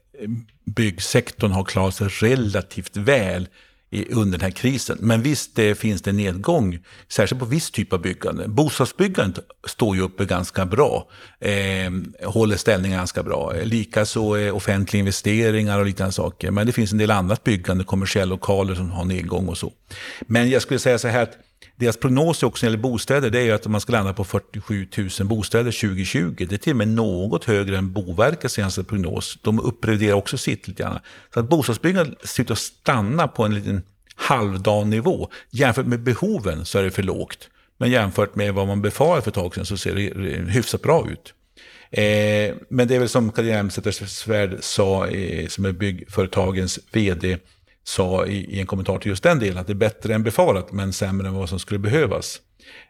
byggsektorn 0.65 1.51
har 1.51 1.63
klarat 1.63 1.95
sig 1.95 2.07
relativt 2.07 2.97
väl 2.97 3.47
under 4.09 4.37
den 4.37 4.41
här 4.45 4.51
krisen. 4.51 4.97
Men 5.01 5.21
visst 5.21 5.55
det 5.55 5.75
finns 5.75 6.01
det 6.01 6.11
nedgång, 6.11 6.79
särskilt 7.07 7.39
på 7.39 7.45
viss 7.45 7.71
typ 7.71 7.93
av 7.93 8.01
byggande. 8.01 8.47
Bostadsbyggandet 8.47 9.45
står 9.67 9.95
ju 9.95 10.01
uppe 10.01 10.25
ganska 10.25 10.65
bra, 10.65 11.07
eh, 11.39 11.91
håller 12.29 12.57
ställningen 12.57 12.97
ganska 12.97 13.23
bra. 13.23 13.55
Eh, 13.55 13.65
likaså 13.65 14.37
eh, 14.37 14.55
offentliga 14.55 14.99
investeringar 14.99 15.79
och 15.79 15.85
liknande 15.85 16.13
saker. 16.13 16.51
Men 16.51 16.65
det 16.67 16.73
finns 16.73 16.91
en 16.91 16.97
del 16.97 17.11
annat 17.11 17.43
byggande, 17.43 17.83
kommersiella 17.83 18.29
lokaler 18.29 18.75
som 18.75 18.91
har 18.91 19.05
nedgång 19.05 19.47
och 19.47 19.57
så. 19.57 19.71
Men 20.21 20.49
jag 20.49 20.61
skulle 20.61 20.79
säga 20.79 20.97
så 20.97 21.07
här 21.07 21.23
att 21.23 21.37
deras 21.75 21.97
prognos 21.97 22.43
också 22.43 22.65
när 22.65 22.69
det 22.69 22.73
gäller 22.73 22.89
bostäder 22.89 23.29
det 23.29 23.41
är 23.41 23.53
att 23.53 23.67
man 23.67 23.81
ska 23.81 23.91
landa 23.91 24.13
på 24.13 24.23
47 24.23 24.87
000 24.97 25.27
bostäder 25.27 25.71
2020. 25.71 26.45
Det 26.49 26.55
är 26.55 26.57
till 26.57 26.73
och 26.73 26.77
med 26.77 26.87
något 26.87 27.45
högre 27.45 27.77
än 27.77 27.93
Boverkets 27.93 28.53
senaste 28.53 28.83
prognos. 28.83 29.37
De 29.41 29.59
uppreviderar 29.59 30.13
också 30.13 30.37
sitt 30.37 30.67
lite 30.67 30.83
grann. 30.83 30.99
Så 31.33 31.39
att 31.39 31.49
bostadsbyggandet 31.49 32.27
ser 32.27 32.43
ut 32.43 32.51
att 32.51 32.57
stanna 32.57 33.27
på 33.27 33.43
en 33.43 33.55
liten 33.55 33.83
halvdan 34.15 34.89
nivå. 34.89 35.29
Jämfört 35.49 35.85
med 35.85 36.03
behoven 36.03 36.65
så 36.65 36.79
är 36.79 36.83
det 36.83 36.91
för 36.91 37.03
lågt. 37.03 37.49
Men 37.77 37.91
jämfört 37.91 38.35
med 38.35 38.53
vad 38.53 38.67
man 38.67 38.81
befarade 38.81 39.21
för 39.21 39.31
ett 39.31 39.35
tag 39.35 39.55
sedan 39.55 39.65
så 39.65 39.77
ser 39.77 39.95
det 39.95 40.51
hyfsat 40.51 40.81
bra 40.81 41.07
ut. 41.09 41.33
Eh, 41.91 42.55
men 42.69 42.87
det 42.87 42.95
är 42.95 42.99
väl 42.99 43.09
som 43.09 43.31
Carina 43.31 43.59
Elmsäter-Svärd 43.59 44.57
sa, 44.61 45.07
eh, 45.07 45.47
som 45.47 45.65
är 45.65 45.71
byggföretagens 45.71 46.79
vd, 46.91 47.37
sa 47.87 48.25
i, 48.25 48.55
i, 48.55 48.59
en 48.59 48.65
kommentar 48.65 48.97
till 48.97 49.09
just 49.09 49.23
den 49.23 49.39
delen, 49.39 49.57
att 49.57 49.67
det 49.67 49.73
är 49.73 49.75
bättre 49.75 50.13
än 50.13 50.23
befarat 50.23 50.71
men 50.71 50.93
sämre 50.93 51.27
än 51.27 51.33
vad 51.33 51.49
som 51.49 51.59
skulle 51.59 51.79
behövas. 51.79 52.41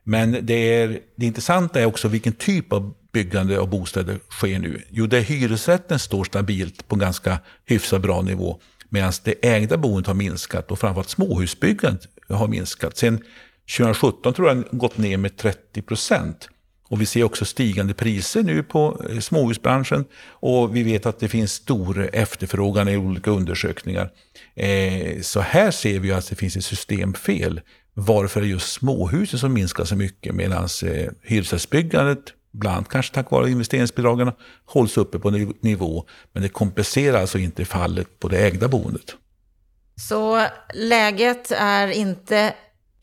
Men 0.03 0.37
det, 0.41 0.53
är, 0.53 0.99
det 1.15 1.25
intressanta 1.25 1.81
är 1.81 1.85
också 1.85 2.07
vilken 2.07 2.33
typ 2.33 2.73
av 2.73 2.93
byggande 3.11 3.59
av 3.59 3.69
bostäder 3.69 4.19
sker 4.29 4.59
nu. 4.59 4.81
Jo, 4.89 5.07
det 5.07 5.17
är 5.17 5.21
hyresrätten 5.21 5.99
står 5.99 6.23
stabilt 6.23 6.87
på 6.87 6.95
en 6.95 6.99
ganska 6.99 7.39
hyfsat 7.65 8.01
bra 8.01 8.21
nivå, 8.21 8.59
medan 8.89 9.13
det 9.23 9.45
ägda 9.45 9.77
boendet 9.77 10.07
har 10.07 10.13
minskat 10.13 10.71
och 10.71 10.79
framförallt 10.79 11.09
småhusbyggandet 11.09 12.07
har 12.29 12.47
minskat. 12.47 12.97
Sen 12.97 13.23
2017 13.77 14.33
tror 14.33 14.47
jag 14.47 14.57
den 14.57 14.77
gått 14.79 14.97
ner 14.97 15.17
med 15.17 15.37
30 15.37 15.81
procent. 15.81 16.49
Och 16.89 17.01
vi 17.01 17.05
ser 17.05 17.23
också 17.23 17.45
stigande 17.45 17.93
priser 17.93 18.43
nu 18.43 18.63
på 18.63 19.05
eh, 19.09 19.19
småhusbranschen 19.19 20.05
och 20.29 20.75
vi 20.75 20.83
vet 20.83 21.05
att 21.05 21.19
det 21.19 21.27
finns 21.27 21.51
stor 21.51 22.09
efterfrågan 22.13 22.87
i 22.87 22.97
olika 22.97 23.31
undersökningar. 23.31 24.09
Eh, 24.55 25.21
så 25.21 25.39
här 25.39 25.71
ser 25.71 25.99
vi 25.99 26.11
att 26.11 26.29
det 26.29 26.35
finns 26.35 26.57
ett 26.57 26.65
systemfel. 26.65 27.61
Varför 27.93 28.39
är 28.39 28.45
det 28.45 28.49
just 28.49 28.73
småhusen 28.73 29.39
som 29.39 29.53
minskar 29.53 29.85
så 29.85 29.95
mycket 29.95 30.35
medan 30.35 30.67
eh, 30.85 31.09
hyresrättsbyggandet, 31.23 32.23
bland 32.51 32.87
kanske 32.87 33.15
tack 33.15 33.31
vare 33.31 33.49
investeringsbidragen, 33.49 34.31
hålls 34.65 34.97
uppe 34.97 35.19
på 35.19 35.31
nivå. 35.61 36.05
Men 36.33 36.43
det 36.43 36.49
kompenserar 36.49 37.21
alltså 37.21 37.37
inte 37.37 37.65
fallet 37.65 38.19
på 38.19 38.27
det 38.27 38.37
ägda 38.37 38.67
boendet. 38.67 39.15
Så 39.95 40.47
läget 40.73 41.51
är 41.51 41.87
inte 41.87 42.53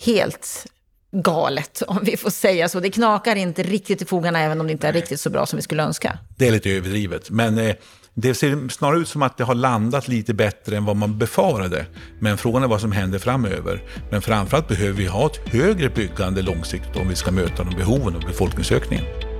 helt 0.04 0.66
galet, 1.12 1.82
om 1.86 1.98
vi 2.02 2.16
får 2.16 2.30
säga 2.30 2.68
så. 2.68 2.80
Det 2.80 2.90
knakar 2.90 3.36
inte 3.36 3.62
riktigt 3.62 4.02
i 4.02 4.04
fogarna, 4.04 4.40
även 4.40 4.60
om 4.60 4.66
det 4.66 4.72
inte 4.72 4.88
är 4.88 4.92
riktigt 4.92 5.20
så 5.20 5.30
bra 5.30 5.46
som 5.46 5.56
vi 5.56 5.62
skulle 5.62 5.82
önska. 5.82 6.18
Det 6.36 6.48
är 6.48 6.52
lite 6.52 6.70
överdrivet, 6.70 7.30
men 7.30 7.58
eh, 7.58 7.74
det 8.14 8.34
ser 8.34 8.68
snarare 8.68 8.98
ut 8.98 9.08
som 9.08 9.22
att 9.22 9.36
det 9.36 9.44
har 9.44 9.54
landat 9.54 10.08
lite 10.08 10.34
bättre 10.34 10.76
än 10.76 10.84
vad 10.84 10.96
man 10.96 11.18
befarade. 11.18 11.86
Men 12.20 12.38
frågan 12.38 12.62
är 12.62 12.68
vad 12.68 12.80
som 12.80 12.92
händer 12.92 13.18
framöver. 13.18 13.82
Men 14.10 14.22
framförallt 14.22 14.68
behöver 14.68 14.92
vi 14.92 15.06
ha 15.06 15.26
ett 15.26 15.52
högre 15.52 15.88
byggande 15.88 16.42
långsiktigt 16.42 16.96
om 16.96 17.08
vi 17.08 17.16
ska 17.16 17.30
möta 17.30 17.64
de 17.64 17.76
behoven 17.76 18.16
och 18.16 18.22
befolkningsökningen. 18.22 19.31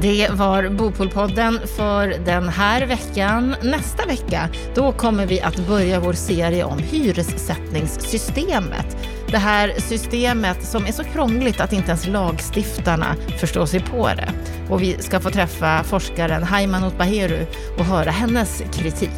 Det 0.00 0.28
var 0.32 0.68
Bopolpodden 0.68 1.60
för 1.76 2.24
den 2.24 2.48
här 2.48 2.86
veckan. 2.86 3.56
Nästa 3.62 4.06
vecka 4.06 4.48
då 4.74 4.92
kommer 4.92 5.26
vi 5.26 5.40
att 5.40 5.56
börja 5.56 6.00
vår 6.00 6.12
serie 6.12 6.64
om 6.64 6.78
hyressättningssystemet. 6.78 8.96
Det 9.30 9.38
här 9.38 9.74
systemet 9.78 10.64
som 10.64 10.86
är 10.86 10.92
så 10.92 11.04
krångligt 11.04 11.60
att 11.60 11.72
inte 11.72 11.88
ens 11.88 12.06
lagstiftarna 12.06 13.16
förstår 13.38 13.66
sig 13.66 13.80
på 13.80 14.08
det. 14.08 14.32
Och 14.68 14.82
vi 14.82 14.96
ska 14.98 15.20
få 15.20 15.30
träffa 15.30 15.84
forskaren 15.84 16.42
Haimanot 16.42 16.98
Baheru 16.98 17.46
och 17.78 17.84
höra 17.84 18.10
hennes 18.10 18.62
kritik. 18.72 19.10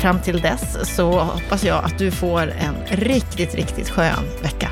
Fram 0.00 0.20
till 0.20 0.40
dess 0.40 0.96
så 0.96 1.20
hoppas 1.20 1.64
jag 1.64 1.84
att 1.84 1.98
du 1.98 2.10
får 2.10 2.40
en 2.40 2.74
riktigt, 2.90 3.54
riktigt 3.54 3.90
skön 3.90 4.24
vecka. 4.42 4.70